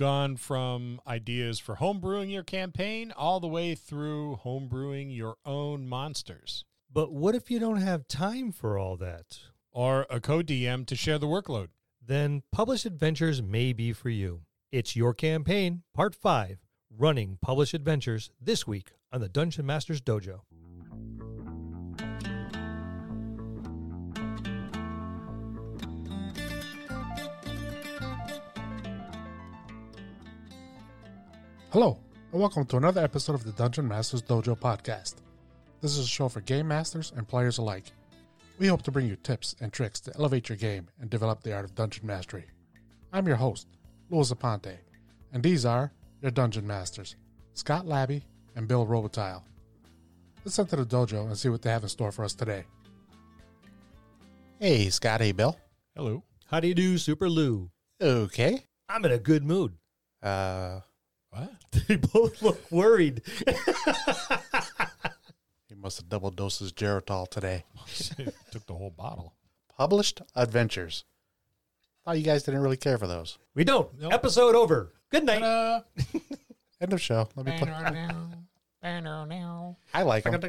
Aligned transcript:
gone 0.00 0.34
from 0.34 0.98
ideas 1.06 1.58
for 1.58 1.76
homebrewing 1.76 2.32
your 2.32 2.42
campaign 2.42 3.12
all 3.14 3.38
the 3.38 3.46
way 3.46 3.74
through 3.74 4.38
homebrewing 4.42 5.14
your 5.14 5.36
own 5.44 5.86
monsters 5.86 6.64
But 6.90 7.12
what 7.12 7.34
if 7.34 7.50
you 7.50 7.58
don't 7.58 7.82
have 7.82 8.08
time 8.08 8.50
for 8.50 8.78
all 8.78 8.96
that? 8.96 9.38
or 9.70 10.06
a 10.08 10.18
co 10.18 10.40
DM 10.40 10.86
to 10.86 10.96
share 10.96 11.18
the 11.18 11.26
workload. 11.26 11.68
Then 12.04 12.42
Published 12.50 12.86
Adventures 12.86 13.42
may 13.42 13.74
be 13.74 13.92
for 13.92 14.08
you. 14.08 14.40
It's 14.72 14.96
your 14.96 15.12
campaign, 15.12 15.82
part 15.94 16.14
five, 16.14 16.60
running 16.90 17.38
Published 17.42 17.74
Adventures 17.74 18.30
this 18.40 18.66
week 18.66 18.92
on 19.12 19.20
the 19.20 19.28
Dungeon 19.28 19.66
Masters 19.66 20.00
Dojo. 20.00 20.40
Hello, 31.72 32.00
and 32.32 32.40
welcome 32.40 32.64
to 32.66 32.78
another 32.78 33.00
episode 33.00 33.34
of 33.34 33.44
the 33.44 33.52
Dungeon 33.52 33.86
Masters 33.86 34.22
Dojo 34.22 34.58
podcast. 34.58 35.14
This 35.80 35.96
is 35.96 36.04
a 36.04 36.08
show 36.08 36.28
for 36.28 36.40
game 36.40 36.66
masters 36.66 37.12
and 37.16 37.28
players 37.28 37.58
alike. 37.58 37.92
We 38.58 38.66
hope 38.66 38.82
to 38.82 38.90
bring 38.90 39.06
you 39.06 39.14
tips 39.14 39.54
and 39.60 39.72
tricks 39.72 40.00
to 40.00 40.12
elevate 40.16 40.48
your 40.48 40.58
game 40.58 40.88
and 41.00 41.08
develop 41.08 41.44
the 41.44 41.54
art 41.54 41.64
of 41.64 41.76
dungeon 41.76 42.08
mastery. 42.08 42.46
I'm 43.12 43.28
your 43.28 43.36
host, 43.36 43.68
Louis 44.10 44.32
Aponte, 44.32 44.78
and 45.32 45.44
these 45.44 45.64
are 45.64 45.92
your 46.20 46.32
dungeon 46.32 46.66
masters, 46.66 47.14
Scott 47.54 47.86
Labby 47.86 48.24
and 48.56 48.66
Bill 48.66 48.84
Robotile. 48.84 49.44
Let's 50.44 50.58
enter 50.58 50.74
the 50.74 50.84
dojo 50.84 51.26
and 51.26 51.38
see 51.38 51.50
what 51.50 51.62
they 51.62 51.70
have 51.70 51.84
in 51.84 51.88
store 51.88 52.10
for 52.10 52.24
us 52.24 52.34
today. 52.34 52.64
Hey, 54.58 54.90
Scott. 54.90 55.20
Hey, 55.20 55.30
Bill. 55.30 55.56
Hello. 55.94 56.24
How 56.46 56.58
do 56.58 56.66
you 56.66 56.74
do, 56.74 56.98
Super 56.98 57.28
Lou? 57.28 57.70
Okay. 58.02 58.64
I'm 58.88 59.04
in 59.04 59.12
a 59.12 59.18
good 59.18 59.44
mood. 59.44 59.74
Uh, 60.20 60.80
What? 61.30 61.52
They 61.88 61.96
both 61.96 62.40
look 62.42 62.70
worried. 62.70 63.22
he 65.68 65.74
must 65.74 65.98
have 65.98 66.08
double 66.08 66.30
dosed 66.30 66.60
his 66.60 66.72
Geritol 66.72 67.28
today. 67.28 67.64
Took 68.52 68.66
the 68.66 68.74
whole 68.74 68.90
bottle. 68.90 69.34
Published 69.76 70.20
Adventures. 70.36 71.04
Thought 72.04 72.18
you 72.18 72.22
guys 72.24 72.44
didn't 72.44 72.60
really 72.60 72.76
care 72.76 72.96
for 72.96 73.08
those. 73.08 73.38
We 73.54 73.64
don't. 73.64 73.88
Nope. 73.98 74.12
Episode 74.12 74.54
over. 74.54 74.92
Good 75.10 75.24
night. 75.24 75.82
End 76.80 76.92
of 76.92 77.00
show. 77.00 77.28
Let 77.34 77.46
me 77.46 77.58
play. 77.58 77.72
I 79.92 80.02
like 80.02 80.24
them. 80.24 80.40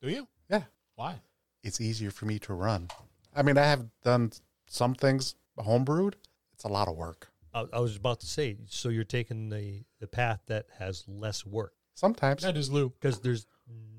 Do 0.00 0.08
you? 0.08 0.28
Yeah. 0.48 0.62
Why? 0.94 1.16
It's 1.62 1.80
easier 1.80 2.10
for 2.10 2.26
me 2.26 2.38
to 2.40 2.54
run. 2.54 2.88
I 3.34 3.42
mean, 3.42 3.58
I 3.58 3.64
have 3.64 3.86
done 4.02 4.32
some 4.66 4.94
things 4.94 5.34
homebrewed. 5.58 6.14
It's 6.54 6.64
a 6.64 6.68
lot 6.68 6.88
of 6.88 6.96
work. 6.96 7.29
I, 7.54 7.64
I 7.72 7.80
was 7.80 7.96
about 7.96 8.20
to 8.20 8.26
say, 8.26 8.56
so 8.68 8.88
you're 8.88 9.04
taking 9.04 9.48
the, 9.50 9.84
the 10.00 10.06
path 10.06 10.40
that 10.46 10.66
has 10.78 11.04
less 11.08 11.44
work 11.46 11.72
Sometimes 11.94 12.42
That 12.42 12.56
is 12.56 12.70
Lou. 12.70 12.90
because 12.90 13.20
there's 13.20 13.46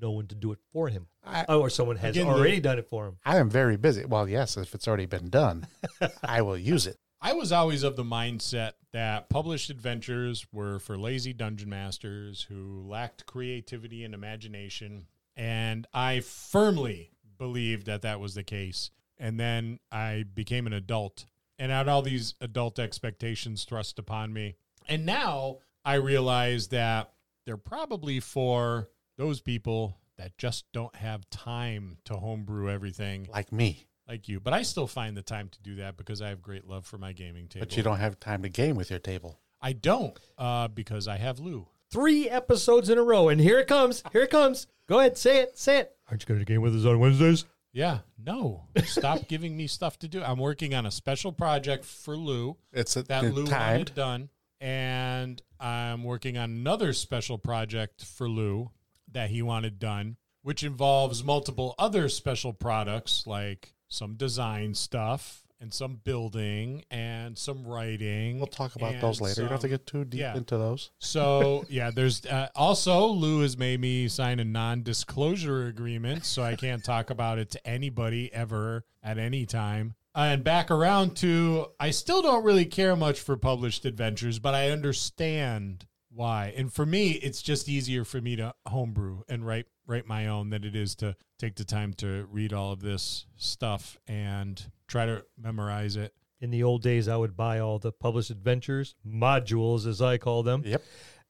no 0.00 0.10
one 0.10 0.26
to 0.26 0.34
do 0.34 0.50
it 0.52 0.58
for 0.72 0.88
him. 0.88 1.06
I, 1.24 1.44
Oh, 1.48 1.60
or 1.60 1.70
someone 1.70 1.96
has 1.96 2.16
Again, 2.16 2.26
already 2.26 2.56
Lou. 2.56 2.60
done 2.60 2.78
it 2.80 2.88
for 2.88 3.06
him. 3.06 3.18
I 3.24 3.36
am 3.38 3.48
very 3.48 3.76
busy. 3.76 4.04
Well, 4.04 4.28
yes, 4.28 4.56
if 4.56 4.74
it's 4.74 4.88
already 4.88 5.06
been 5.06 5.28
done, 5.30 5.66
I 6.24 6.42
will 6.42 6.58
use 6.58 6.86
it. 6.86 6.96
I 7.20 7.34
was 7.34 7.52
always 7.52 7.84
of 7.84 7.94
the 7.94 8.02
mindset 8.02 8.72
that 8.92 9.28
published 9.28 9.70
adventures 9.70 10.44
were 10.52 10.80
for 10.80 10.98
lazy 10.98 11.32
dungeon 11.32 11.68
masters 11.68 12.42
who 12.48 12.82
lacked 12.88 13.26
creativity 13.26 14.02
and 14.02 14.12
imagination. 14.14 15.06
And 15.36 15.86
I 15.94 16.20
firmly 16.20 17.12
believed 17.38 17.86
that 17.86 18.02
that 18.02 18.18
was 18.18 18.34
the 18.34 18.42
case. 18.42 18.90
And 19.18 19.38
then 19.38 19.78
I 19.92 20.24
became 20.34 20.66
an 20.66 20.72
adult 20.72 21.26
and 21.62 21.70
had 21.70 21.86
all 21.86 22.02
these 22.02 22.34
adult 22.40 22.80
expectations 22.80 23.62
thrust 23.62 23.96
upon 23.96 24.32
me. 24.32 24.56
And 24.88 25.06
now 25.06 25.58
I 25.84 25.94
realize 25.94 26.68
that 26.68 27.12
they're 27.46 27.56
probably 27.56 28.18
for 28.18 28.88
those 29.16 29.40
people 29.40 29.96
that 30.18 30.36
just 30.38 30.64
don't 30.72 30.94
have 30.96 31.28
time 31.30 31.98
to 32.06 32.14
homebrew 32.14 32.68
everything 32.68 33.28
Like 33.32 33.52
me. 33.52 33.86
like 34.08 34.28
you. 34.28 34.40
But 34.40 34.54
I 34.54 34.62
still 34.62 34.88
find 34.88 35.16
the 35.16 35.22
time 35.22 35.50
to 35.50 35.62
do 35.62 35.76
that 35.76 35.96
because 35.96 36.20
I 36.20 36.30
have 36.30 36.42
great 36.42 36.66
love 36.66 36.84
for 36.84 36.98
my 36.98 37.12
gaming 37.12 37.46
table. 37.46 37.64
But 37.64 37.76
you 37.76 37.84
don't 37.84 37.98
have 38.00 38.18
time 38.18 38.42
to 38.42 38.48
game 38.48 38.74
with 38.74 38.90
your 38.90 38.98
table. 38.98 39.38
I 39.60 39.72
don't 39.72 40.18
uh, 40.36 40.66
because 40.66 41.06
I 41.06 41.16
have 41.18 41.38
Lou. 41.38 41.68
Three 41.92 42.28
episodes 42.28 42.90
in 42.90 42.98
a 42.98 43.02
row, 43.04 43.28
and 43.28 43.40
here 43.40 43.60
it 43.60 43.68
comes. 43.68 44.02
Here 44.12 44.22
it 44.22 44.30
comes. 44.30 44.66
Go 44.88 44.98
ahead, 44.98 45.16
say 45.16 45.38
it. 45.42 45.56
Say 45.56 45.78
it. 45.78 45.94
Aren't 46.10 46.22
you 46.22 46.26
going 46.26 46.40
to 46.40 46.44
game 46.44 46.60
with 46.60 46.74
us 46.74 46.84
on 46.86 46.98
Wednesdays? 46.98 47.44
Yeah, 47.72 48.00
no, 48.22 48.64
stop 48.84 49.28
giving 49.28 49.56
me 49.56 49.66
stuff 49.66 49.98
to 50.00 50.08
do. 50.08 50.22
I'm 50.22 50.38
working 50.38 50.74
on 50.74 50.84
a 50.84 50.90
special 50.90 51.32
project 51.32 51.84
for 51.84 52.16
Lou 52.16 52.56
It's 52.72 52.96
a, 52.96 53.02
that 53.04 53.24
Lou 53.24 53.46
timed. 53.46 53.72
wanted 53.72 53.94
done, 53.94 54.28
and 54.60 55.42
I'm 55.58 56.04
working 56.04 56.36
on 56.36 56.50
another 56.50 56.92
special 56.92 57.38
project 57.38 58.04
for 58.04 58.28
Lou 58.28 58.70
that 59.10 59.30
he 59.30 59.42
wanted 59.42 59.78
done, 59.78 60.16
which 60.42 60.62
involves 60.62 61.24
multiple 61.24 61.74
other 61.78 62.08
special 62.08 62.52
products 62.52 63.26
like 63.26 63.74
some 63.88 64.14
design 64.14 64.74
stuff 64.74 65.41
and 65.62 65.72
some 65.72 66.00
building 66.04 66.84
and 66.90 67.38
some 67.38 67.64
writing. 67.64 68.38
We'll 68.38 68.48
talk 68.48 68.74
about 68.74 69.00
those 69.00 69.20
later. 69.20 69.42
you 69.42 69.48
don't 69.48 69.52
have 69.52 69.60
to 69.60 69.68
get 69.68 69.86
too 69.86 70.04
deep 70.04 70.20
yeah. 70.20 70.36
into 70.36 70.58
those. 70.58 70.90
So 70.98 71.64
yeah, 71.70 71.90
there's 71.90 72.26
uh, 72.26 72.48
also 72.54 73.06
Lou 73.06 73.40
has 73.40 73.56
made 73.56 73.80
me 73.80 74.08
sign 74.08 74.40
a 74.40 74.44
non-disclosure 74.44 75.68
agreement, 75.68 76.24
so 76.24 76.42
I 76.42 76.56
can't 76.56 76.84
talk 76.84 77.10
about 77.10 77.38
it 77.38 77.50
to 77.52 77.66
anybody 77.66 78.32
ever 78.34 78.84
at 79.02 79.18
any 79.18 79.46
time. 79.46 79.94
And 80.14 80.44
back 80.44 80.70
around 80.70 81.16
to, 81.18 81.68
I 81.80 81.90
still 81.90 82.20
don't 82.20 82.44
really 82.44 82.66
care 82.66 82.96
much 82.96 83.20
for 83.20 83.36
published 83.36 83.86
adventures, 83.86 84.38
but 84.38 84.54
I 84.54 84.70
understand 84.70 85.86
why. 86.10 86.52
And 86.54 86.70
for 86.70 86.84
me, 86.84 87.12
it's 87.12 87.40
just 87.40 87.68
easier 87.68 88.04
for 88.04 88.20
me 88.20 88.36
to 88.36 88.54
homebrew 88.66 89.22
and 89.28 89.46
write 89.46 89.66
write 89.92 90.06
my 90.06 90.26
own 90.26 90.48
than 90.48 90.64
it 90.64 90.74
is 90.74 90.94
to 90.96 91.14
take 91.38 91.54
the 91.54 91.64
time 91.64 91.92
to 91.92 92.26
read 92.30 92.52
all 92.54 92.72
of 92.72 92.80
this 92.80 93.26
stuff 93.36 93.98
and 94.06 94.70
try 94.88 95.04
to 95.04 95.22
memorize 95.36 95.96
it. 95.96 96.14
In 96.40 96.50
the 96.50 96.62
old 96.62 96.82
days, 96.82 97.08
I 97.08 97.16
would 97.16 97.36
buy 97.36 97.58
all 97.60 97.78
the 97.78 97.92
published 97.92 98.30
adventures, 98.30 98.94
modules 99.06 99.86
as 99.86 100.00
I 100.00 100.16
call 100.16 100.42
them, 100.42 100.62
Yep. 100.64 100.82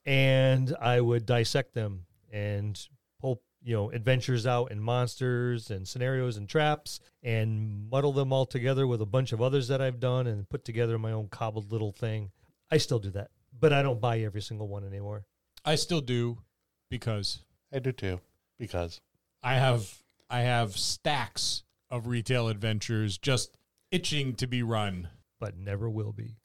and 0.06 0.74
I 0.80 1.00
would 1.00 1.26
dissect 1.26 1.74
them 1.74 2.06
and 2.30 2.80
pull, 3.20 3.42
you 3.62 3.74
know, 3.74 3.90
adventures 3.90 4.46
out 4.46 4.70
and 4.70 4.80
monsters 4.80 5.70
and 5.70 5.86
scenarios 5.86 6.36
and 6.36 6.48
traps 6.48 7.00
and 7.22 7.90
muddle 7.90 8.12
them 8.12 8.32
all 8.32 8.46
together 8.46 8.86
with 8.86 9.02
a 9.02 9.06
bunch 9.06 9.32
of 9.32 9.42
others 9.42 9.68
that 9.68 9.82
I've 9.82 10.00
done 10.00 10.26
and 10.28 10.48
put 10.48 10.64
together 10.64 10.98
my 10.98 11.10
own 11.12 11.28
cobbled 11.28 11.72
little 11.72 11.92
thing. 11.92 12.30
I 12.70 12.78
still 12.78 13.00
do 13.00 13.10
that, 13.10 13.30
but 13.58 13.72
I 13.72 13.82
don't 13.82 14.00
buy 14.00 14.20
every 14.20 14.40
single 14.40 14.68
one 14.68 14.84
anymore. 14.84 15.26
I 15.64 15.74
still 15.74 16.00
do 16.00 16.38
because 16.88 17.40
I 17.72 17.80
do 17.80 17.90
too. 17.92 18.20
Because 18.62 19.00
I 19.42 19.54
have 19.54 19.92
I 20.30 20.42
have 20.42 20.76
stacks 20.76 21.64
of 21.90 22.06
retail 22.06 22.46
adventures 22.48 23.18
just 23.18 23.58
itching 23.90 24.34
to 24.36 24.46
be 24.46 24.62
run. 24.62 25.08
But 25.40 25.58
never 25.58 25.90
will 25.90 26.12
be. 26.12 26.36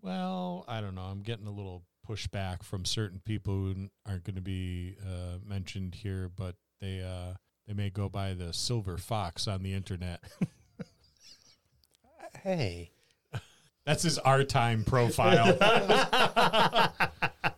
Well, 0.00 0.64
I 0.66 0.80
don't 0.80 0.94
know. 0.94 1.02
I'm 1.02 1.20
getting 1.20 1.46
a 1.46 1.50
little 1.50 1.82
pushback 2.08 2.62
from 2.62 2.86
certain 2.86 3.20
people 3.24 3.52
who 3.52 3.90
aren't 4.06 4.24
going 4.24 4.36
to 4.36 4.40
be 4.40 4.96
uh, 5.04 5.36
mentioned 5.46 5.94
here, 5.94 6.30
but 6.34 6.54
they 6.80 7.02
uh, 7.02 7.34
they 7.66 7.74
may 7.74 7.90
go 7.90 8.08
by 8.08 8.32
the 8.32 8.54
silver 8.54 8.96
fox 8.96 9.46
on 9.46 9.62
the 9.62 9.74
internet. 9.74 10.24
hey, 12.42 12.90
That's 13.84 14.02
his 14.02 14.18
R 14.18 14.42
time 14.42 14.84
profile. 14.84 15.56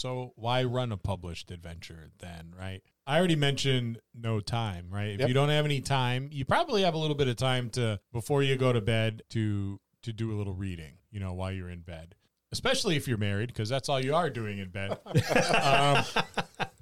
so 0.00 0.32
why 0.36 0.64
run 0.64 0.92
a 0.92 0.96
published 0.96 1.50
adventure 1.50 2.08
then, 2.18 2.54
right? 2.58 2.82
I 3.06 3.18
already 3.18 3.36
mentioned 3.36 4.00
no 4.14 4.40
time, 4.40 4.86
right? 4.90 5.10
If 5.10 5.20
Yep. 5.20 5.28
you 5.28 5.34
don't 5.34 5.48
have 5.50 5.64
any 5.64 5.80
time, 5.80 6.30
you 6.32 6.44
probably 6.44 6.82
have 6.82 6.94
a 6.94 6.98
little 6.98 7.16
bit 7.16 7.28
of 7.28 7.36
time 7.36 7.68
to 7.70 8.00
before 8.12 8.42
you 8.42 8.56
go 8.56 8.72
to 8.72 8.80
bed 8.80 9.22
to 9.30 9.78
to 10.02 10.12
do 10.12 10.32
a 10.32 10.36
little 10.36 10.54
reading, 10.54 10.94
you 11.10 11.20
know, 11.20 11.34
while 11.34 11.52
you're 11.52 11.68
in 11.68 11.80
bed. 11.80 12.14
Especially 12.52 12.96
if 12.96 13.06
you're 13.06 13.18
married, 13.18 13.48
because 13.48 13.68
that's 13.68 13.88
all 13.88 14.02
you 14.02 14.14
are 14.14 14.30
doing 14.30 14.58
in 14.58 14.70
bed. 14.70 14.98
um, 15.62 16.02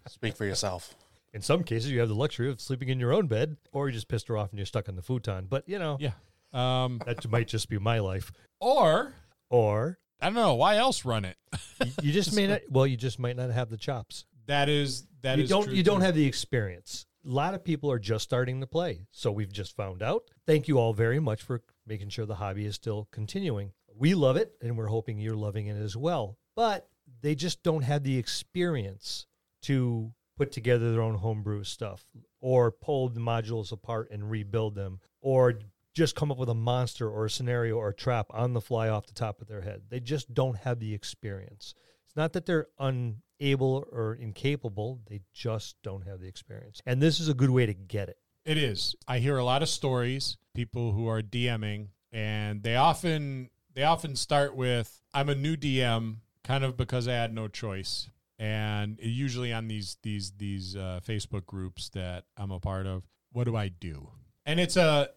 speak 0.09 0.37
for 0.37 0.45
yourself. 0.45 0.95
In 1.35 1.43
some 1.43 1.63
cases, 1.65 1.91
you 1.91 1.99
have 2.01 2.09
the 2.09 2.15
luxury 2.15 2.49
of 2.49 2.61
sleeping 2.61 2.89
in 2.89 2.99
your 3.01 3.13
own 3.13 3.27
bed, 3.27 3.57
or 3.73 3.89
you 3.89 3.93
just 3.95 4.09
pissed 4.09 4.29
her 4.29 4.37
off 4.37 4.51
and 4.51 4.59
you're 4.59 4.67
stuck 4.67 4.89
on 4.89 4.95
the 4.97 5.03
futon. 5.03 5.47
But 5.49 5.69
you 5.69 5.79
know, 5.79 5.99
yeah. 6.01 6.13
Um, 6.53 7.03
that 7.05 7.29
might 7.29 7.49
just 7.49 7.69
be 7.69 7.79
my 7.79 7.99
life. 7.99 8.33
or 8.61 9.13
Or 9.51 9.99
I 10.21 10.27
don't 10.27 10.35
know 10.35 10.55
why 10.55 10.77
else 10.77 11.05
run 11.05 11.25
it. 11.25 11.37
you, 12.03 12.13
just 12.13 12.35
may 12.35 12.47
not. 12.47 12.61
Well, 12.69 12.87
you 12.87 12.97
just 12.97 13.19
might 13.19 13.37
not 13.37 13.51
have 13.51 13.71
the 13.71 13.77
chops. 13.77 14.25
that 14.47 14.69
is 14.69 15.07
that 15.23 15.39
you 15.39 15.45
is 15.45 15.51
don't. 15.51 15.65
true 15.65 15.75
You 15.75 15.83
don't 15.83 16.01
have 16.01 16.15
the 16.15 16.27
experience. 16.27 17.07
A 17.25 17.29
lot 17.29 17.55
of 17.55 17.63
people 17.63 17.91
are 17.91 17.99
just 17.99 18.25
starting 18.25 18.61
to 18.61 18.67
play, 18.67 19.07
so 19.11 19.31
we've 19.31 19.53
just 19.53 19.77
found 19.77 20.03
out. 20.03 20.25
Thank 20.47 20.67
you 20.67 20.79
all 20.79 20.95
very 20.95 21.21
much 21.21 21.43
for 21.43 21.63
making 21.87 22.09
sure 22.09 22.27
the 22.27 22.37
hobby 22.37 22.65
is 22.65 22.75
still 22.75 23.09
continuing. 23.13 23.73
We 23.95 24.15
love 24.15 24.37
it, 24.37 24.53
and 24.63 24.77
we're 24.77 24.87
hoping 24.87 25.19
you're 25.19 25.37
loving 25.37 25.67
it 25.67 25.77
as 25.77 25.97
well. 25.97 26.39
But 26.57 26.89
they 27.21 27.35
just 27.35 27.63
don't 27.63 27.83
have 27.83 28.03
the 28.03 28.17
experience 28.17 29.27
to 29.63 30.13
put 30.37 30.53
together 30.53 30.93
their 30.93 31.03
own 31.03 31.17
homebrew 31.17 31.65
stuff, 31.65 32.05
or 32.41 32.71
pull 32.71 33.09
the 33.09 33.21
modules 33.21 33.73
apart 33.73 34.11
and 34.11 34.31
rebuild 34.31 34.75
them, 34.75 35.01
or 35.21 35.59
just 35.99 36.15
come 36.15 36.31
up 36.31 36.39
with 36.39 36.49
a 36.49 36.55
monster 36.55 37.11
or 37.11 37.27
a 37.27 37.31
scenario 37.31 37.77
or 37.77 37.89
a 37.89 37.95
trap 37.95 38.27
on 38.31 38.53
the 38.53 38.61
fly 38.61 38.89
off 38.89 39.07
the 39.07 39.13
top 39.13 39.43
of 39.43 39.49
their 39.49 39.63
head. 39.63 39.83
They 39.91 39.99
just 39.99 40.33
don't 40.33 40.57
have 40.59 40.79
the 40.79 40.95
experience. 40.95 41.75
It's 42.07 42.17
not 42.17 42.33
that 42.35 42.47
they're 42.47 42.69
unable 42.79 43.87
or 43.91 44.15
incapable, 44.15 45.01
they 45.09 45.23
just 45.35 45.75
don't 45.83 46.07
have 46.07 46.21
the 46.21 46.29
experience. 46.29 46.81
And 46.87 47.03
this 47.03 47.19
is 47.19 47.29
a 47.29 47.35
good 47.35 47.51
way 47.51 47.67
to 47.67 47.75
get 47.75 48.09
it. 48.09 48.17
It 48.45 48.57
is. 48.57 48.95
I 49.09 49.19
hear 49.19 49.39
a 49.39 49.45
lot 49.45 49.63
of 49.63 49.69
stories, 49.69 50.39
people 50.55 50.93
who 50.93 51.09
are 51.09 51.21
DMing, 51.21 51.89
and 52.13 52.63
they 52.63 52.77
often 52.77 53.51
they 53.75 53.83
often 53.83 54.15
start 54.15 54.55
with 54.55 55.03
I'm 55.13 55.29
a 55.29 55.35
new 55.35 55.57
DM 55.57 56.19
kind 56.45 56.65
of 56.65 56.77
because 56.77 57.09
I 57.09 57.13
had 57.15 57.35
no 57.35 57.49
choice. 57.49 58.09
And 58.39 59.01
usually 59.03 59.53
on 59.53 59.67
these 59.67 59.99
these 60.03 60.31
these 60.39 60.77
uh, 60.77 61.01
Facebook 61.05 61.45
groups 61.45 61.89
that 61.91 62.25
I'm 62.37 62.53
a 62.53 62.61
part 62.61 62.87
of, 62.87 63.03
what 63.33 63.45
do 63.45 63.57
I 63.57 63.69
do? 63.69 64.11
And 64.47 64.59
it's 64.61 64.77
a 64.77 65.11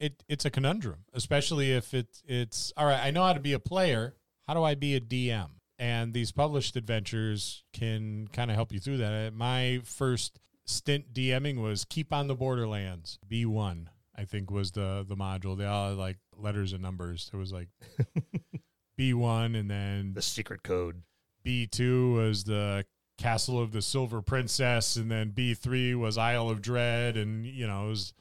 it 0.00 0.24
it's 0.28 0.44
a 0.44 0.50
conundrum, 0.50 1.04
especially 1.12 1.72
if 1.72 1.94
it's 1.94 2.22
it's 2.26 2.72
all 2.76 2.86
right, 2.86 3.00
I 3.00 3.10
know 3.10 3.22
how 3.22 3.34
to 3.34 3.40
be 3.40 3.52
a 3.52 3.60
player, 3.60 4.16
how 4.48 4.54
do 4.54 4.64
I 4.64 4.74
be 4.74 4.96
a 4.96 5.00
DM? 5.00 5.50
And 5.78 6.12
these 6.12 6.32
published 6.32 6.76
adventures 6.76 7.64
can 7.72 8.28
kind 8.32 8.50
of 8.50 8.54
help 8.54 8.72
you 8.72 8.80
through 8.80 8.98
that. 8.98 9.28
Uh, 9.28 9.30
my 9.34 9.80
first 9.84 10.38
stint 10.66 11.14
DMing 11.14 11.62
was 11.62 11.84
Keep 11.84 12.12
on 12.12 12.26
the 12.26 12.34
Borderlands, 12.34 13.18
B1, 13.30 13.86
I 14.16 14.24
think 14.24 14.50
was 14.50 14.72
the 14.72 15.04
the 15.06 15.16
module. 15.16 15.56
They 15.56 15.66
all 15.66 15.90
had 15.90 15.98
like 15.98 16.18
letters 16.36 16.72
and 16.72 16.82
numbers. 16.82 17.30
It 17.32 17.36
was 17.36 17.52
like 17.52 17.68
B1 18.98 19.58
and 19.58 19.70
then 19.70 20.14
The 20.14 20.22
secret 20.22 20.62
code. 20.62 21.02
B2 21.44 22.14
was 22.14 22.44
the 22.44 22.84
Castle 23.16 23.60
of 23.60 23.72
the 23.72 23.82
Silver 23.82 24.22
Princess 24.22 24.96
and 24.96 25.10
then 25.10 25.30
B3 25.30 25.94
was 25.94 26.18
Isle 26.18 26.50
of 26.50 26.62
Dread 26.62 27.16
and 27.16 27.46
you 27.46 27.66
know, 27.66 27.86
it 27.86 27.90
was 27.90 28.12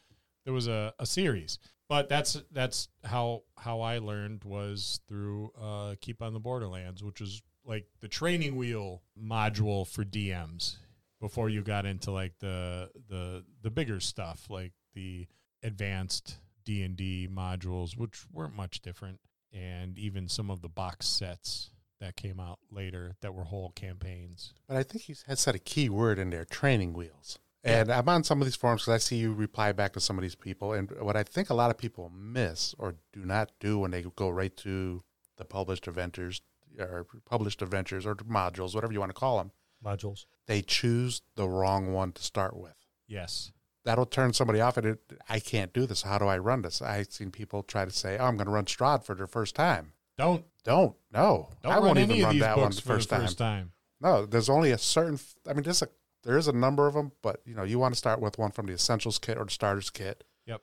there 0.50 0.54
was 0.56 0.68
a, 0.68 0.92
a 0.98 1.06
series. 1.06 1.60
But 1.90 2.10
that's 2.10 2.42
that's 2.52 2.88
how 3.04 3.44
how 3.56 3.82
I 3.82 4.00
learned 4.00 4.44
was 4.44 5.00
through 5.08 5.52
uh, 5.62 5.94
Keep 6.02 6.24
on 6.24 6.34
the 6.34 6.40
Borderlands, 6.40 7.04
which 7.04 7.22
was 7.22 7.44
like 7.64 7.86
the 8.00 8.08
training 8.08 8.56
wheel 8.56 9.04
module 9.16 9.88
for 9.88 10.04
DMs 10.04 10.78
before 11.22 11.50
you 11.50 11.62
got 11.62 11.86
into 11.86 12.10
like 12.10 12.34
the 12.40 12.90
the 13.10 13.44
the 13.62 13.70
bigger 13.70 14.00
stuff 14.00 14.48
like 14.50 14.72
the 14.96 15.28
advanced 15.62 16.40
D&D 16.66 17.28
modules 17.32 17.96
which 17.96 18.26
weren't 18.32 18.56
much 18.56 18.82
different 18.82 19.20
and 19.54 20.00
even 20.00 20.28
some 20.28 20.50
of 20.50 20.62
the 20.62 20.70
box 20.70 21.06
sets 21.06 21.70
that 22.00 22.16
came 22.16 22.40
out 22.40 22.58
later 22.72 23.18
that 23.22 23.36
were 23.36 23.44
whole 23.44 23.72
campaigns. 23.76 24.54
But 24.68 24.78
I 24.78 24.84
think 24.84 25.04
he 25.04 25.16
has 25.28 25.40
said 25.40 25.54
a 25.54 25.60
key 25.60 25.90
word 25.90 26.18
in 26.18 26.32
there: 26.32 26.46
training 26.46 26.94
wheels. 26.94 27.38
And 27.64 27.92
I'm 27.92 28.08
on 28.08 28.24
some 28.24 28.42
of 28.42 28.46
these 28.48 28.56
forums 28.56 28.84
because 28.84 28.94
I 28.94 28.98
see 29.00 29.18
you 29.18 29.34
reply 29.34 29.72
back 29.74 29.94
to 29.94 30.00
some 30.00 30.18
of 30.18 30.22
these 30.22 30.36
people. 30.36 30.74
And 30.74 30.90
what 31.02 31.18
I 31.18 31.24
think 31.24 31.50
a 31.50 31.54
lot 31.54 31.72
of 31.72 31.78
people 31.78 32.10
miss 32.16 32.74
or 32.78 32.96
do 33.12 33.26
not 33.26 33.52
do 33.60 33.80
when 33.80 33.92
they 33.92 34.04
go 34.16 34.30
right 34.30 34.56
to 34.58 35.04
the 35.38 35.46
published 35.46 35.88
adventures 35.88 36.42
or 36.80 37.06
published 37.26 37.62
adventures 37.62 38.06
or 38.06 38.16
modules, 38.16 38.74
whatever 38.76 38.94
you 38.94 39.00
want 39.00 39.10
to 39.10 39.20
call 39.20 39.38
them, 39.40 39.52
Modules. 39.84 40.26
they 40.46 40.62
choose 40.62 41.22
the 41.36 41.50
wrong 41.50 41.92
one 41.92 42.14
to 42.14 42.22
start 42.24 42.56
with. 42.56 42.76
Yes. 43.08 43.52
That'll 43.84 44.06
turn 44.06 44.34
somebody 44.34 44.62
off. 44.62 44.78
And 44.78 44.86
it, 44.88 45.00
I 45.28 45.40
can't 45.40 45.74
do 45.74 45.86
this. 45.86 46.04
How 46.04 46.18
do 46.18 46.26
I 46.26 46.38
run 46.38 46.62
this? 46.62 46.82
I've 46.82 47.12
seen 47.12 47.32
people 47.32 47.64
try 47.64 47.86
to 47.86 47.92
say, 47.92 48.18
"Oh, 48.18 48.26
I'm 48.26 48.36
going 48.36 48.46
to 48.46 48.52
run 48.52 48.66
Strahd 48.66 49.04
for 49.04 49.16
their 49.16 49.28
first 49.28 49.56
time." 49.56 49.94
Don't 50.18 50.46
Don't. 50.64 50.96
No, 51.12 51.50
don't 51.64 51.72
I 51.72 51.80
won't 51.80 51.98
even 51.98 52.22
run 52.22 52.34
these 52.34 52.42
that 52.42 52.58
one 52.58 52.68
books 52.68 52.76
the 52.76 52.82
for 52.84 52.88
first 52.90 53.10
the 53.10 53.16
time. 53.16 53.26
first 53.26 53.38
time. 53.38 53.72
No, 54.02 54.26
there's 54.26 54.50
only 54.50 54.72
a 54.72 54.78
certain. 54.78 55.18
I 55.48 55.54
mean, 55.54 55.64
there's 55.64 55.82
a 55.82 55.88
there 56.24 56.38
is 56.38 56.48
a 56.48 56.54
number 56.54 56.88
of 56.88 56.94
them, 56.94 57.12
but 57.22 57.42
you 57.46 57.56
know, 57.56 57.64
you 57.64 57.80
want 57.80 57.94
to 57.94 57.98
start 57.98 58.20
with 58.20 58.38
one 58.38 58.52
from 58.52 58.66
the 58.66 58.74
essentials 58.74 59.20
kit 59.20 59.38
or 59.38 59.46
the 59.46 59.52
starters 59.52 59.90
kit. 59.90 60.24
Yep. 60.46 60.62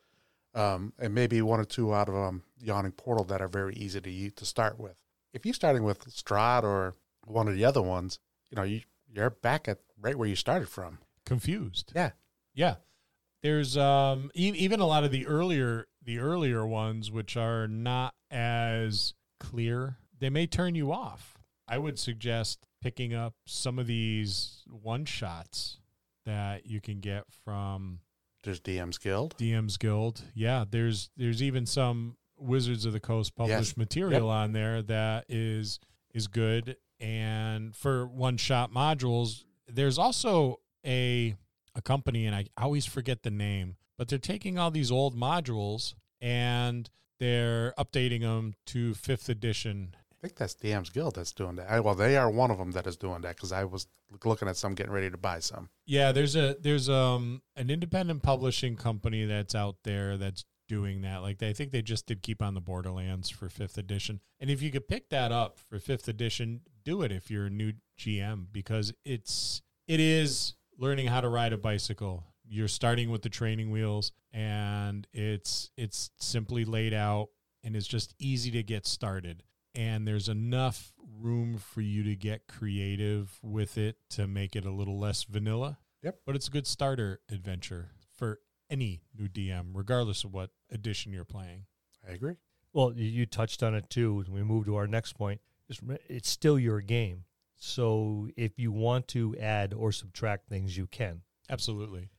Um, 0.55 0.93
and 0.99 1.15
maybe 1.15 1.41
one 1.43 1.61
or 1.61 1.65
two 1.65 1.95
out 1.95 2.09
of 2.09 2.15
um, 2.15 2.43
yawning 2.61 2.93
portal 2.93 3.25
that 3.25 3.41
are 3.41 3.49
very 3.49 3.75
easy 3.75 4.01
to 4.01 4.11
use, 4.11 4.33
to 4.35 4.45
start 4.45 4.79
with. 4.79 5.03
If 5.33 5.45
you're 5.45 5.55
starting 5.55 5.83
with 5.83 6.05
Strahd 6.07 6.63
or 6.63 6.95
one 7.27 7.49
of 7.49 7.55
the 7.55 7.65
other 7.65 7.83
ones, 7.83 8.19
you 8.51 8.57
know, 8.57 8.63
you 8.63 8.83
you're 9.13 9.31
back 9.31 9.69
at 9.69 9.79
right 10.01 10.17
where 10.17 10.29
you 10.29 10.37
started 10.37 10.69
from. 10.69 10.99
Confused. 11.25 11.93
Yeah. 11.95 12.11
Yeah. 12.55 12.77
There's 13.43 13.77
um 13.77 14.31
e- 14.35 14.55
even 14.57 14.81
a 14.81 14.87
lot 14.87 15.05
of 15.05 15.11
the 15.11 15.27
earlier 15.27 15.87
the 16.03 16.19
earlier 16.19 16.67
ones 16.67 17.11
which 17.11 17.37
are 17.37 17.69
not 17.69 18.15
as 18.31 19.15
clear. 19.41 19.99
They 20.19 20.31
may 20.31 20.47
turn 20.47 20.75
you 20.75 20.93
off. 20.93 21.37
I 21.69 21.79
would 21.79 21.99
suggest 21.99 22.66
picking 22.81 23.15
up 23.15 23.35
some 23.47 23.79
of 23.79 23.87
these 23.87 24.63
one 24.69 25.05
shots 25.05 25.79
that 26.25 26.67
you 26.67 26.81
can 26.81 27.01
get 27.01 27.25
from 27.45 28.01
There's 28.43 28.61
DM's 28.61 28.99
Guild. 28.99 29.37
DM's 29.39 29.77
Guild. 29.77 30.23
Yeah, 30.35 30.65
there's 30.69 31.11
there's 31.17 31.43
even 31.43 31.67
some 31.67 32.17
Wizards 32.39 32.85
of 32.85 32.93
the 32.93 33.01
Coast 33.01 33.35
published 33.35 33.77
material 33.77 34.29
on 34.29 34.53
there 34.53 34.83
that 34.83 35.27
is 35.29 35.79
is 36.15 36.27
good. 36.27 36.77
And 36.99 37.77
for 37.77 38.07
one 38.07 38.37
shot 38.39 38.73
modules, 38.73 39.45
there's 39.69 39.99
also 39.99 40.61
a 40.85 41.35
a 41.75 41.83
company, 41.83 42.25
and 42.27 42.35
I 42.35 42.47
always 42.57 42.87
forget 42.87 43.23
the 43.23 43.31
name, 43.31 43.77
but 43.99 44.09
they're 44.09 44.19
taking 44.19 44.59
all 44.59 44.71
these 44.71 44.91
old 44.91 45.15
modules 45.15 45.95
and 46.21 46.89
they're 47.19 47.75
updating 47.79 48.23
them 48.23 48.55
to 48.67 48.95
fifth 48.95 49.29
edition. 49.29 49.95
I 50.19 50.27
think 50.27 50.37
that's 50.37 50.55
DM's 50.55 50.91
Guild 50.91 51.15
that's 51.15 51.33
doing 51.33 51.57
that. 51.57 51.71
I, 51.71 51.81
well, 51.81 51.95
they 51.95 52.17
are 52.17 52.31
one 52.31 52.51
of 52.51 52.59
them 52.59 52.73
that 52.73 52.87
is 52.87 52.97
doing 52.97 53.21
that 53.23 53.37
because 53.37 53.53
I 53.53 53.65
was 53.65 53.87
looking 54.25 54.49
at 54.49 54.57
some, 54.57 54.75
getting 54.75 54.93
ready 54.93 55.11
to 55.11 55.19
buy 55.19 55.41
some. 55.41 55.69
Yeah, 55.85 56.13
there's 56.13 56.37
a 56.37 56.57
there's 56.61 56.89
um 56.89 57.43
an 57.55 57.71
independent 57.71 58.23
publishing 58.23 58.77
company 58.77 59.25
that's 59.27 59.55
out 59.55 59.77
there 59.85 60.17
that's 60.17 60.45
doing 60.69 61.03
that. 61.03 61.19
Like 61.19 61.39
they 61.39 61.51
I 61.51 61.53
think 61.53 61.71
they 61.71 61.83
just 61.83 62.07
did 62.07 62.23
Keep 62.23 62.43
on 62.43 62.55
the 62.55 62.61
Borderlands 62.61 63.31
for 63.31 63.49
fifth 63.49 63.79
edition. 63.79 64.21
And 64.41 64.51
if 64.51 64.63
you 64.63 64.71
could 64.71 64.89
pick 64.89 65.11
that 65.11 65.33
up 65.33 65.59
for 65.59 65.79
fifth 65.79 66.09
edition, 66.09 66.63
do 66.85 67.03
it 67.03 67.13
if 67.13 67.31
you're 67.31 67.47
a 67.47 67.51
new 67.51 67.73
GM 67.99 68.47
because 68.53 68.93
it's 69.05 69.63
it 69.87 70.01
is 70.01 70.55
learning 70.79 71.07
how 71.09 71.21
to 71.21 71.29
ride 71.29 71.53
a 71.53 71.59
bicycle. 71.59 72.25
You're 72.49 72.69
starting 72.69 73.11
with 73.11 73.23
the 73.23 73.29
training 73.29 73.71
wheels 73.71 74.13
and 74.33 75.07
it's 75.13 75.71
it's 75.77 76.11
simply 76.19 76.65
laid 76.65 76.95
out 76.95 77.29
and 77.65 77.77
it's 77.77 77.87
just 77.87 78.15
easy 78.19 78.51
to 78.53 78.63
get 78.63 78.87
started. 78.87 79.43
And 79.77 80.09
there's 80.09 80.29
enough 80.29 80.93
room 81.21 81.59
for 81.59 81.83
you 81.83 82.03
to 82.05 82.17
get 82.17 82.49
creative 82.49 83.39
with 83.43 83.77
it 83.77 83.97
to 84.11 84.27
make 84.27 84.57
it 84.57 84.65
a 84.65 84.71
little 84.71 84.99
less 84.99 85.25
vanilla. 85.25 85.79
Yep. 86.03 86.21
But 86.25 86.37
it's 86.37 86.49
a 86.49 86.51
good 86.51 86.67
starter 86.67 87.21
adventure 87.31 87.91
for 88.17 88.41
any 88.71 89.03
new 89.17 89.29
DM, 89.29 89.71
regardless 89.75 90.25
of 90.25 90.33
what 90.33 90.51
edition 90.71 91.13
you're 91.13 91.25
playing. 91.25 91.67
I 92.09 92.13
agree. 92.13 92.37
Well, 92.73 92.93
you, 92.95 93.05
you 93.05 93.27
touched 93.27 93.63
on 93.63 93.75
it 93.75 93.91
too. 93.91 94.15
When 94.15 94.33
we 94.33 94.43
move 94.43 94.67
to 94.67 94.77
our 94.77 94.87
next 94.87 95.13
point, 95.13 95.41
it's, 95.69 95.81
it's 96.09 96.31
still 96.31 96.59
your 96.59 96.81
game. 96.81 97.25
So 97.57 98.29
if 98.37 98.59
you 98.59 98.71
want 98.73 99.09
to 99.09 99.35
add 99.41 99.73
or 99.75 99.93
subtract 99.93 100.49
things, 100.49 100.77
you 100.77 100.87
can. 100.87 101.23
Absolutely. 101.49 102.11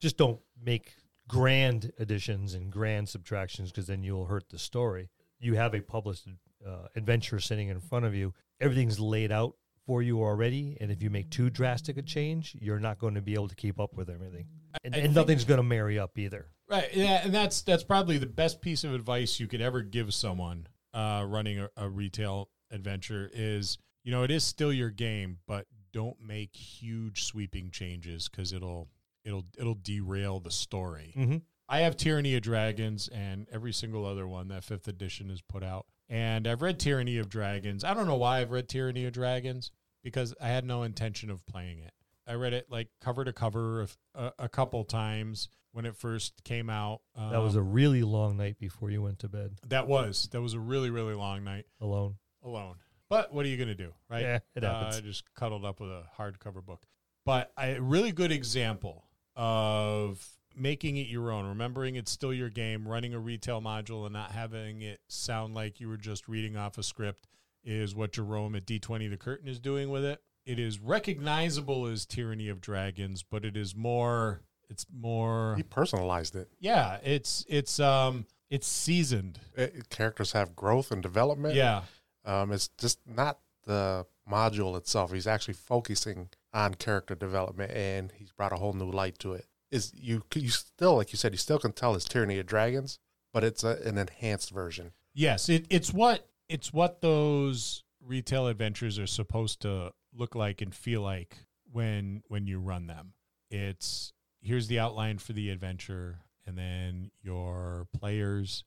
Just 0.00 0.16
don't 0.16 0.40
make 0.62 0.94
grand 1.26 1.92
additions 1.98 2.54
and 2.54 2.70
grand 2.70 3.08
subtractions 3.08 3.70
because 3.70 3.86
then 3.86 4.02
you'll 4.02 4.26
hurt 4.26 4.50
the 4.50 4.58
story. 4.58 5.10
You 5.40 5.54
have 5.54 5.74
a 5.74 5.80
published 5.80 6.26
uh, 6.66 6.88
adventure 6.96 7.40
sitting 7.40 7.68
in 7.68 7.80
front 7.80 8.04
of 8.04 8.14
you. 8.14 8.34
Everything's 8.60 9.00
laid 9.00 9.32
out 9.32 9.56
for 9.86 10.02
you 10.02 10.22
already, 10.22 10.76
and 10.80 10.90
if 10.90 11.02
you 11.02 11.10
make 11.10 11.30
too 11.30 11.50
drastic 11.50 11.98
a 11.98 12.02
change, 12.02 12.56
you're 12.60 12.80
not 12.80 12.98
going 12.98 13.14
to 13.14 13.22
be 13.22 13.34
able 13.34 13.48
to 13.48 13.54
keep 13.54 13.78
up 13.78 13.94
with 13.96 14.08
everything, 14.08 14.46
and, 14.82 14.94
and 14.94 15.14
nothing's 15.14 15.44
going 15.44 15.58
to 15.58 15.64
marry 15.64 15.98
up 15.98 16.18
either. 16.18 16.48
Right. 16.68 16.88
Yeah, 16.94 17.20
and 17.22 17.34
that's 17.34 17.62
that's 17.62 17.84
probably 17.84 18.16
the 18.18 18.26
best 18.26 18.62
piece 18.62 18.84
of 18.84 18.94
advice 18.94 19.38
you 19.38 19.46
could 19.46 19.60
ever 19.60 19.82
give 19.82 20.14
someone 20.14 20.66
uh, 20.94 21.24
running 21.28 21.58
a, 21.58 21.68
a 21.76 21.88
retail 21.88 22.48
adventure 22.70 23.30
is, 23.32 23.76
you 24.04 24.12
know, 24.12 24.22
it 24.22 24.30
is 24.30 24.44
still 24.44 24.72
your 24.72 24.90
game, 24.90 25.38
but 25.46 25.66
don't 25.92 26.20
make 26.20 26.54
huge 26.54 27.24
sweeping 27.24 27.70
changes 27.70 28.28
because 28.28 28.52
it'll 28.52 28.88
it'll 29.24 29.44
it'll 29.58 29.74
derail 29.74 30.40
the 30.40 30.50
story. 30.50 31.12
Mm-hmm. 31.16 31.36
I 31.68 31.80
have 31.80 31.96
Tyranny 31.96 32.36
of 32.36 32.42
Dragons 32.42 33.08
and 33.08 33.46
every 33.50 33.72
single 33.72 34.04
other 34.04 34.28
one 34.28 34.48
that 34.48 34.64
fifth 34.64 34.88
edition 34.88 35.30
has 35.30 35.40
put 35.40 35.62
out. 35.62 35.86
And 36.08 36.46
I've 36.46 36.62
read 36.62 36.78
Tyranny 36.78 37.18
of 37.18 37.28
Dragons. 37.28 37.82
I 37.84 37.94
don't 37.94 38.06
know 38.06 38.16
why 38.16 38.40
I've 38.40 38.50
read 38.50 38.68
Tyranny 38.68 39.06
of 39.06 39.12
Dragons 39.12 39.70
because 40.02 40.34
I 40.40 40.48
had 40.48 40.64
no 40.64 40.82
intention 40.82 41.30
of 41.30 41.44
playing 41.46 41.78
it. 41.78 41.92
I 42.26 42.34
read 42.34 42.52
it 42.52 42.66
like 42.70 42.88
cover 43.00 43.24
to 43.24 43.32
cover 43.32 43.86
a, 44.14 44.32
a, 44.38 44.48
couple 44.48 44.82
times 44.84 45.48
when 45.72 45.84
it 45.84 45.94
first 45.96 46.42
came 46.44 46.70
out. 46.70 47.00
That 47.16 47.42
was 47.42 47.56
a 47.56 47.60
Um, 47.60 47.72
really 47.72 48.02
long 48.02 48.36
night 48.36 48.58
before 48.58 48.90
you 48.90 49.02
went 49.02 49.18
to 49.20 49.28
bed 49.28 49.58
that 49.68 49.86
was 49.86 50.28
that 50.32 50.40
was 50.40 50.54
a 50.54 50.60
really 50.60 50.90
really 50.90 51.14
long 51.14 51.44
night 51.44 51.66
alone. 51.80 52.16
alone. 52.42 52.76
But 53.10 53.32
what 53.32 53.44
are 53.44 53.48
you 53.48 53.56
going 53.58 53.68
to 53.68 53.74
do, 53.74 53.92
right? 54.08 54.22
Yeah, 54.22 54.38
it 54.54 54.64
Uh, 54.64 54.72
happens. 54.72 54.96
I 54.96 55.00
just 55.02 55.34
cuddled 55.34 55.64
up 55.64 55.80
with 55.80 55.90
a 55.90 56.04
hardcover 56.18 56.64
book. 56.64 56.86
But 57.26 57.52
a 57.58 57.78
really 57.78 58.12
good 58.12 58.32
example 58.32 59.04
of 59.36 60.26
making 60.56 60.96
it 60.96 61.06
your 61.08 61.30
own, 61.30 61.46
remembering 61.46 61.96
it's 61.96 62.10
still 62.10 62.32
your 62.32 62.50
game, 62.50 62.86
running 62.86 63.14
a 63.14 63.18
retail 63.18 63.60
module 63.60 64.04
and 64.04 64.12
not 64.12 64.32
having 64.32 64.82
it 64.82 65.00
sound 65.08 65.54
like 65.54 65.80
you 65.80 65.88
were 65.88 65.96
just 65.96 66.28
reading 66.28 66.56
off 66.56 66.78
a 66.78 66.82
script 66.82 67.26
is 67.64 67.94
what 67.94 68.12
Jerome 68.12 68.54
at 68.54 68.66
D20 68.66 69.10
to 69.10 69.16
Curtain 69.16 69.48
is 69.48 69.58
doing 69.58 69.88
with 69.90 70.04
it. 70.04 70.20
It 70.44 70.58
is 70.58 70.78
recognizable 70.80 71.86
as 71.86 72.04
Tyranny 72.06 72.48
of 72.48 72.60
Dragons, 72.60 73.22
but 73.22 73.44
it 73.44 73.56
is 73.56 73.74
more 73.74 74.42
it's 74.70 74.86
more 74.94 75.54
He 75.56 75.62
personalized 75.62 76.34
it. 76.36 76.48
yeah, 76.58 76.98
it's 77.02 77.44
it's 77.48 77.78
um 77.80 78.26
It's 78.50 78.66
seasoned. 78.66 79.40
It- 79.56 79.88
characters 79.88 80.32
have 80.32 80.54
growth 80.54 80.90
and 80.90 81.02
development. 81.02 81.54
Yeah. 81.54 81.82
Um, 82.24 82.52
it's 82.52 82.68
just 82.78 82.98
not 83.06 83.38
the 83.66 84.06
module 84.30 84.76
itself. 84.76 85.12
He's 85.12 85.26
actually 85.26 85.54
focusing 85.54 86.28
on 86.52 86.74
character 86.74 87.14
development, 87.14 87.72
and 87.72 88.12
he's 88.12 88.30
brought 88.32 88.52
a 88.52 88.56
whole 88.56 88.72
new 88.74 88.90
light 88.90 89.18
to 89.20 89.32
it. 89.32 89.46
Is 89.74 89.92
you 89.94 90.22
you 90.34 90.50
still 90.50 90.96
like 90.96 91.12
you 91.12 91.16
said 91.16 91.32
you 91.32 91.38
still 91.38 91.58
can 91.58 91.72
tell 91.72 91.94
it's 91.94 92.04
Tyranny 92.04 92.38
of 92.38 92.46
Dragons, 92.46 92.98
but 93.32 93.42
it's 93.42 93.64
a, 93.64 93.78
an 93.84 93.98
enhanced 93.98 94.50
version. 94.50 94.92
Yes, 95.12 95.48
it, 95.48 95.66
it's 95.68 95.92
what 95.92 96.28
it's 96.48 96.72
what 96.72 97.00
those 97.00 97.82
retail 98.00 98.46
adventures 98.46 98.98
are 98.98 99.06
supposed 99.06 99.60
to 99.62 99.92
look 100.12 100.34
like 100.34 100.60
and 100.60 100.72
feel 100.72 101.00
like 101.02 101.38
when 101.72 102.22
when 102.28 102.46
you 102.46 102.60
run 102.60 102.86
them. 102.86 103.14
It's 103.50 104.12
here's 104.40 104.68
the 104.68 104.78
outline 104.78 105.18
for 105.18 105.32
the 105.32 105.50
adventure, 105.50 106.20
and 106.46 106.56
then 106.56 107.10
your 107.20 107.88
players 107.92 108.62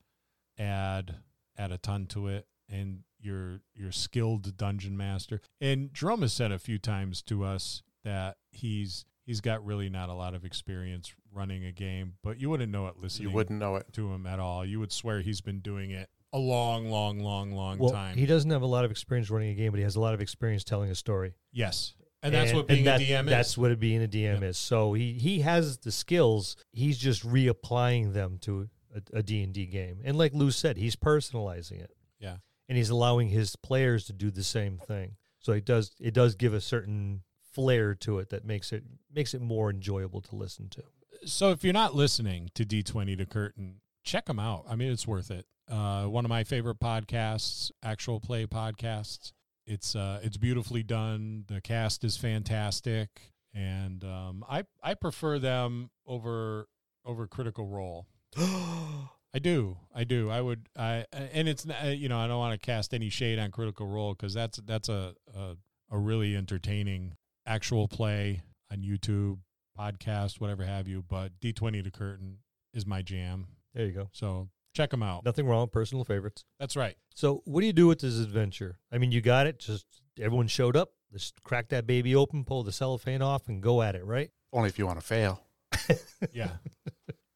add 0.58 1.16
add 1.56 1.72
a 1.72 1.78
ton 1.78 2.06
to 2.08 2.28
it, 2.28 2.46
and 2.68 3.00
your 3.18 3.60
your 3.74 3.92
skilled 3.92 4.56
dungeon 4.56 4.96
master. 4.96 5.40
And 5.60 5.92
Jerome 5.94 6.22
has 6.22 6.32
said 6.32 6.52
a 6.52 6.58
few 6.58 6.78
times 6.78 7.22
to 7.22 7.44
us 7.44 7.82
that 8.04 8.36
he's 8.50 9.04
he's 9.28 9.40
got 9.40 9.64
really 9.64 9.88
not 9.88 10.08
a 10.08 10.14
lot 10.14 10.34
of 10.34 10.44
experience 10.44 11.12
running 11.32 11.64
a 11.64 11.70
game, 11.72 12.14
but 12.24 12.40
you 12.40 12.50
wouldn't 12.50 12.72
know 12.72 12.86
it 12.88 12.96
listening 12.98 13.28
You 13.28 13.34
wouldn't 13.34 13.60
know 13.60 13.76
it. 13.76 13.86
to 13.92 14.12
him 14.12 14.26
at 14.26 14.40
all. 14.40 14.64
You 14.64 14.80
would 14.80 14.90
swear 14.90 15.20
he's 15.20 15.40
been 15.40 15.60
doing 15.60 15.90
it 15.92 16.08
a 16.32 16.38
long, 16.38 16.90
long, 16.90 17.20
long, 17.20 17.52
long 17.52 17.78
Well, 17.78 17.90
time. 17.92 18.16
he 18.16 18.26
doesn't 18.26 18.50
have 18.50 18.62
a 18.62 18.66
lot 18.66 18.84
of 18.84 18.90
experience 18.90 19.30
running 19.30 19.50
a 19.50 19.54
game, 19.54 19.70
but 19.70 19.78
he 19.78 19.84
has 19.84 19.94
a 19.96 20.00
lot 20.00 20.14
of 20.14 20.20
experience 20.20 20.64
telling 20.64 20.90
a 20.90 20.94
story. 20.94 21.34
yes, 21.52 21.94
and 22.22 22.34
that's 22.34 22.52
what 22.52 22.66
being 22.66 22.84
that- 22.84 23.00
a 23.00 23.04
DM 23.04 23.24
is. 23.26 23.30
That's 23.30 23.56
what 23.56 23.70
it 23.70 23.78
being 23.78 24.02
a 24.02 24.08
DM 24.08 24.40
Yep. 24.40 24.42
is. 24.42 24.58
So 24.58 24.92
he 24.94 25.12
he 25.12 25.40
has 25.42 25.78
the 25.78 25.92
skills. 25.92 26.56
He's 26.72 26.98
just 26.98 27.22
reapplying 27.24 28.12
them 28.14 28.38
to 28.40 28.68
a, 28.94 29.18
a 29.18 29.22
D&D 29.22 29.66
game. 29.66 30.00
And 30.04 30.16
like 30.18 30.32
Lou 30.34 30.50
said, 30.50 30.78
he's 30.78 30.96
personalizing 30.96 31.80
it. 31.80 31.90
Yeah. 32.18 32.38
And 32.68 32.76
he's 32.76 32.90
allowing 32.90 33.28
his 33.28 33.54
players 33.56 34.04
to 34.06 34.12
do 34.12 34.30
the 34.30 34.42
same 34.42 34.78
thing. 34.78 35.16
So 35.38 35.52
it 35.52 35.64
does 35.64 35.92
it 36.00 36.12
does 36.12 36.34
give 36.34 36.52
a 36.54 36.60
certain 36.60 37.22
flair 37.58 37.92
to 37.92 38.20
it 38.20 38.28
that 38.28 38.44
makes 38.44 38.72
it 38.72 38.84
makes 39.12 39.34
it 39.34 39.40
more 39.40 39.68
enjoyable 39.68 40.20
to 40.20 40.36
listen 40.36 40.68
to. 40.68 40.84
So 41.24 41.50
if 41.50 41.64
you're 41.64 41.72
not 41.72 41.92
listening 41.92 42.50
to 42.54 42.64
D20 42.64 43.18
to 43.18 43.26
Curtain, 43.26 43.80
check 44.04 44.26
them 44.26 44.38
out. 44.38 44.64
I 44.68 44.76
mean, 44.76 44.92
it's 44.92 45.08
worth 45.08 45.32
it. 45.32 45.44
Uh, 45.68 46.04
one 46.04 46.24
of 46.24 46.28
my 46.28 46.44
favorite 46.44 46.78
podcasts, 46.78 47.72
actual 47.82 48.20
play 48.20 48.46
podcasts. 48.46 49.32
It's 49.66 49.96
uh, 49.96 50.20
it's 50.22 50.36
beautifully 50.36 50.84
done. 50.84 51.46
The 51.48 51.60
cast 51.60 52.04
is 52.04 52.16
fantastic, 52.16 53.32
and 53.52 54.04
um, 54.04 54.44
I 54.48 54.62
I 54.80 54.94
prefer 54.94 55.40
them 55.40 55.90
over 56.06 56.68
over 57.04 57.26
Critical 57.26 57.66
Role. 57.66 58.06
I 58.36 59.40
do. 59.40 59.78
I 59.92 60.04
do. 60.04 60.30
I 60.30 60.40
would. 60.40 60.68
I 60.78 61.06
and 61.12 61.48
it's 61.48 61.66
uh, 61.66 61.88
you 61.88 62.08
know 62.08 62.20
I 62.20 62.28
don't 62.28 62.38
want 62.38 62.58
to 62.58 62.64
cast 62.64 62.94
any 62.94 63.08
shade 63.08 63.40
on 63.40 63.50
Critical 63.50 63.88
Role 63.88 64.14
because 64.14 64.32
that's 64.32 64.58
that's 64.64 64.88
a, 64.88 65.14
a 65.36 65.56
a 65.90 65.98
really 65.98 66.36
entertaining 66.36 67.16
actual 67.48 67.88
play 67.88 68.42
on 68.70 68.78
YouTube 68.82 69.38
podcast, 69.78 70.40
whatever 70.40 70.64
have 70.64 70.86
you. 70.86 71.02
But 71.08 71.32
D 71.40 71.52
twenty 71.52 71.82
to 71.82 71.90
curtain 71.90 72.38
is 72.74 72.86
my 72.86 73.02
jam. 73.02 73.46
There 73.74 73.86
you 73.86 73.92
go. 73.92 74.08
So 74.12 74.48
check 74.74 74.90
them 74.90 75.02
out. 75.02 75.24
Nothing 75.24 75.46
wrong 75.46 75.62
with 75.62 75.72
personal 75.72 76.04
favorites. 76.04 76.44
That's 76.60 76.76
right. 76.76 76.96
So 77.14 77.42
what 77.44 77.60
do 77.60 77.66
you 77.66 77.72
do 77.72 77.86
with 77.86 78.00
this 78.00 78.18
adventure? 78.18 78.78
I 78.92 78.98
mean, 78.98 79.10
you 79.12 79.20
got 79.20 79.46
it. 79.46 79.58
Just 79.58 79.86
everyone 80.20 80.46
showed 80.48 80.76
up. 80.76 80.90
Just 81.12 81.42
crack 81.42 81.68
that 81.70 81.86
baby 81.86 82.14
open, 82.14 82.44
pull 82.44 82.62
the 82.62 82.72
cellophane 82.72 83.22
off, 83.22 83.48
and 83.48 83.62
go 83.62 83.80
at 83.82 83.94
it. 83.94 84.04
Right? 84.04 84.30
Only 84.52 84.68
if 84.68 84.78
you 84.78 84.86
want 84.86 85.00
to 85.00 85.06
fail. 85.06 85.42
Yeah. 86.32 86.50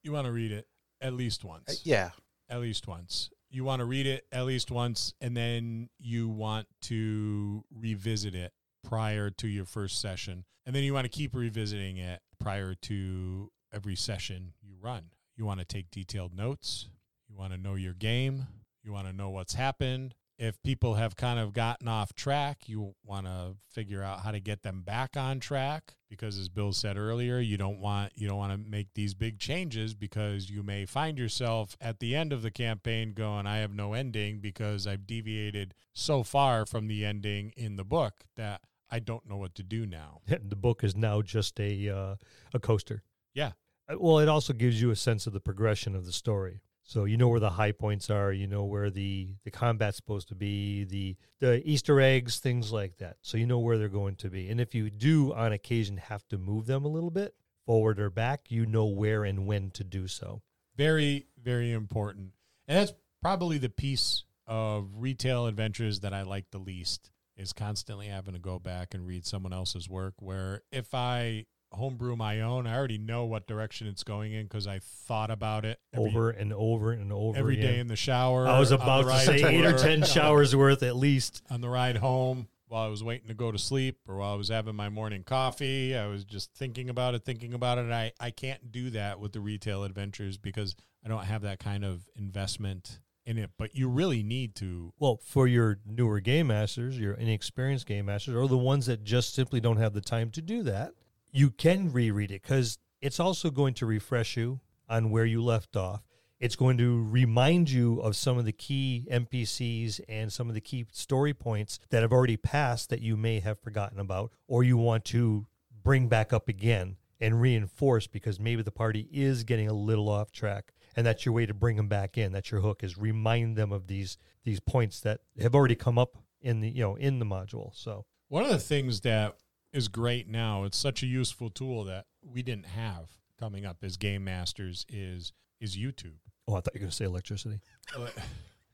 you 0.03 0.13
want 0.13 0.27
to 0.27 0.33
read 0.33 0.53
it 0.53 0.67
at 1.01 1.13
least 1.15 1.45
Uh, 1.45 1.49
once. 1.49 1.83
yeah, 1.85 2.11
At 2.51 2.61
least 2.61 2.87
once. 2.89 3.31
You 3.51 3.65
want 3.65 3.81
to 3.81 3.85
read 3.85 4.07
it 4.07 4.25
at 4.33 4.45
least 4.47 4.71
once, 4.71 5.15
and 5.21 5.37
then 5.37 5.89
you 5.99 6.29
want 6.29 6.67
to 6.83 7.65
revisit 7.71 8.35
it 8.35 8.53
prior 8.83 9.31
to 9.31 9.49
your 9.49 9.65
first 9.65 10.01
session. 10.01 10.45
And 10.67 10.75
then 10.75 10.85
you 10.85 10.95
want 10.95 11.05
to 11.05 11.11
keep 11.11 11.35
revisiting 11.35 11.97
it 11.97 12.21
prior 12.41 12.75
to 12.75 13.51
every 13.73 13.97
session 13.97 14.53
you 14.63 14.75
run. 14.81 15.11
You 15.37 15.45
want 15.45 15.61
to 15.61 15.67
take 15.67 15.91
detailed 15.91 16.35
notes. 16.35 16.89
You 17.29 17.37
want 17.37 17.53
to 17.53 17.59
know 17.59 17.75
your 17.75 17.95
game. 17.95 18.47
You 18.83 18.93
want 18.93 19.07
to 19.07 19.13
know 19.13 19.31
what's 19.31 19.55
happened. 19.55 20.15
If 20.39 20.61
people 20.63 20.95
have 20.95 21.15
kind 21.15 21.39
of 21.39 21.53
gotten 21.53 21.87
off 21.87 22.15
track, 22.15 22.69
you 22.69 22.95
want 23.05 23.27
to 23.27 23.57
figure 23.71 24.03
out 24.03 24.21
how 24.21 24.33
to 24.33 24.41
get 24.41 24.63
them 24.63 24.83
back 24.83 25.17
on 25.17 25.41
track 25.41 25.95
because 26.13 26.37
as 26.37 26.51
Bill 26.51 26.75
said 26.75 26.99
earlier, 26.99 27.39
you 27.39 27.57
don't 27.57 27.79
want 27.79 28.13
you 28.17 28.29
don't 28.29 28.37
want 28.37 28.53
to 28.53 28.71
make 28.71 28.89
these 28.95 29.15
big 29.15 29.39
changes 29.39 29.95
because 29.95 30.51
you 30.51 30.63
may 30.63 30.85
find 30.85 31.17
yourself 31.17 31.75
at 31.81 32.01
the 32.01 32.15
end 32.15 32.35
of 32.35 32.43
the 32.43 32.51
campaign 32.51 33.15
going, 33.15 33.47
I 33.47 33.59
have 33.59 33.73
no 33.73 33.95
ending 33.95 34.41
because 34.41 34.87
I've 34.87 35.07
deviated 35.07 35.73
so 35.95 36.23
far 36.23 36.67
from 36.67 36.87
the 36.87 37.03
ending 37.03 37.55
in 37.57 37.77
the 37.77 37.85
book 37.85 38.25
that 38.37 38.61
I 38.93 38.99
don't 38.99 39.27
know 39.29 39.39
what 39.39 39.55
to 39.57 39.63
do 39.63 39.87
now. 39.87 40.21
the 40.27 40.55
book 40.55 40.85
is 40.85 40.95
now 40.95 41.23
just 41.23 41.59
a 41.59 41.89
uh, 41.89 42.15
a 42.53 42.61
coaster. 42.61 43.03
Yeah. 43.35 43.53
Uh, 43.89 43.97
Well, 43.99 44.19
it 44.19 44.29
also 44.29 44.53
gives 44.53 44.81
you 44.81 44.91
a 44.91 44.97
sense 44.97 45.27
of 45.27 45.33
the 45.33 45.41
progression 45.41 45.97
of 45.97 46.05
the 46.05 46.13
story. 46.13 46.61
So 46.85 47.05
you 47.05 47.17
know 47.17 47.29
where 47.29 47.41
the 47.41 47.51
high 47.51 47.73
points 47.73 48.11
are, 48.11 48.33
you 48.33 48.47
know 48.47 48.65
where 48.65 48.91
the 48.91 49.35
the 49.45 49.51
combat's 49.51 49.97
supposed 49.97 50.29
to 50.29 50.35
be, 50.35 50.85
the 50.85 51.17
the 51.41 51.63
Easter 51.67 52.01
eggs, 52.01 52.39
things 52.39 52.71
like 52.71 52.99
that. 52.99 53.17
So 53.23 53.39
you 53.39 53.47
know 53.47 53.61
where 53.61 53.79
they're 53.79 53.89
going 53.89 54.17
to 54.17 54.29
be. 54.29 54.51
And 54.51 54.61
if 54.61 54.75
you 54.75 54.91
do 54.91 55.33
on 55.33 55.53
occasion 55.53 55.97
have 55.97 56.29
to 56.29 56.39
move 56.39 56.67
them 56.67 56.85
a 56.85 56.89
little 56.89 57.11
bit 57.11 57.35
forward 57.65 57.99
or 57.99 58.11
back, 58.11 58.51
you 58.51 58.67
know 58.67 58.87
where 58.87 59.25
and 59.25 59.47
when 59.47 59.71
to 59.71 59.85
do 59.85 60.07
so. 60.07 60.43
Very, 60.77 61.27
very 61.43 61.73
important. 61.73 62.33
And 62.67 62.79
that's 62.79 62.93
probably 63.23 63.59
the 63.59 63.71
piece 63.71 64.25
of 64.47 64.89
retail 64.97 65.47
adventures 65.47 66.01
that 66.01 66.13
I 66.13 66.23
like 66.23 66.51
the 66.51 66.59
least 66.59 67.11
is 67.37 67.53
constantly 67.53 68.07
having 68.07 68.35
to 68.35 68.41
go 68.41 68.59
back 68.59 68.95
and 68.95 69.07
read 69.07 69.27
someone 69.27 69.53
else's 69.53 69.89
work. 69.89 70.15
Where 70.19 70.63
if 70.71 70.95
I 70.95 71.47
homebrew 71.73 72.17
my 72.17 72.41
own, 72.43 72.67
I 72.67 72.77
already 72.77 72.99
know 72.99 73.25
what 73.25 73.47
direction 73.47 73.87
it's 73.87 74.05
going 74.05 74.33
in 74.33 74.45
because 74.45 74.67
I 74.67 74.81
thought 74.81 75.31
about 75.31 75.65
it 75.65 75.79
every, 75.93 76.11
over 76.11 76.31
and 76.31 76.53
over 76.53 76.93
and 76.93 77.13
over 77.13 77.39
every 77.39 77.59
again. 77.59 77.73
day 77.73 77.79
in 77.79 77.87
the 77.89 77.97
shower. 77.97 78.47
I 78.47 78.59
was 78.59 78.71
about 78.71 79.03
to 79.03 79.19
say 79.21 79.43
eight 79.43 79.65
or 79.65 79.77
ten 79.77 80.03
showers 80.03 80.55
worth 80.55 80.83
at 80.83 80.97
least. 80.97 81.43
on 81.51 81.61
the 81.61 81.69
ride 81.69 81.97
home 81.97 82.49
while 82.69 82.85
I 82.87 82.89
was 82.89 83.05
waiting 83.05 83.29
to 83.29 83.35
go 83.35 83.53
to 83.53 83.59
sleep 83.59 83.99
or 84.09 84.17
while 84.17 84.33
I 84.33 84.37
was 84.37 84.49
having 84.49 84.75
my 84.75 84.89
morning 84.89 85.25
coffee. 85.25 85.95
I 85.97 86.07
was 86.07 86.25
just 86.25 86.55
thinking 86.55 86.89
about 86.89 87.15
it, 87.15 87.23
thinking 87.25 87.53
about 87.53 87.79
it. 87.79 87.91
I, 87.93 88.13
I 88.19 88.31
can't 88.31 88.73
do 88.73 88.91
that 88.91 89.21
with 89.21 89.33
the 89.33 89.41
retail 89.41 89.85
adventures 89.85 90.39
because 90.39 90.75
I 91.05 91.09
don't 91.09 91.25
have 91.25 91.43
that 91.43 91.59
kind 91.59 91.85
of 91.85 92.09
investment 92.17 92.99
in 93.25 93.39
it. 93.39 93.51
But 93.57 93.75
you 93.75 93.89
really 93.89 94.23
need 94.23 94.55
to. 94.57 94.93
Well, 94.99 95.21
for 95.25 95.47
your 95.47 95.79
newer 95.87 96.21
game 96.21 96.49
masters, 96.49 96.99
your 96.99 97.15
inexperienced 97.15 97.87
game 97.87 98.07
masters, 98.07 98.35
or 98.35 98.49
the 98.49 98.59
ones 98.59 98.87
that 98.87 99.05
just 99.05 99.35
simply 99.35 99.61
don't 99.61 99.77
have 99.79 99.95
the 99.95 100.01
time 100.01 100.31
to 100.33 100.43
do 100.43 100.63
that, 100.65 100.93
you 101.31 101.51
can 101.51 101.93
reread 101.93 102.31
it 102.31 102.43
because 102.43 102.79
it's 103.01 103.21
also 103.21 103.51
going 103.51 103.75
to 103.75 103.87
refresh 103.87 104.37
you 104.37 104.61
on 104.89 105.11
where 105.11 105.25
you 105.25 105.43
left 105.43 105.77
off. 105.77 106.03
It's 106.39 106.57
going 106.57 106.77
to 106.79 107.05
remind 107.05 107.71
you 107.71 108.01
of 108.01 108.17
some 108.17 108.37
of 108.37 108.45
the 108.45 108.53
key 108.53 109.07
NPCs 109.11 110.01
and 110.09 110.33
some 110.33 110.49
of 110.49 110.55
the 110.55 110.61
key 110.61 110.87
story 110.91 111.33
points 111.33 111.79
that 111.91 112.03
have 112.03 112.13
already 112.13 112.37
passed 112.37 112.91
that 112.91 113.01
you 113.01 113.17
may 113.17 113.39
have 113.39 113.61
forgotten 113.61 114.01
about, 114.01 114.33
or 114.49 114.65
you 114.65 114.77
want 114.77 115.05
to 115.07 115.47
bring 115.85 116.09
back 116.09 116.33
up 116.33 116.49
again 116.49 116.97
and 117.21 117.41
reinforce 117.41 118.09
because 118.09 118.41
maybe 118.41 118.63
the 118.63 118.73
party 118.73 119.09
is 119.13 119.45
getting 119.45 119.69
a 119.69 119.73
little 119.73 120.09
off 120.09 120.33
track 120.33 120.73
and 120.97 121.07
that's 121.07 121.25
your 121.25 121.35
way 121.35 121.47
to 121.47 121.55
bring 121.55 121.77
them 121.77 121.89
back 121.89 122.19
in 122.19 122.33
that's 122.33 122.51
your 122.51 122.61
hook 122.61 122.83
is 122.83 122.97
remind 122.99 123.57
them 123.57 123.73
of 123.73 123.87
these 123.87 124.19
these 124.45 124.61
points 124.61 125.01
that 125.01 125.21
have 125.41 125.55
already 125.55 125.75
come 125.75 125.99
up 125.99 126.17
in 126.41 126.61
the 126.61 126.69
you 126.69 126.83
know 126.83 126.97
in 126.97 127.19
the 127.19 127.25
module 127.25 127.71
so 127.75 128.05
One 128.29 128.45
of 128.45 128.51
the 128.51 128.59
things 128.59 129.01
that 129.03 129.37
is 129.73 129.89
great 129.89 130.29
now, 130.29 130.65
it's 130.65 130.77
such 130.77 131.03
a 131.03 131.07
useful 131.07 131.49
tool 131.49 131.85
that 131.85 132.05
we 132.23 132.43
didn't 132.43 132.67
have 132.67 133.09
coming 133.39 133.65
up 133.65 133.79
as 133.83 133.97
game 133.97 134.25
masters 134.25 134.85
is 134.89 135.33
is 135.61 135.77
YouTube. 135.77 136.19
oh 136.49 136.55
i 136.55 136.61
thought 136.61 136.75
you 136.75 136.79
were 136.79 136.81
going 136.81 136.91
to 136.91 136.97
say 136.97 137.05
electricity 137.05 137.61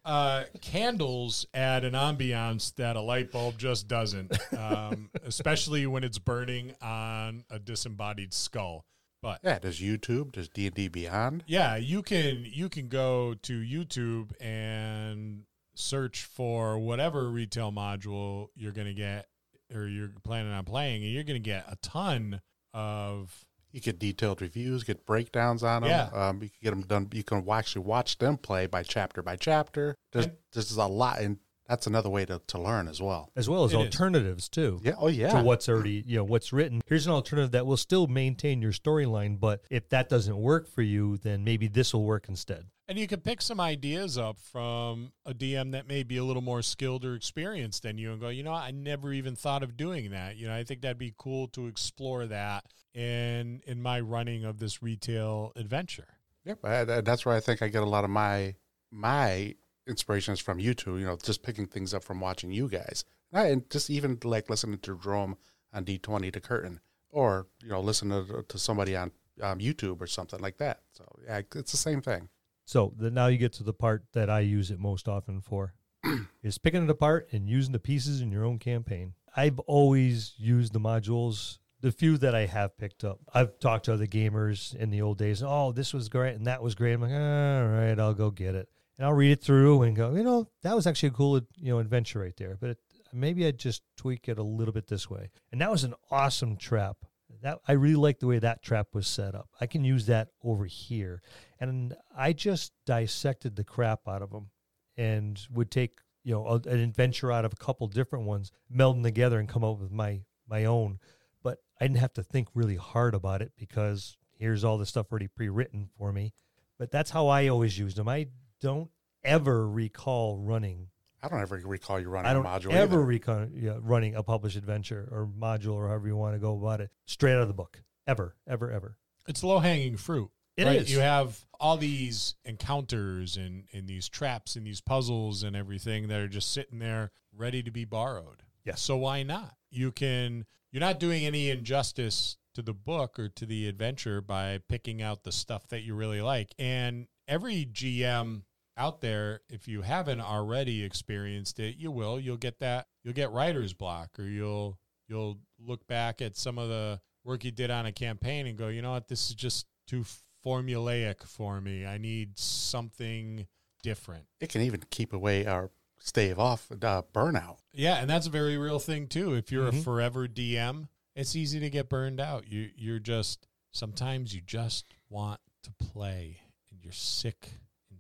uh, 0.05 0.45
candles 0.63 1.47
add 1.53 1.85
an 1.85 1.93
ambiance 1.93 2.75
that 2.77 2.97
a 2.97 3.01
light 3.01 3.31
bulb 3.31 3.59
just 3.59 3.89
doesn't, 3.89 4.33
um, 4.57 5.11
especially 5.25 5.87
when 5.87 6.03
it's 6.03 6.19
burning 6.19 6.75
on 6.81 7.45
a 7.51 7.59
disembodied 7.59 8.33
skull. 8.33 8.87
But 9.23 9.41
yeah. 9.43 9.59
Does 9.59 9.81
YouTube? 9.81 10.33
Does 10.33 10.49
D 10.49 10.67
and 10.67 10.75
D 10.75 10.89
Beyond? 10.89 11.45
yeah, 11.47 11.77
you 11.77 12.03
can 12.03 12.45
you 12.45 12.69
can 12.69 12.89
go 12.89 13.35
to 13.43 13.61
YouTube 13.61 14.31
and 14.41 15.45
search 15.75 16.25
for 16.25 16.79
whatever 16.79 17.29
retail 17.31 17.71
module 17.73 18.49
you're 18.57 18.73
going 18.73 18.87
to 18.89 18.95
get 18.95 19.27
or 19.75 19.87
you're 19.87 20.11
planning 20.25 20.53
on 20.53 20.65
playing, 20.65 21.03
and 21.05 21.13
you're 21.13 21.25
going 21.25 21.41
to 21.41 21.45
get 21.51 21.65
a 21.69 21.77
ton 21.83 22.41
of 22.73 23.45
You 23.73 23.81
get 23.81 23.99
detailed 23.99 24.41
reviews, 24.41 24.83
get 24.85 25.05
breakdowns 25.05 25.63
on 25.63 25.83
them. 25.83 25.91
Yeah. 25.91 26.09
Um, 26.29 26.43
you 26.43 26.49
can 26.49 26.59
get 26.63 26.71
them 26.71 26.83
done. 26.83 27.09
You 27.13 27.23
can 27.25 27.45
actually 27.51 27.85
watch 27.85 28.19
them 28.19 28.37
play 28.39 28.67
by 28.67 28.83
chapter 28.83 29.23
by 29.23 29.37
chapter. 29.37 29.95
There's 30.13 30.27
And- 30.27 30.37
there's 30.53 30.77
a 30.77 30.87
lot, 30.87 31.21
and 31.21 31.39
that's 31.69 31.87
another 31.87 32.09
way 32.09 32.25
to, 32.25 32.41
to 32.49 32.59
learn 32.59 32.89
as 32.89 33.01
well. 33.03 33.31
as 33.37 33.49
well 33.49 33.65
as 33.65 33.73
It 33.73 33.77
is. 33.79 33.85
alternatives 33.87 34.49
too. 34.49 34.81
Yeah. 34.83 34.95
Oh 34.99 35.09
yeah. 35.09 35.39
To 35.39 35.43
what's 35.45 35.69
already, 35.69 36.03
you 36.07 36.17
know, 36.17 36.25
what's 36.25 36.53
written. 36.53 36.81
Here's 36.87 37.07
an 37.07 37.13
alternative 37.13 37.53
that 37.53 37.67
will 37.67 37.77
still 37.77 38.07
maintain 38.07 38.63
your 38.63 38.73
storyline, 38.73 39.39
but 39.39 39.63
if 39.71 39.89
that 39.91 40.09
doesn't 40.09 40.37
work 40.37 40.67
for 40.69 40.83
you, 40.83 41.17
then 41.19 41.45
maybe 41.45 41.69
this 41.69 41.93
will 41.93 42.05
work 42.05 42.29
instead. 42.29 42.65
And 42.89 42.99
you 42.99 43.07
can 43.07 43.21
pick 43.21 43.43
some 43.43 43.61
ideas 43.61 44.17
up 44.17 44.39
from 44.41 45.13
a 45.27 45.35
DM 45.35 45.73
that 45.73 45.87
may 45.87 46.05
be 46.05 46.17
a 46.17 46.25
little 46.25 46.41
more 46.41 46.63
skilled 46.63 47.05
or 47.05 47.15
experienced 47.15 47.83
than 47.83 47.99
you 47.99 48.13
and 48.13 48.21
go, 48.21 48.31
you 48.31 48.43
know, 48.43 48.55
I 48.55 48.71
never 48.71 49.13
even 49.13 49.37
thought 49.37 49.63
of 49.63 49.77
doing 49.77 50.13
that. 50.13 50.37
You 50.39 50.47
know, 50.49 50.55
I 50.55 50.65
think 50.65 50.81
that'd 50.81 50.97
be 50.97 51.13
cool 51.19 51.49
to 51.49 51.67
explore 51.67 52.25
that 52.29 52.65
in 52.95 53.61
in 53.67 53.83
my 53.83 54.01
running 54.01 54.45
of 54.47 54.59
this 54.59 54.83
retail 54.83 55.53
adventure. 55.55 56.09
Yep, 56.47 56.61
I, 56.65 56.81
I- 56.81 57.01
that's 57.03 57.27
where 57.27 57.35
I 57.37 57.41
think 57.41 57.61
I 57.61 57.69
get 57.69 57.83
a 57.83 57.87
lot 57.87 58.05
of 58.05 58.11
my 58.11 58.55
my 58.91 59.55
inspirations 59.88 60.40
from 60.40 60.61
you 60.61 60.75
two. 60.75 60.99
You 60.99 61.07
know, 61.07 61.16
just 61.16 61.42
picking 61.42 61.66
things 61.66 61.95
up 61.95 62.04
from 62.04 62.21
watching 62.21 62.52
you 62.52 62.68
guys, 62.68 63.04
and, 63.33 63.42
I, 63.42 63.47
and 63.47 63.71
just 63.71 63.90
even 63.90 64.18
like 64.23 64.50
listening 64.50 64.78
to 64.78 64.99
Jerome 64.99 65.37
on 65.73 65.85
D 65.85 65.99
twenty 65.99 66.30
to 66.30 66.40
Curtain, 66.40 66.80
or 67.11 67.47
you 67.62 67.71
know, 67.71 67.80
listen 67.80 68.11
to, 68.11 68.45
to 68.47 68.59
somebody 68.59 68.95
on 68.97 69.11
um, 69.42 69.59
YouTube 69.59 70.00
or 70.00 70.07
something 70.07 70.40
like 70.40 70.59
that. 70.59 70.83
So 70.92 71.04
yeah, 71.26 71.40
it's 71.54 71.73
the 71.73 71.78
same 71.78 72.02
thing. 72.02 72.28
So 72.64 72.92
the, 72.99 73.11
now 73.11 73.28
you 73.28 73.38
get 73.38 73.54
to 73.54 73.64
the 73.64 73.73
part 73.73 74.04
that 74.12 74.28
I 74.28 74.40
use 74.40 74.71
it 74.71 74.78
most 74.78 75.09
often 75.09 75.40
for 75.40 75.75
is 76.42 76.59
picking 76.59 76.85
it 76.85 76.90
apart 76.90 77.28
and 77.33 77.49
using 77.49 77.73
the 77.73 77.78
pieces 77.78 78.21
in 78.21 78.30
your 78.30 78.45
own 78.45 78.59
campaign. 78.59 79.14
I've 79.35 79.59
always 79.61 80.35
used 80.37 80.73
the 80.73 80.80
modules, 80.80 81.59
the 81.80 81.92
few 81.92 82.18
that 82.18 82.35
I 82.35 82.47
have 82.47 82.76
picked 82.76 83.04
up. 83.04 83.21
I've 83.33 83.59
talked 83.59 83.87
to 83.87 83.95
other 83.95 84.07
gamers 84.07 84.75
in 84.75 84.90
the 84.90 85.00
old 85.00 85.18
days. 85.18 85.42
Oh, 85.42 85.73
this 85.73 85.95
was 85.95 86.09
great 86.09 86.35
and 86.35 86.47
that 86.47 86.62
was 86.62 86.75
great. 86.75 86.95
I'm 86.95 87.02
like, 87.02 87.12
all 87.12 87.68
right, 87.68 87.99
I'll 87.99 88.14
go 88.14 88.30
get 88.30 88.54
it. 88.54 88.68
And 88.99 89.07
I'll 89.07 89.14
read 89.14 89.31
it 89.31 89.43
through 89.43 89.83
and 89.83 89.95
go, 89.95 90.14
you 90.14 90.25
know, 90.25 90.49
that 90.62 90.75
was 90.75 90.87
actually 90.87 91.11
a 91.11 91.12
cool, 91.12 91.40
you 91.57 91.73
know, 91.73 91.78
adventure 91.78 92.19
right 92.19 92.37
there. 92.37 92.59
But 92.61 92.71
it, 92.71 92.78
maybe 93.12 93.47
I'd 93.47 93.59
just 93.59 93.83
tweak 93.97 94.28
it 94.28 94.38
a 94.38 94.43
little 94.43 94.75
bit 94.75 94.88
this 94.88 95.09
way. 95.09 95.31
And 95.52 95.61
that 95.61 95.71
was 95.71 95.85
an 95.85 95.95
awesome 96.11 96.57
trap. 96.57 96.97
That 97.43 97.61
I 97.69 97.73
really 97.73 97.95
like 97.95 98.19
the 98.19 98.26
way 98.26 98.40
that 98.40 98.62
trap 98.62 98.88
was 98.95 99.07
set 99.07 99.37
up. 99.37 99.49
I 99.61 99.67
can 99.67 99.85
use 99.85 100.07
that 100.07 100.28
over 100.43 100.64
here 100.64 101.23
and 101.61 101.95
I 102.17 102.33
just 102.33 102.73
dissected 102.87 103.55
the 103.55 103.64
crap 103.64 104.09
out 104.09 104.23
of 104.23 104.31
them 104.31 104.50
and 104.97 105.40
would 105.52 105.71
take 105.71 106.00
you 106.25 106.35
know 106.35 106.47
a- 106.47 106.69
an 106.69 106.81
adventure 106.81 107.33
out 107.33 107.45
of 107.45 107.52
a 107.52 107.64
couple 107.64 107.87
different 107.87 108.26
ones, 108.26 108.50
meld 108.69 108.97
them 108.97 109.02
together, 109.02 109.38
and 109.38 109.49
come 109.49 109.64
up 109.64 109.78
with 109.78 109.90
my 109.90 110.23
my 110.47 110.64
own. 110.64 110.99
But 111.43 111.59
I 111.81 111.85
didn't 111.85 111.99
have 111.99 112.12
to 112.14 112.23
think 112.23 112.49
really 112.55 112.76
hard 112.76 113.14
about 113.14 113.43
it 113.43 113.52
because 113.57 114.17
here's 114.33 114.64
all 114.64 114.78
the 114.78 114.87
stuff 114.87 115.07
already 115.11 115.28
pre-written 115.28 115.88
for 115.97 116.12
me. 116.12 116.33
But 116.78 116.90
that's 116.90 117.11
how 117.11 117.28
I 117.28 117.49
always 117.49 117.78
used 117.78 117.97
them. 117.97 118.09
I 118.09 118.28
don't 118.61 118.91
ever 119.25 119.69
recall 119.69 120.38
running. 120.38 120.88
I 121.23 121.29
don't 121.29 121.41
ever 121.41 121.61
recall 121.65 121.99
you 121.99 122.09
running 122.09 122.31
I 122.31 122.35
don't 122.35 122.47
a 122.47 122.49
module 122.49 122.73
ever 122.73 122.97
either. 122.97 123.05
recall 123.05 123.47
yeah, 123.53 123.77
running 123.81 124.15
a 124.15 124.23
published 124.23 124.57
adventure 124.57 125.09
or 125.11 125.27
module 125.27 125.75
or 125.75 125.88
however 125.88 126.07
you 126.07 126.17
want 126.17 126.35
to 126.35 126.38
go 126.38 126.57
about 126.57 126.81
it 126.81 126.91
straight 127.07 127.35
out 127.35 127.43
of 127.43 127.49
the 127.49 127.55
book. 127.55 127.83
Ever, 128.07 128.37
ever, 128.47 128.71
ever. 128.71 128.97
It's 129.27 129.43
low 129.43 129.59
hanging 129.59 129.97
fruit. 129.97 130.31
It 130.57 130.65
right? 130.65 130.77
is. 130.77 130.91
You 130.91 131.00
have 131.00 131.38
all 131.61 131.77
these 131.77 132.35
encounters 132.45 133.37
and, 133.37 133.65
and 133.73 133.87
these 133.87 134.09
traps 134.09 134.57
and 134.57 134.67
these 134.67 134.81
puzzles 134.81 135.43
and 135.43 135.55
everything 135.55 136.09
that 136.09 136.21
are 136.21 136.29
just 136.29 136.53
sitting 136.53 136.79
there 136.79 137.11
ready 137.37 137.62
to 137.62 137.71
be 137.71 137.85
borrowed. 137.85 138.43
Yes. 138.65 138.81
So 138.81 138.97
why 138.97 139.23
not? 139.23 139.55
You 139.71 139.93
can 139.93 140.47
you're 140.73 140.81
not 140.81 141.00
doing 141.00 141.25
any 141.25 141.50
injustice 141.50 142.37
to 142.55 142.62
the 142.62 142.75
book 142.75 143.19
or 143.19 143.29
to 143.29 143.47
the 143.47 143.69
adventure 143.69 144.21
by 144.21 144.59
picking 144.69 145.00
out 145.00 145.23
the 145.23 145.33
stuff 145.33 145.69
that 145.69 145.83
you 145.83 145.95
really 145.95 146.21
like. 146.21 146.55
And 146.59 147.07
every 147.27 147.65
GM 147.65 148.43
out 148.79 149.01
there, 149.01 149.41
if 149.51 149.67
you 149.69 149.83
haven't 149.83 150.21
already 150.21 150.83
experienced 150.85 151.59
it, 151.61 151.77
you 151.77 151.91
will. 151.91 152.19
You'll 152.19 152.37
get 152.39 152.61
that 152.61 152.87
you'll 153.05 153.15
get 153.15 153.31
writer's 153.33 153.73
block 153.75 154.19
or 154.19 154.25
you'll 154.25 154.79
you'll 155.09 155.39
look 155.59 155.87
back 155.87 156.23
at 156.23 156.37
some 156.37 156.59
of 156.59 156.69
the 156.69 157.01
work 157.25 157.45
you 157.45 157.51
did 157.51 157.71
on 157.71 157.85
a 157.87 157.93
campaign 157.93 158.47
and 158.47 158.57
go, 158.57 158.69
you 158.69 158.81
know 158.81 158.93
what, 158.93 159.09
this 159.09 159.29
is 159.29 159.35
just 159.35 159.67
too 159.87 160.05
formulaic 160.47 161.23
for 161.25 161.61
me. 161.61 161.85
I 161.85 161.99
need 161.99 162.39
something 162.39 163.47
different. 163.83 164.25
It 164.41 164.49
can 164.51 164.63
even 164.63 164.83
keep 164.91 165.13
away 165.13 165.47
or 165.47 165.71
stave 165.99 166.39
off 166.39 166.71
uh, 166.71 167.03
burnout. 167.13 167.59
Yeah, 167.73 167.97
and 167.97 168.09
that's 168.09 168.27
a 168.27 168.31
very 168.31 168.57
real 168.57 168.79
thing 168.79 169.09
too. 169.09 169.35
If 169.35 169.51
you're 169.53 169.69
a 169.69 169.73
Mhm. 169.73 169.85
forever 169.85 170.27
DM, 170.29 170.89
it's 171.15 171.35
easy 171.35 171.59
to 171.61 171.71
get 171.71 171.89
burned 171.89 172.21
out. 172.21 172.47
You 172.47 172.71
you're 172.77 173.01
just 173.01 173.47
sometimes 173.73 174.35
you 174.35 174.41
just 174.41 174.95
want 175.11 175.41
to 175.64 175.73
play 175.73 176.41
and 176.71 176.83
you're 176.83 176.93
sick 176.93 177.51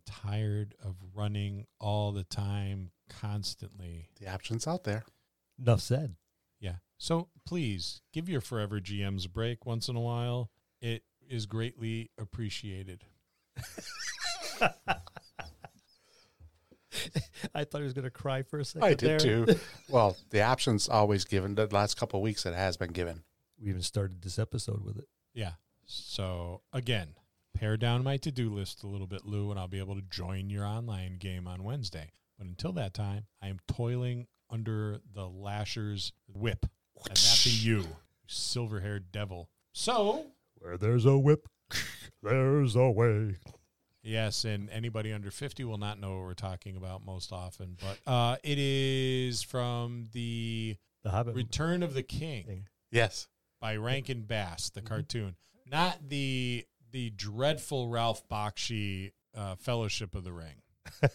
tired 0.08 0.74
of 0.82 0.96
running 1.14 1.66
all 1.78 2.12
the 2.12 2.24
time 2.24 2.90
constantly. 3.08 4.08
The 4.20 4.28
options 4.28 4.66
out 4.66 4.84
there. 4.84 5.04
Enough 5.60 5.80
said. 5.80 6.16
Yeah. 6.60 6.76
So 6.98 7.28
please 7.46 8.00
give 8.12 8.28
your 8.28 8.40
forever 8.40 8.80
GMs 8.80 9.26
a 9.26 9.28
break 9.28 9.66
once 9.66 9.88
in 9.88 9.96
a 9.96 10.00
while. 10.00 10.50
It 10.80 11.02
is 11.28 11.46
greatly 11.46 12.10
appreciated. 12.18 13.04
I 17.54 17.64
thought 17.64 17.78
he 17.78 17.84
was 17.84 17.92
going 17.92 18.04
to 18.04 18.10
cry 18.10 18.42
for 18.42 18.58
a 18.58 18.64
second. 18.64 18.84
I 18.84 18.94
did 18.94 19.20
there. 19.20 19.46
too. 19.46 19.46
well, 19.88 20.16
the 20.30 20.42
options 20.42 20.88
always 20.88 21.24
given. 21.24 21.54
The 21.54 21.66
last 21.66 21.96
couple 21.96 22.20
of 22.20 22.24
weeks, 22.24 22.46
it 22.46 22.54
has 22.54 22.76
been 22.76 22.92
given. 22.92 23.22
We 23.60 23.68
even 23.70 23.82
started 23.82 24.22
this 24.22 24.38
episode 24.38 24.84
with 24.84 24.98
it. 24.98 25.08
Yeah. 25.34 25.52
So 25.84 26.62
again, 26.72 27.14
pare 27.54 27.76
down 27.76 28.04
my 28.04 28.16
to-do 28.16 28.50
list 28.50 28.82
a 28.82 28.86
little 28.86 29.06
bit, 29.06 29.24
Lou, 29.24 29.50
and 29.50 29.58
I'll 29.58 29.68
be 29.68 29.78
able 29.78 29.94
to 29.96 30.02
join 30.10 30.50
your 30.50 30.64
online 30.64 31.16
game 31.18 31.46
on 31.46 31.64
Wednesday. 31.64 32.10
But 32.38 32.46
until 32.46 32.72
that 32.72 32.94
time, 32.94 33.26
I 33.42 33.48
am 33.48 33.58
toiling 33.66 34.26
under 34.50 34.98
the 35.14 35.26
lasher's 35.28 36.12
whip. 36.32 36.66
And 37.08 37.16
that 37.16 37.40
be 37.44 37.50
you, 37.50 37.78
you 37.80 37.86
silver-haired 38.26 39.10
devil. 39.12 39.48
So 39.72 40.26
Where 40.58 40.76
there's 40.76 41.04
a 41.04 41.18
whip, 41.18 41.48
there's 42.22 42.76
a 42.76 42.90
way. 42.90 43.36
Yes, 44.02 44.44
and 44.44 44.70
anybody 44.70 45.12
under 45.12 45.30
50 45.30 45.64
will 45.64 45.76
not 45.78 45.98
know 46.00 46.16
what 46.16 46.24
we're 46.24 46.34
talking 46.34 46.76
about 46.76 47.04
most 47.04 47.32
often, 47.32 47.76
but 47.80 47.98
uh, 48.10 48.36
it 48.42 48.58
is 48.58 49.42
from 49.42 50.06
the 50.12 50.76
The 51.02 51.10
Hobbit. 51.10 51.34
Return 51.34 51.82
of 51.82 51.94
the 51.94 52.02
King 52.02 52.44
Thing. 52.44 52.68
Yes. 52.90 53.26
by 53.60 53.74
Rankin 53.76 54.22
Bass, 54.22 54.70
the 54.70 54.80
Mhm. 54.80 54.86
cartoon, 54.86 55.36
not 55.66 56.08
the 56.08 56.64
the 56.90 57.10
dreadful 57.10 57.88
Ralph 57.88 58.26
Bakshi 58.28 59.12
uh, 59.36 59.56
Fellowship 59.56 60.14
of 60.14 60.24
the 60.24 60.32
Ring, 60.32 60.62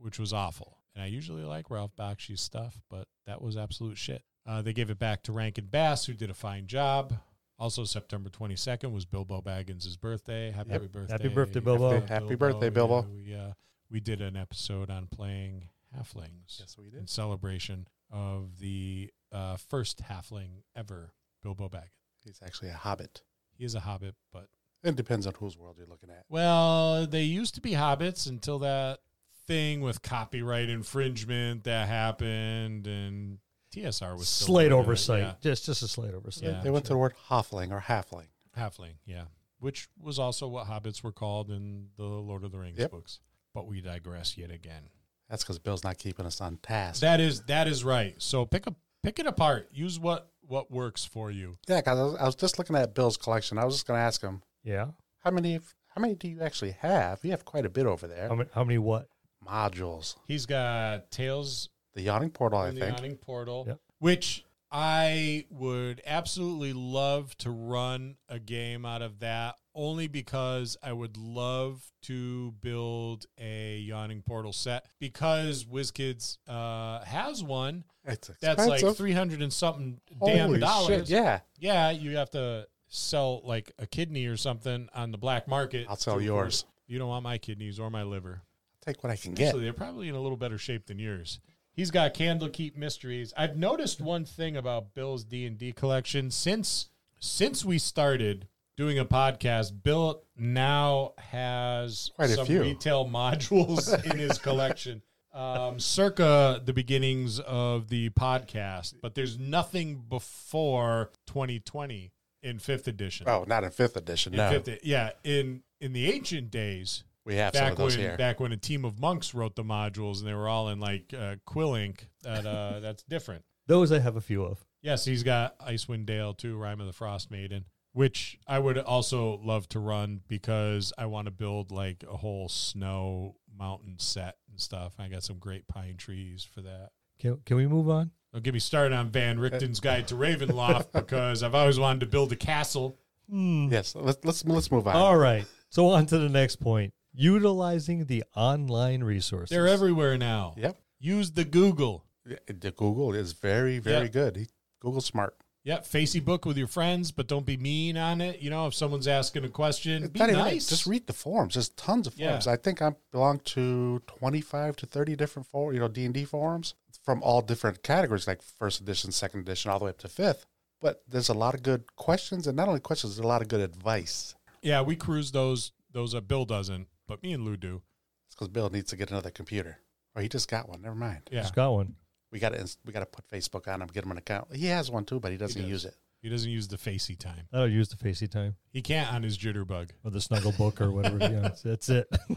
which 0.00 0.18
was 0.18 0.32
awful. 0.32 0.78
And 0.94 1.02
I 1.04 1.06
usually 1.08 1.44
like 1.44 1.70
Ralph 1.70 1.94
Bakshi's 1.96 2.40
stuff, 2.40 2.80
but 2.90 3.06
that 3.26 3.42
was 3.42 3.56
absolute 3.56 3.98
shit. 3.98 4.22
Uh, 4.46 4.62
they 4.62 4.72
gave 4.72 4.90
it 4.90 4.98
back 4.98 5.22
to 5.24 5.32
Rankin 5.32 5.66
Bass, 5.66 6.06
who 6.06 6.14
did 6.14 6.30
a 6.30 6.34
fine 6.34 6.66
job. 6.66 7.14
Also, 7.58 7.84
September 7.84 8.28
22nd 8.30 8.92
was 8.92 9.04
Bilbo 9.04 9.40
Baggins' 9.40 9.98
birthday. 9.98 10.50
Happy 10.50 10.70
Yep. 10.70 10.92
birthday. 10.92 11.12
Happy 11.12 11.28
birthday, 11.28 11.60
Bilbo. 11.60 11.90
Happy- 12.00 12.06
happy 12.06 12.34
birthday, 12.34 12.70
Bilbo. 12.70 13.02
Yeah, 13.02 13.08
we, 13.08 13.34
uh, 13.34 13.52
we 13.90 14.00
did 14.00 14.20
an 14.20 14.36
episode 14.36 14.90
on 14.90 15.06
playing 15.06 15.68
halflings 15.96 16.60
Yes, 16.60 16.76
we 16.78 16.86
in 16.98 17.06
celebration 17.06 17.88
of 18.10 18.58
the 18.58 19.10
uh, 19.32 19.56
first 19.56 20.02
halfling 20.02 20.62
ever, 20.74 21.12
Bilbo 21.42 21.68
Baggins. 21.68 21.90
He's 22.24 22.40
actually 22.44 22.68
a 22.70 22.74
hobbit. 22.74 23.22
He 23.56 23.64
is 23.64 23.74
a 23.74 23.80
hobbit, 23.80 24.14
but 24.32 24.48
It 24.86 24.96
depends 24.96 25.26
on 25.26 25.34
whose 25.34 25.56
world 25.58 25.76
you're 25.78 25.86
looking 25.86 26.10
at. 26.10 26.24
well, 26.28 27.06
they 27.06 27.22
used 27.22 27.54
to 27.56 27.60
be 27.60 27.72
hobbits 27.72 28.28
until 28.28 28.60
that 28.60 29.00
thing 29.46 29.80
with 29.80 30.02
copyright 30.02 30.68
infringement 30.68 31.64
that 31.64 31.88
happened, 31.88 32.86
and 32.86 33.38
TSR 33.74 34.16
was 34.16 34.28
still 34.28 34.46
Slate 34.46 34.68
doing 34.70 34.80
oversight. 34.80 35.22
yeah. 35.22 35.32
Just 35.40 35.66
just 35.66 35.82
a 35.82 35.88
slate 35.88 36.14
oversight. 36.14 36.44
Yeah. 36.48 36.60
They 36.62 36.70
went 36.70 36.84
to 36.86 36.92
the 36.92 36.98
word 36.98 37.14
hoffling 37.28 37.72
or 37.72 37.80
halfling. 37.80 38.26
halfling, 38.56 38.94
yeah, 39.04 39.24
which 39.60 39.88
was 40.00 40.18
also 40.18 40.48
what 40.48 40.66
hobbits 40.66 41.02
were 41.02 41.12
called 41.12 41.50
in 41.50 41.88
the 41.96 42.04
Lord 42.04 42.44
of 42.44 42.52
the 42.52 42.58
Rings 42.58 42.78
Yep. 42.78 42.90
books. 42.92 43.20
But 43.54 43.66
we 43.66 43.80
digress 43.80 44.36
yet 44.36 44.50
again. 44.50 44.82
That's 45.28 45.42
because 45.42 45.58
Bill's 45.58 45.82
not 45.82 45.98
keeping 45.98 46.26
us 46.26 46.40
on 46.40 46.58
task. 46.58 47.00
That 47.00 47.20
is 47.20 47.42
that 47.44 47.66
is 47.66 47.82
right. 47.84 48.14
So 48.18 48.44
pick 48.46 48.66
a 48.66 48.74
pick 49.02 49.18
it 49.18 49.26
apart. 49.26 49.68
Use 49.72 49.98
what 49.98 50.30
what 50.48 50.70
works 50.70 51.04
for 51.04 51.30
you. 51.30 51.56
yeah, 51.68 51.78
because 51.80 52.14
I, 52.16 52.22
I 52.22 52.26
was 52.26 52.36
just 52.36 52.58
looking 52.58 52.76
at 52.76 52.94
Bill's 52.94 53.16
collection. 53.16 53.58
I 53.58 53.64
was 53.64 53.74
just 53.74 53.86
going 53.86 53.98
to 53.98 54.02
ask 54.02 54.22
him 54.22 54.42
Yeah. 54.66 54.88
how 55.20 55.30
many. 55.30 55.60
How 55.94 56.02
many 56.02 56.14
do 56.14 56.28
you 56.28 56.42
actually 56.42 56.72
have? 56.72 57.20
You 57.24 57.30
have 57.30 57.46
quite 57.46 57.64
a 57.64 57.70
bit 57.70 57.86
over 57.86 58.06
there. 58.06 58.28
How 58.28 58.34
many, 58.34 58.50
how 58.52 58.64
many 58.64 58.76
what? 58.76 59.08
Modules. 59.46 60.16
He's 60.26 60.44
got 60.44 61.10
Tales. 61.10 61.70
The 61.94 62.02
Yawning 62.02 62.30
Portal, 62.30 62.58
I 62.58 62.68
in 62.68 62.74
the 62.74 62.80
think. 62.82 62.96
Yawning 62.98 63.16
Portal, 63.16 63.64
Yep. 63.66 63.80
which 64.00 64.44
I 64.70 65.46
would 65.50 66.02
absolutely 66.04 66.74
love 66.74 67.34
to 67.38 67.50
run 67.50 68.16
a 68.28 68.38
game 68.38 68.84
out 68.84 69.00
of 69.00 69.20
that. 69.20 69.54
Only 69.74 70.06
because 70.08 70.76
I 70.82 70.92
would 70.92 71.16
love 71.16 71.82
to 72.02 72.52
build 72.60 73.26
a 73.38 73.78
Yawning 73.78 74.22
Portal 74.22 74.52
set 74.52 74.86
because 75.00 75.64
WizKids 75.64 76.38
uh, 76.48 77.04
has 77.04 77.42
one 77.42 77.84
It's 78.04 78.28
that's 78.40 78.58
expensive. 78.60 78.88
like 78.88 78.96
three 78.96 79.12
hundred 79.12 79.40
and 79.42 79.52
something 79.52 80.00
damn 80.24 80.58
dollars. 80.60 80.86
shit, 80.88 81.08
yeah. 81.10 81.40
yeah, 81.58 81.90
you 81.90 82.16
have 82.16 82.30
to 82.30 82.66
sell 82.88 83.42
like 83.44 83.72
a 83.78 83.86
kidney 83.86 84.26
or 84.26 84.36
something 84.36 84.88
on 84.94 85.10
the 85.10 85.18
black 85.18 85.48
market. 85.48 85.86
I'll 85.88 85.96
sell 85.96 86.20
yours. 86.20 86.64
You 86.86 86.98
don't 86.98 87.08
want 87.08 87.24
my 87.24 87.38
kidneys 87.38 87.78
or 87.80 87.90
my 87.90 88.02
liver. 88.04 88.42
I'll 88.42 88.92
take 88.92 89.02
what 89.02 89.10
I 89.10 89.16
can 89.16 89.34
get. 89.34 89.48
Actually, 89.48 89.64
they're 89.64 89.72
probably 89.72 90.08
in 90.08 90.14
a 90.14 90.20
little 90.20 90.36
better 90.36 90.58
shape 90.58 90.86
than 90.86 90.98
yours. 90.98 91.40
He's 91.72 91.90
got 91.90 92.14
Candlekeep 92.14 92.76
Mysteries. 92.76 93.34
I've 93.36 93.56
noticed 93.56 94.00
one 94.00 94.24
thing 94.24 94.56
about 94.56 94.94
Bill's 94.94 95.24
D 95.24 95.44
and 95.46 95.58
D 95.58 95.72
collection 95.72 96.30
since 96.30 96.88
since 97.18 97.64
we 97.64 97.78
started 97.78 98.46
doing 98.76 98.98
a 98.98 99.04
podcast. 99.04 99.82
Bill 99.82 100.22
now 100.36 101.12
has 101.18 102.10
Quite 102.14 102.38
a 102.38 102.44
few. 102.44 102.62
retail 102.62 103.04
modules 103.10 103.92
in 104.10 104.18
his 104.18 104.38
collection, 104.38 105.02
um, 105.34 105.78
circa 105.80 106.62
the 106.64 106.72
beginnings 106.72 107.40
of 107.40 107.88
the 107.88 108.10
podcast. 108.10 108.94
But 109.02 109.14
there's 109.14 109.38
nothing 109.38 110.02
before 110.08 111.10
2020 111.26 112.12
in 112.42 112.58
fifth 112.58 112.86
edition. 112.88 113.26
Oh, 113.28 113.44
not 113.46 113.64
in 113.64 113.70
fifth 113.70 113.96
edition. 113.96 114.32
in 114.34 114.38
no, 114.38 114.50
fifth, 114.50 114.78
yeah, 114.84 115.10
in 115.24 115.62
in 115.80 115.92
the 115.92 116.10
ancient 116.10 116.50
days, 116.50 117.04
we 117.24 117.34
have 117.36 117.54
some 117.54 117.64
back 117.64 117.72
of 117.72 117.78
those 117.78 117.96
when 117.96 118.06
here. 118.06 118.16
back 118.16 118.40
when 118.40 118.52
a 118.52 118.56
team 118.56 118.84
of 118.84 118.98
monks 119.00 119.34
wrote 119.34 119.56
the 119.56 119.64
modules 119.64 120.18
and 120.18 120.26
they 120.28 120.34
were 120.34 120.48
all 120.48 120.68
in 120.68 120.78
like 120.80 121.12
uh, 121.18 121.36
quill 121.44 121.74
ink 121.74 122.08
that 122.22 122.46
uh 122.46 122.80
that's 122.80 123.02
different 123.02 123.44
Those 123.66 123.90
I 123.92 123.98
have 123.98 124.16
a 124.16 124.20
few 124.20 124.44
of. 124.44 124.64
yes 124.82 125.04
he's 125.04 125.22
got 125.22 125.58
icewind 125.58 126.06
dale 126.06 126.32
too 126.34 126.56
rime 126.56 126.80
of 126.80 126.86
the 126.86 126.92
frost 126.92 127.30
maiden 127.30 127.64
which 127.92 128.38
i 128.46 128.58
would 128.58 128.78
also 128.78 129.38
love 129.42 129.68
to 129.70 129.80
run 129.80 130.20
because 130.28 130.92
i 130.98 131.06
want 131.06 131.26
to 131.26 131.30
build 131.32 131.72
like 131.72 132.04
a 132.08 132.16
whole 132.16 132.48
snow 132.48 133.34
mountain 133.58 133.96
set 133.98 134.36
and 134.50 134.60
stuff 134.60 134.94
i 134.98 135.08
got 135.08 135.22
some 135.24 135.38
great 135.38 135.66
pine 135.66 135.96
trees 135.96 136.44
for 136.54 136.60
that 136.62 136.90
Can 137.18 137.38
can 137.44 137.56
we 137.56 137.66
move 137.66 137.88
on? 137.90 138.12
Don't 138.36 138.42
get 138.42 138.52
me 138.52 138.60
started 138.60 138.94
on 138.94 139.08
van 139.08 139.38
richten's 139.38 139.80
guide 139.80 140.06
to 140.06 140.14
ravenloft 140.14 140.92
because 140.92 141.42
i've 141.42 141.54
always 141.54 141.78
wanted 141.78 142.00
to 142.00 142.06
build 142.06 142.30
a 142.32 142.36
castle 142.36 142.98
hmm. 143.30 143.68
yes, 143.72 143.94
let's 143.94 144.22
let's 144.24 144.44
let's 144.44 144.70
move 144.70 144.86
on. 144.86 144.94
All 144.94 145.16
right. 145.16 145.46
So 145.70 145.88
on 145.88 146.04
to 146.06 146.18
the 146.18 146.28
next 146.28 146.56
point. 146.56 146.92
Utilizing 147.14 148.04
the 148.04 148.24
online 148.36 149.02
resources. 149.02 149.48
they're 149.48 149.66
everywhere 149.66 150.18
now 150.18 150.52
Yep, 150.58 150.76
use 151.00 151.32
the 151.32 151.44
google 151.46 152.04
the 152.46 152.72
Google 152.72 153.14
is 153.14 153.32
very 153.32 153.78
very 153.78 154.02
Yeah. 154.04 154.12
good. 154.12 154.36
He, 154.36 154.46
Google's 154.80 155.06
smart. 155.06 155.34
Yeah, 155.64 155.78
Facebook 155.78 156.46
with 156.46 156.56
your 156.56 156.68
friends, 156.68 157.10
but 157.10 157.26
don't 157.26 157.44
be 157.44 157.56
mean 157.56 157.96
on 157.96 158.20
it. 158.20 158.40
You 158.40 158.50
know, 158.50 158.68
if 158.68 158.74
someone's 158.74 159.08
asking 159.08 159.44
a 159.44 159.48
question, 159.48 160.04
It's 160.04 160.12
be 160.12 160.20
not 160.20 160.28
even 160.28 160.38
nice. 160.42 160.68
Just 160.68 160.86
read 160.86 161.08
the 161.08 161.12
forums. 161.12 161.54
There's 161.54 161.70
tons 161.70 162.06
of 162.06 162.16
Yeah. 162.16 162.28
forums. 162.28 162.46
I 162.46 162.54
think 162.56 162.80
I 162.80 162.94
belong 163.10 163.40
to 163.46 164.00
25 164.06 164.76
to 164.76 164.86
30 164.86 165.16
different 165.16 165.48
for 165.48 165.72
you 165.72 165.80
know 165.80 165.88
D 165.88 166.04
and 166.04 166.14
D 166.14 166.24
forums 166.24 166.74
from 167.06 167.22
all 167.22 167.40
different 167.40 167.82
categories, 167.82 168.26
like 168.26 168.42
first 168.42 168.80
edition, 168.82 169.12
second 169.12 169.40
edition, 169.40 169.70
all 169.70 169.78
the 169.78 169.86
way 169.86 169.90
up 169.90 169.98
to 169.98 170.08
fifth. 170.08 170.44
But 170.82 171.02
there's 171.08 171.30
a 171.30 171.34
lot 171.34 171.54
of 171.54 171.62
good 171.62 171.96
questions, 171.96 172.46
and 172.46 172.54
not 172.56 172.68
only 172.68 172.80
questions, 172.80 173.16
there's 173.16 173.24
a 173.24 173.28
lot 173.28 173.40
of 173.40 173.48
good 173.48 173.60
advice. 173.62 174.34
yeah, 174.60 174.82
we 174.82 174.94
cruise 174.96 175.32
those. 175.32 175.72
Those 175.92 176.14
uh, 176.14 176.20
Bill 176.20 176.44
doesn't, 176.44 176.88
but 177.08 177.22
me 177.22 177.32
and 177.32 177.44
Lou 177.44 177.56
do. 177.56 177.80
It's 178.26 178.34
because 178.34 178.48
Bill 178.48 178.68
needs 178.68 178.90
to 178.90 178.96
get 178.96 179.10
another 179.10 179.30
computer, 179.30 179.78
or 180.14 180.20
he 180.20 180.28
just 180.28 180.50
got 180.50 180.68
one. 180.68 180.82
Never 180.82 180.94
mind. 180.96 181.22
Yeah, 181.30 181.40
Just 181.40 181.54
got 181.54 181.72
one. 181.72 181.94
We 182.30 182.38
got 182.40 182.52
to 182.52 182.76
we 182.84 182.92
got 182.92 183.00
to 183.00 183.06
put 183.06 183.26
Facebook 183.30 183.72
on 183.72 183.80
him, 183.80 183.88
get 183.94 184.04
him 184.04 184.10
an 184.10 184.18
account. 184.18 184.54
He 184.54 184.66
has 184.66 184.90
one 184.90 185.04
too, 185.06 185.18
but 185.20 185.30
he 185.32 185.38
doesn't 185.38 185.62
does. 185.62 185.70
use 185.70 185.84
it. 185.86 185.94
he 186.20 186.28
doesn't 186.28 186.50
use 186.50 186.68
the 186.68 186.76
facey 186.76 187.14
time. 187.14 187.46
I 187.52 187.58
don't 187.60 187.72
use 187.72 187.88
the 187.88 187.96
Facey 187.96 188.26
time 188.26 188.56
He 188.72 188.82
can't 188.82 189.10
on 189.14 189.22
his 189.22 189.38
jitterbug. 189.38 189.90
or 190.04 190.10
the 190.10 190.20
Snuggle 190.20 190.52
Book 190.52 190.80
or 190.82 190.90
whatever. 190.90 191.18
yeah, 191.20 191.28
that's- 191.40 191.62
that's 191.62 191.88
it. 191.88 192.08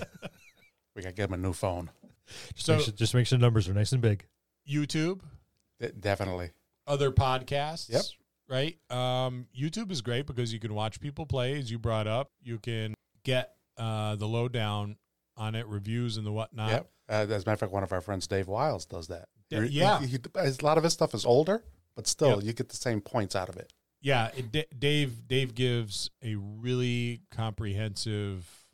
We 0.95 1.01
got 1.01 1.09
to 1.09 1.15
get 1.15 1.29
him 1.29 1.33
a 1.33 1.37
new 1.37 1.53
phone. 1.53 1.89
Just, 2.53 2.65
So 2.65 2.75
make 2.75 2.85
sure, 2.85 2.93
just 2.93 3.13
make 3.13 3.27
sure 3.27 3.37
the 3.37 3.41
numbers 3.45 3.67
are 3.69 3.73
nice 3.73 3.91
and 3.91 4.01
big. 4.01 4.25
YouTube, 4.69 5.21
De- 5.79 5.91
definitely. 5.91 6.51
other 6.87 7.11
podcasts. 7.11 7.89
Yep. 7.89 8.03
Right. 8.47 8.77
Um, 8.91 9.47
YouTube 9.57 9.91
is 9.91 10.01
great 10.01 10.25
because 10.25 10.51
you 10.53 10.59
can 10.59 10.73
watch 10.73 10.99
people 10.99 11.25
play, 11.25 11.57
as 11.59 11.69
you 11.69 11.77
brought 11.79 12.07
up. 12.07 12.31
You 12.41 12.57
can 12.59 12.93
get 13.23 13.53
uh, 13.77 14.15
the 14.15 14.27
lowdown 14.27 14.97
on 15.37 15.55
it, 15.55 15.67
reviews 15.67 16.17
and 16.17 16.25
the 16.25 16.31
whatnot. 16.31 16.69
Yep. 16.71 16.89
Uh, 17.09 17.13
as 17.13 17.27
a 17.29 17.33
matter 17.37 17.51
of 17.53 17.59
fact, 17.59 17.71
one 17.71 17.83
of 17.83 17.91
our 17.93 18.01
friends, 18.01 18.27
Dave 18.27 18.47
Wiles, 18.47 18.85
does 18.85 19.07
that. 19.07 19.29
Yeah, 19.49 19.61
He- 19.63 19.69
yeah. 19.79 19.99
he- 20.01 20.07
he- 20.07 20.17
a 20.35 20.53
lot 20.61 20.77
of 20.77 20.83
his 20.83 20.93
stuff 20.93 21.13
is 21.13 21.25
older, 21.25 21.63
but 21.95 22.07
still, 22.07 22.35
Yep. 22.37 22.43
you 22.43 22.53
get 22.53 22.69
the 22.69 22.75
same 22.75 23.01
points 23.01 23.35
out 23.35 23.49
of 23.49 23.55
it. 23.57 23.71
Yeah, 24.01 24.31
it, 24.35 24.51
D- 24.51 24.65
Dave 24.77 25.27
Dave 25.27 25.53
gives 25.55 26.09
a 26.23 26.35
really 26.35 27.21
comprehensive 27.31 28.65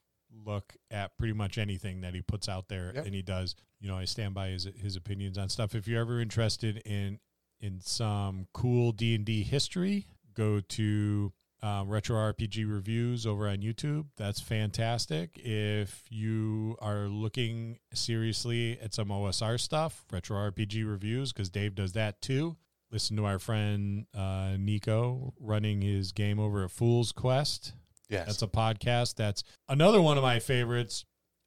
look 0.45 0.75
at 0.91 1.17
pretty 1.17 1.33
much 1.33 1.57
anything 1.57 2.01
that 2.01 2.13
he 2.13 2.21
puts 2.21 2.47
out 2.49 2.67
there, 2.67 2.91
Yep. 2.95 3.05
and 3.05 3.15
he 3.15 3.21
does. 3.21 3.55
You 3.85 3.91
know, 3.91 3.99
I 3.99 4.05
stand 4.05 4.33
by 4.33 4.47
his 4.47 4.67
his 4.81 4.95
opinions 4.95 5.37
on 5.37 5.47
stuff. 5.47 5.75
If 5.75 5.87
you're 5.87 6.01
ever 6.01 6.19
interested 6.19 6.77
in 6.85 7.19
in 7.61 7.79
some 7.81 8.47
cool 8.51 8.91
D 8.91 9.13
and 9.13 9.23
D 9.23 9.43
history, 9.43 10.07
go 10.33 10.59
to 10.59 11.31
um, 11.61 11.87
Retro 11.87 12.17
RPG 12.17 12.67
Reviews 12.67 13.27
over 13.27 13.47
on 13.47 13.57
YouTube. 13.57 14.07
That's 14.17 14.41
fantastic. 14.41 15.37
If 15.37 16.03
you 16.09 16.77
are 16.81 17.07
looking 17.07 17.77
seriously 17.93 18.79
at 18.81 18.95
some 18.95 19.09
OSR 19.09 19.59
stuff, 19.59 20.03
Retro 20.11 20.35
RPG 20.49 20.89
Reviews, 20.89 21.31
because 21.31 21.51
Dave 21.51 21.75
does 21.75 21.91
that 21.91 22.23
too 22.23 22.57
listen 22.91 23.17
to 23.17 23.25
our 23.25 23.37
friend 23.37 24.07
uh, 24.15 24.55
Nico 24.57 25.35
running 25.39 25.81
his 25.81 26.11
game 26.11 26.39
over 26.39 26.63
at 26.63 26.71
Fool's 26.71 27.11
Quest. 27.11 27.73
Yes. 28.09 28.25
That's 28.25 28.41
a 28.41 28.47
podcast. 28.47 29.15
That's 29.15 29.43
another 29.69 30.01
one 30.01 30.17
of 30.17 30.23
my 30.23 30.39
favorites. 30.39 31.05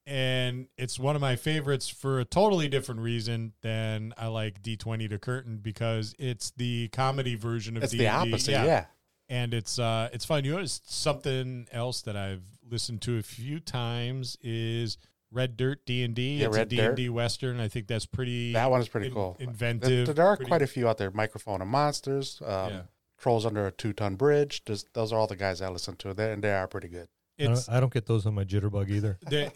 And 0.09 0.69
it's 0.79 0.99
one 0.99 1.17
of 1.17 1.21
my 1.21 1.37
favorites 1.37 1.87
for 1.89 2.19
a 2.19 2.25
totally 2.25 2.67
different 2.69 3.03
reason 3.03 3.53
than 3.61 4.15
I 4.17 4.29
like 4.29 4.63
D20 4.63 5.11
to 5.11 5.19
Curtain 5.19 5.59
because 5.59 6.15
it's 6.19 6.51
the 6.53 6.89
comedy 6.89 7.35
version 7.35 7.77
of 7.77 7.83
it's 7.83 7.93
D&D. 7.93 8.05
the 8.05 8.11
opposite. 8.11 8.53
Yeah. 8.53 8.87
And 9.29 9.53
it's 9.53 9.79
uh 9.79 10.09
it's 10.15 10.25
fun. 10.25 10.45
You 10.47 10.53
notice 10.53 10.81
something 10.87 11.67
else 11.73 12.01
that 12.03 12.17
I've 12.17 12.43
listened 12.71 13.03
to 13.03 13.19
a 13.19 13.23
few 13.23 13.61
times 13.61 14.39
is 14.43 14.97
Red 15.31 15.59
Dirt 15.59 15.85
D&D. 15.85 16.39
Yeah, 16.39 16.47
it's 16.47 16.57
Red 16.57 16.73
a 16.73 16.77
Dirt. 16.77 16.97
D&D 16.97 17.11
western. 17.11 17.61
I 17.61 17.69
think 17.69 17.87
that's 17.87 18.07
pretty 18.07 18.55
That 18.55 18.71
one 18.71 18.81
is 18.81 18.89
pretty 18.89 19.09
in- 19.09 19.13
cool. 19.13 19.37
inventive. 19.39 20.07
There, 20.07 20.15
there 20.15 20.27
are 20.27 20.37
pretty- 20.37 20.49
quite 20.49 20.63
a 20.63 20.67
few 20.67 20.89
out 20.89 20.97
there. 20.97 21.11
Microphone 21.11 21.61
and 21.61 21.71
Monsters, 21.71 22.41
um, 22.47 22.71
Yeah. 22.73 22.81
Trolls 23.19 23.45
Under 23.45 23.67
a 23.67 23.71
Two 23.71 23.93
Ton 23.93 24.15
Bridge. 24.15 24.63
Those 24.65 25.13
are 25.13 25.19
all 25.19 25.27
the 25.27 25.37
guys 25.37 25.61
I 25.61 25.69
listen 25.69 25.97
to. 25.97 26.15
They, 26.15 26.33
and 26.33 26.43
they 26.43 26.53
are 26.55 26.67
pretty 26.67 26.89
good. 26.89 27.09
I 27.41 27.45
don't, 27.45 27.69
I 27.71 27.81
don't 27.81 27.93
get 27.93 28.07
those 28.07 28.27
on 28.27 28.35
my 28.35 28.45
Jitterbug 28.45 28.91
either. 28.91 29.19
the, 29.29 29.51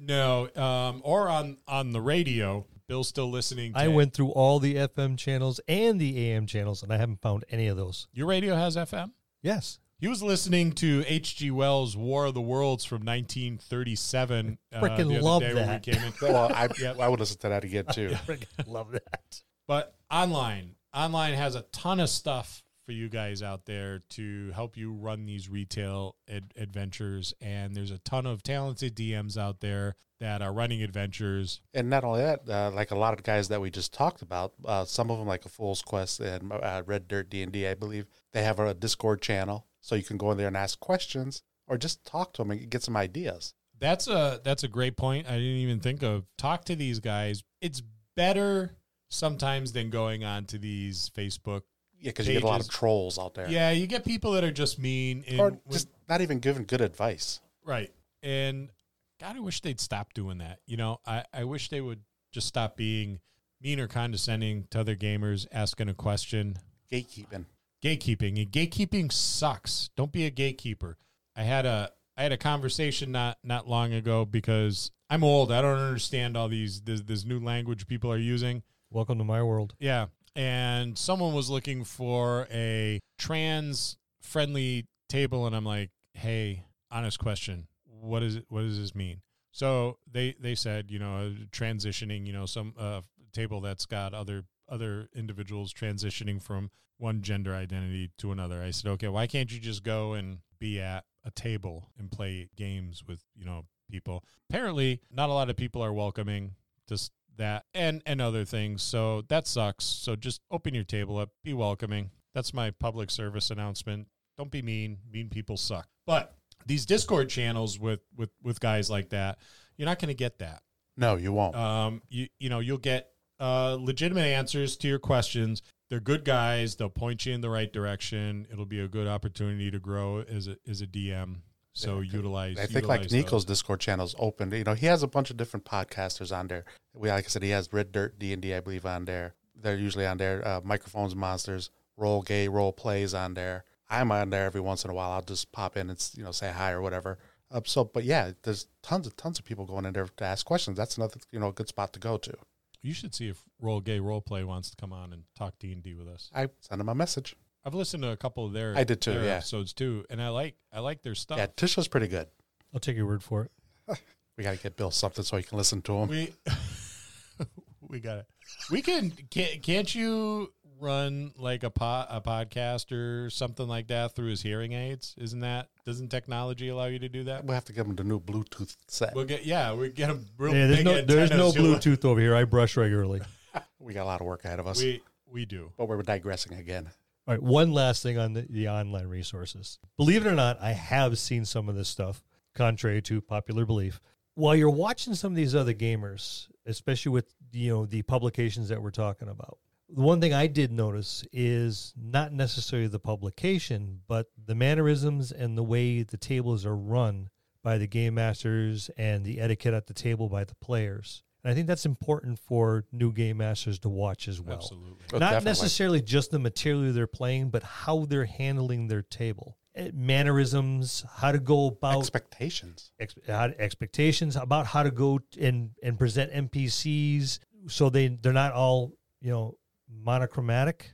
no, 0.00 0.48
um, 0.56 1.02
or 1.04 1.28
on 1.28 1.58
on 1.66 1.92
the 1.92 2.00
radio. 2.00 2.66
Bill's 2.88 3.08
still 3.08 3.30
listening. 3.30 3.72
To, 3.74 3.78
I 3.78 3.86
went 3.88 4.12
through 4.14 4.30
all 4.30 4.58
the 4.58 4.74
FM 4.74 5.16
channels 5.16 5.60
and 5.68 6.00
the 6.00 6.30
AM 6.30 6.46
channels, 6.46 6.82
and 6.82 6.92
I 6.92 6.96
haven't 6.96 7.20
found 7.22 7.44
any 7.48 7.68
of 7.68 7.76
those. 7.76 8.08
Your 8.12 8.26
radio 8.26 8.56
has 8.56 8.74
FM. 8.76 9.12
Yes. 9.42 9.78
He 10.00 10.08
was 10.08 10.22
listening 10.22 10.72
to 10.72 11.04
H.G. 11.06 11.50
Wells' 11.50 11.94
War 11.94 12.24
of 12.24 12.34
the 12.34 12.40
Worlds 12.40 12.84
from 12.86 13.04
1937. 13.04 14.58
uh, 14.72 14.80
Frickin' 14.80 15.08
the 15.08 15.20
love 15.20 15.42
day 15.42 15.52
that. 15.52 15.86
we. 15.86 16.28
Well, 16.28 16.50
I, 16.52 16.68
Yep. 16.80 16.98
I 16.98 17.08
would 17.08 17.20
listen 17.20 17.38
to 17.40 17.50
that 17.50 17.64
again 17.64 17.84
too. 17.92 18.16
Love 18.66 18.92
that. 18.92 19.42
But 19.68 19.94
online, 20.10 20.74
online 20.94 21.34
has 21.34 21.54
a 21.54 21.62
ton 21.72 22.00
of 22.00 22.08
stuff 22.08 22.64
for 22.90 22.94
you 22.94 23.08
guys 23.08 23.40
out 23.40 23.66
there 23.66 24.00
to 24.10 24.50
help 24.50 24.76
you 24.76 24.92
run 24.92 25.24
these 25.24 25.48
retail 25.48 26.16
ad- 26.28 26.52
adventures. 26.56 27.32
And 27.40 27.72
there's 27.72 27.92
a 27.92 27.98
ton 27.98 28.26
of 28.26 28.42
talented 28.42 28.96
DMs 28.96 29.36
out 29.36 29.60
there 29.60 29.94
that 30.18 30.42
are 30.42 30.52
running 30.52 30.82
adventures. 30.82 31.60
And 31.72 31.88
not 31.88 32.02
only 32.02 32.22
that, 32.22 32.40
uh, 32.48 32.72
like 32.74 32.90
a 32.90 32.96
lot 32.96 33.14
of 33.14 33.22
guys 33.22 33.46
that 33.46 33.60
we 33.60 33.70
just 33.70 33.94
talked 33.94 34.22
about, 34.22 34.54
uh, 34.64 34.84
some 34.84 35.08
of 35.08 35.18
them 35.18 35.28
like 35.28 35.44
a 35.44 35.48
Fool's 35.48 35.82
Quest 35.82 36.18
and 36.18 36.52
uh, 36.52 36.82
Red 36.84 37.06
Dirt 37.06 37.30
D 37.30 37.44
and 37.44 37.52
D, 37.52 37.68
I 37.68 37.74
believe 37.74 38.06
they 38.32 38.42
have 38.42 38.58
a 38.58 38.74
Discord 38.74 39.22
channel, 39.22 39.68
so 39.80 39.94
you 39.94 40.02
can 40.02 40.16
go 40.16 40.32
in 40.32 40.36
there 40.36 40.48
and 40.48 40.56
ask 40.56 40.80
questions 40.80 41.44
or 41.68 41.78
just 41.78 42.04
talk 42.04 42.32
to 42.32 42.42
them 42.42 42.50
and 42.50 42.68
get 42.68 42.82
some 42.82 42.96
ideas. 42.96 43.54
That's 43.78 44.08
a 44.08 44.40
that's 44.42 44.64
a 44.64 44.68
great 44.68 44.96
point. 44.96 45.28
I 45.28 45.34
didn't 45.34 45.58
even 45.58 45.78
think 45.78 46.02
of. 46.02 46.24
Talk 46.36 46.64
to 46.64 46.74
these 46.74 46.98
guys. 46.98 47.44
It's 47.60 47.84
better 48.16 48.78
sometimes 49.10 49.74
than 49.74 49.90
going 49.90 50.24
on 50.24 50.46
to 50.46 50.58
these 50.58 51.08
Facebook. 51.16 51.62
Yeah, 52.00 52.10
because 52.10 52.26
you 52.26 52.34
get 52.34 52.42
a 52.42 52.46
lot 52.46 52.60
of 52.60 52.68
trolls 52.68 53.18
out 53.18 53.34
there, 53.34 53.48
Yeah, 53.50 53.70
you 53.70 53.86
get 53.86 54.04
people 54.04 54.32
that 54.32 54.44
are 54.44 54.50
just 54.52 54.78
mean 54.78 55.24
and 55.28 55.40
or 55.40 55.50
when- 55.50 55.60
just 55.70 55.88
not 56.08 56.20
even 56.20 56.38
giving 56.40 56.64
good 56.64 56.80
advice. 56.80 57.40
right. 57.64 57.92
And 58.22 58.70
God, 59.18 59.36
I 59.36 59.40
wish 59.40 59.60
they'd 59.60 59.80
stop 59.80 60.12
doing 60.14 60.38
that. 60.38 60.60
You 60.66 60.76
know, 60.76 61.00
I, 61.06 61.24
I 61.32 61.44
wish 61.44 61.68
they 61.68 61.80
would 61.80 62.00
just 62.32 62.46
stop 62.46 62.76
being 62.76 63.20
mean 63.60 63.78
or 63.80 63.86
condescending 63.86 64.66
to 64.70 64.80
other 64.80 64.96
gamers, 64.96 65.46
asking 65.52 65.88
a 65.90 65.94
question. 65.94 66.56
Gatekeeping. 66.90 67.44
gatekeeping 67.82 68.36
and 68.42 68.50
gatekeeping 68.50 69.12
sucks 69.12 69.90
don't 69.96 70.10
be 70.12 70.26
a 70.26 70.30
gatekeeper 70.30 70.98
i 71.36 71.42
had 71.44 71.64
a 71.64 71.90
i 72.16 72.22
had 72.24 72.32
a 72.32 72.36
conversation 72.36 73.12
not 73.12 73.38
not 73.44 73.68
long 73.68 73.92
ago 73.94 74.24
because 74.24 74.90
i'm 75.08 75.22
old 75.24 75.52
i 75.52 75.62
don't 75.62 75.78
understand 75.78 76.36
all 76.36 76.48
these 76.48 76.80
this, 76.82 77.00
this 77.02 77.24
new 77.24 77.38
language 77.38 77.86
people 77.86 78.10
are 78.12 78.18
using 78.18 78.62
Welcome 78.90 79.18
to 79.18 79.24
my 79.24 79.40
world. 79.40 79.74
yeah 79.78 80.06
and 80.36 80.96
someone 80.96 81.34
was 81.34 81.50
looking 81.50 81.84
for 81.84 82.46
a 82.50 83.00
trans 83.18 83.96
friendly 84.20 84.86
table 85.08 85.46
and 85.46 85.56
i'm 85.56 85.64
like 85.64 85.90
hey 86.14 86.64
honest 86.90 87.18
question 87.18 87.66
what 87.84 88.22
is 88.22 88.36
it 88.36 88.44
what 88.48 88.62
does 88.62 88.78
this 88.78 88.94
mean 88.94 89.20
so 89.52 89.98
they 90.10 90.34
they 90.40 90.54
said 90.54 90.90
you 90.90 90.98
know 90.98 91.34
transitioning 91.50 92.26
you 92.26 92.32
know 92.32 92.46
some 92.46 92.74
uh, 92.78 93.00
table 93.32 93.60
that's 93.60 93.86
got 93.86 94.14
other 94.14 94.44
other 94.68 95.08
individuals 95.14 95.72
transitioning 95.72 96.40
from 96.40 96.70
one 96.98 97.22
gender 97.22 97.54
identity 97.54 98.10
to 98.18 98.30
another 98.30 98.62
i 98.62 98.70
said 98.70 98.90
okay 98.90 99.08
why 99.08 99.26
can't 99.26 99.52
you 99.52 99.58
just 99.58 99.82
go 99.82 100.12
and 100.12 100.38
be 100.58 100.80
at 100.80 101.04
a 101.24 101.30
table 101.30 101.88
and 101.98 102.10
play 102.10 102.48
games 102.56 103.02
with 103.06 103.24
you 103.34 103.44
know 103.44 103.64
people. 103.90 104.24
Apparently, 104.48 105.00
not 105.10 105.28
a 105.28 105.32
lot 105.32 105.50
of 105.50 105.56
people 105.56 105.82
are 105.82 105.92
welcoming 105.92 106.54
just 106.88 107.12
that 107.36 107.64
and 107.74 108.02
and 108.06 108.20
other 108.20 108.44
things. 108.44 108.82
So 108.82 109.22
that 109.28 109.46
sucks. 109.46 109.84
So 109.84 110.16
just 110.16 110.40
open 110.50 110.74
your 110.74 110.84
table 110.84 111.18
up, 111.18 111.30
be 111.42 111.52
welcoming. 111.52 112.10
That's 112.34 112.54
my 112.54 112.70
public 112.70 113.10
service 113.10 113.50
announcement. 113.50 114.08
Don't 114.38 114.50
be 114.50 114.62
mean. 114.62 114.98
Mean 115.12 115.28
people 115.28 115.56
suck. 115.56 115.88
But 116.06 116.34
these 116.66 116.86
Discord 116.86 117.28
channels 117.28 117.78
with 117.78 118.00
with 118.16 118.30
with 118.42 118.60
guys 118.60 118.90
like 118.90 119.10
that, 119.10 119.38
you're 119.76 119.86
not 119.86 119.98
going 119.98 120.08
to 120.08 120.14
get 120.14 120.38
that. 120.38 120.62
No, 120.96 121.16
you 121.16 121.32
won't. 121.32 121.56
Um, 121.56 122.02
you 122.08 122.28
you 122.38 122.48
know 122.48 122.60
you'll 122.60 122.78
get 122.78 123.10
uh, 123.38 123.76
legitimate 123.80 124.26
answers 124.26 124.76
to 124.78 124.88
your 124.88 124.98
questions. 124.98 125.62
They're 125.88 126.00
good 126.00 126.24
guys. 126.24 126.76
They'll 126.76 126.88
point 126.88 127.26
you 127.26 127.34
in 127.34 127.40
the 127.40 127.50
right 127.50 127.72
direction. 127.72 128.46
It'll 128.52 128.66
be 128.66 128.80
a 128.80 128.88
good 128.88 129.08
opportunity 129.08 129.70
to 129.70 129.80
grow 129.80 130.20
as 130.20 130.46
a 130.46 130.56
as 130.68 130.80
a 130.80 130.86
DM. 130.86 131.36
So 131.72 132.00
Yeah, 132.00 132.12
utilize. 132.12 132.58
I 132.58 132.66
think 132.66 132.86
like 132.86 133.10
Nico's 133.10 133.44
those. 133.44 133.56
Discord 133.56 133.80
channel's 133.80 134.14
open. 134.18 134.50
You 134.52 134.64
know, 134.64 134.74
he 134.74 134.86
has 134.86 135.02
a 135.02 135.08
bunch 135.08 135.30
of 135.30 135.36
different 135.36 135.64
podcasters 135.64 136.36
on 136.36 136.48
there. 136.48 136.64
We, 136.94 137.08
like 137.10 137.24
I 137.24 137.28
said, 137.28 137.42
he 137.42 137.50
has 137.50 137.72
Red 137.72 137.92
Dirt 137.92 138.18
D 138.18 138.32
and 138.32 138.42
D, 138.42 138.54
I 138.54 138.60
believe, 138.60 138.86
on 138.86 139.04
there. 139.04 139.34
They're 139.54 139.76
usually 139.76 140.06
on 140.06 140.16
there. 140.16 140.46
Uh, 140.46 140.60
Microphones, 140.64 141.14
monsters, 141.14 141.70
role 141.96 142.22
gay, 142.22 142.48
role 142.48 142.72
plays 142.72 143.14
on 143.14 143.34
there. 143.34 143.64
I'm 143.88 144.12
on 144.12 144.30
there 144.30 144.46
every 144.46 144.60
once 144.60 144.84
in 144.84 144.90
a 144.90 144.94
while. 144.94 145.10
I'll 145.10 145.22
just 145.22 145.52
pop 145.52 145.76
in 145.76 145.90
and 145.90 146.10
you 146.16 146.24
know 146.24 146.32
say 146.32 146.50
hi 146.50 146.72
or 146.72 146.80
whatever. 146.80 147.18
Uh, 147.50 147.60
so, 147.64 147.84
but 147.84 148.04
yeah, 148.04 148.32
there's 148.42 148.68
tons 148.82 149.06
of 149.06 149.16
tons 149.16 149.38
of 149.38 149.44
people 149.44 149.66
going 149.66 149.84
in 149.84 149.92
there 149.92 150.06
to 150.16 150.24
ask 150.24 150.46
questions. 150.46 150.76
That's 150.76 150.96
another 150.96 151.20
you 151.32 151.40
know 151.40 151.50
good 151.50 151.68
spot 151.68 151.92
to 151.94 152.00
go 152.00 152.16
to. 152.16 152.34
You 152.82 152.94
should 152.94 153.14
see 153.14 153.28
if 153.28 153.42
Roll 153.60 153.80
Gay 153.80 153.98
Roleplay 153.98 154.44
wants 154.44 154.70
to 154.70 154.76
come 154.76 154.92
on 154.92 155.12
and 155.12 155.24
talk 155.36 155.54
D 155.58 155.72
and 155.72 155.82
D 155.82 155.94
with 155.94 156.08
us. 156.08 156.30
I 156.34 156.48
send 156.60 156.80
him 156.80 156.88
a 156.88 156.94
message. 156.94 157.36
I've 157.64 157.74
listened 157.74 158.02
to 158.04 158.10
a 158.10 158.16
couple 158.16 158.46
of 158.46 158.52
their 158.52 158.74
I 158.76 158.84
did 158.84 159.00
too, 159.00 159.12
their 159.12 159.24
yeah. 159.24 159.30
episodes 159.36 159.72
too, 159.72 160.04
and 160.10 160.20
I 160.20 160.28
like 160.28 160.56
I 160.72 160.80
like 160.80 161.02
their 161.02 161.14
stuff. 161.14 161.38
Yeah, 161.38 161.46
Tisha's 161.46 161.88
pretty 161.88 162.08
good. 162.08 162.26
I'll 162.72 162.80
take 162.80 162.96
your 162.96 163.06
word 163.06 163.22
for 163.22 163.42
it. 163.88 163.98
We 164.38 164.44
got 164.44 164.56
to 164.56 164.62
get 164.62 164.74
Bill 164.74 164.90
something 164.90 165.22
so 165.22 165.36
he 165.36 165.42
can 165.42 165.58
listen 165.58 165.82
to 165.82 165.92
him. 165.96 166.08
We 166.08 166.32
we 167.88 168.00
got 168.00 168.18
it. 168.18 168.26
We 168.70 168.80
can 168.80 169.10
can't, 169.30 169.62
can't 169.62 169.94
you 169.94 170.52
run 170.80 171.32
like 171.36 171.62
a 171.62 171.68
po- 171.68 172.06
a 172.08 172.22
podcast 172.24 172.90
or 172.90 173.28
something 173.28 173.68
like 173.68 173.88
that 173.88 174.14
through 174.14 174.30
his 174.30 174.40
hearing 174.40 174.72
aids? 174.72 175.14
Isn't 175.18 175.40
that 175.40 175.68
doesn't 175.84 176.08
technology 176.08 176.68
allow 176.68 176.86
you 176.86 176.98
to 177.00 177.08
do 177.10 177.24
that? 177.24 177.44
We'll 177.44 177.52
have 177.54 177.66
to 177.66 177.74
give 177.74 177.84
him 177.86 177.96
the 177.96 178.04
new 178.04 178.18
Bluetooth 178.18 178.74
set. 178.88 179.14
We'll 179.14 179.26
get 179.26 179.44
yeah, 179.44 179.74
we 179.74 179.90
get 179.90 180.08
him 180.08 180.24
real 180.38 180.54
Yeah, 180.54 180.68
there's 180.68 180.76
big 180.78 180.86
no 180.86 181.02
there's 181.02 181.30
no 181.30 181.48
antennas 181.48 181.84
who- 181.84 181.96
Bluetooth 181.96 182.04
over 182.06 182.20
here. 182.20 182.34
I 182.34 182.44
brush 182.44 182.76
regularly. 182.76 183.20
We 183.78 183.94
got 183.94 184.04
a 184.04 184.06
lot 184.06 184.20
of 184.20 184.26
work 184.26 184.44
ahead 184.44 184.60
of 184.60 184.66
us. 184.66 184.80
We 184.80 185.02
we 185.30 185.44
do. 185.44 185.72
but 185.76 185.88
we're 185.88 186.00
digressing 186.02 186.56
again. 186.56 186.88
All 187.26 187.34
right, 187.34 187.42
one 187.42 187.72
last 187.72 188.02
thing 188.02 188.18
on 188.18 188.32
the, 188.32 188.46
the 188.48 188.68
online 188.68 189.06
resources. 189.06 189.78
Believe 189.96 190.24
it 190.24 190.28
or 190.28 190.34
not, 190.34 190.60
I 190.60 190.72
have 190.72 191.18
seen 191.18 191.44
some 191.44 191.68
of 191.68 191.74
this 191.74 191.88
stuff, 191.88 192.22
contrary 192.54 193.02
to 193.02 193.20
popular 193.20 193.64
belief. 193.64 194.00
While 194.34 194.56
you're 194.56 194.70
watching 194.70 195.14
some 195.14 195.32
of 195.32 195.36
these 195.36 195.54
other 195.54 195.74
gamers, 195.74 196.48
especially 196.66 197.12
with 197.12 197.34
you 197.52 197.70
know 197.70 197.86
the 197.86 198.02
publications 198.02 198.68
that 198.70 198.82
we're 198.82 198.90
talking 198.90 199.28
about, 199.28 199.58
the 199.88 200.00
one 200.00 200.20
thing 200.20 200.32
I 200.32 200.46
did 200.46 200.72
notice 200.72 201.24
is 201.32 201.92
not 201.96 202.32
necessarily 202.32 202.88
the 202.88 202.98
publication, 202.98 204.00
but 204.08 204.28
the 204.42 204.54
mannerisms 204.54 205.30
and 205.30 205.58
the 205.58 205.62
way 205.62 206.02
the 206.02 206.16
tables 206.16 206.64
are 206.64 206.76
run 206.76 207.28
by 207.62 207.76
the 207.76 207.86
game 207.86 208.14
masters 208.14 208.90
and 208.96 209.24
the 209.24 209.40
etiquette 209.40 209.74
at 209.74 209.86
the 209.86 209.94
table 209.94 210.28
by 210.28 210.44
the 210.44 210.54
players. 210.56 211.22
And 211.42 211.50
I 211.50 211.54
think 211.54 211.66
that's 211.66 211.86
important 211.86 212.38
for 212.38 212.84
new 212.92 213.12
game 213.12 213.38
masters 213.38 213.78
to 213.80 213.88
watch 213.88 214.28
as 214.28 214.40
well 214.40 214.56
Absolutely. 214.56 215.04
But 215.10 215.18
not 215.20 215.30
definitely. 215.32 215.50
necessarily 215.50 216.02
just 216.02 216.30
the 216.30 216.38
material 216.38 216.92
they're 216.92 217.06
playing, 217.06 217.50
but 217.50 217.62
how 217.62 218.04
they're 218.04 218.26
handling 218.26 218.88
their 218.88 219.02
table, 219.02 219.56
Eh, 219.74 219.90
mannerisms, 219.94 221.04
how 221.16 221.32
to 221.32 221.38
go 221.38 221.66
about 221.68 222.00
expectations. 222.00 222.92
ex- 222.98 223.14
how 223.26 223.46
to- 223.46 223.60
expectations, 223.60 224.36
about 224.36 224.66
how 224.66 224.82
to 224.82 224.90
go 224.90 225.18
t- 225.18 225.44
and 225.46 225.70
and 225.82 225.98
present 225.98 226.30
NPCs 226.32 227.38
so 227.68 227.88
they 227.88 228.08
they're 228.08 228.32
not 228.32 228.52
all 228.52 228.92
you 229.20 229.30
know 229.30 229.56
monochromatic. 229.88 230.92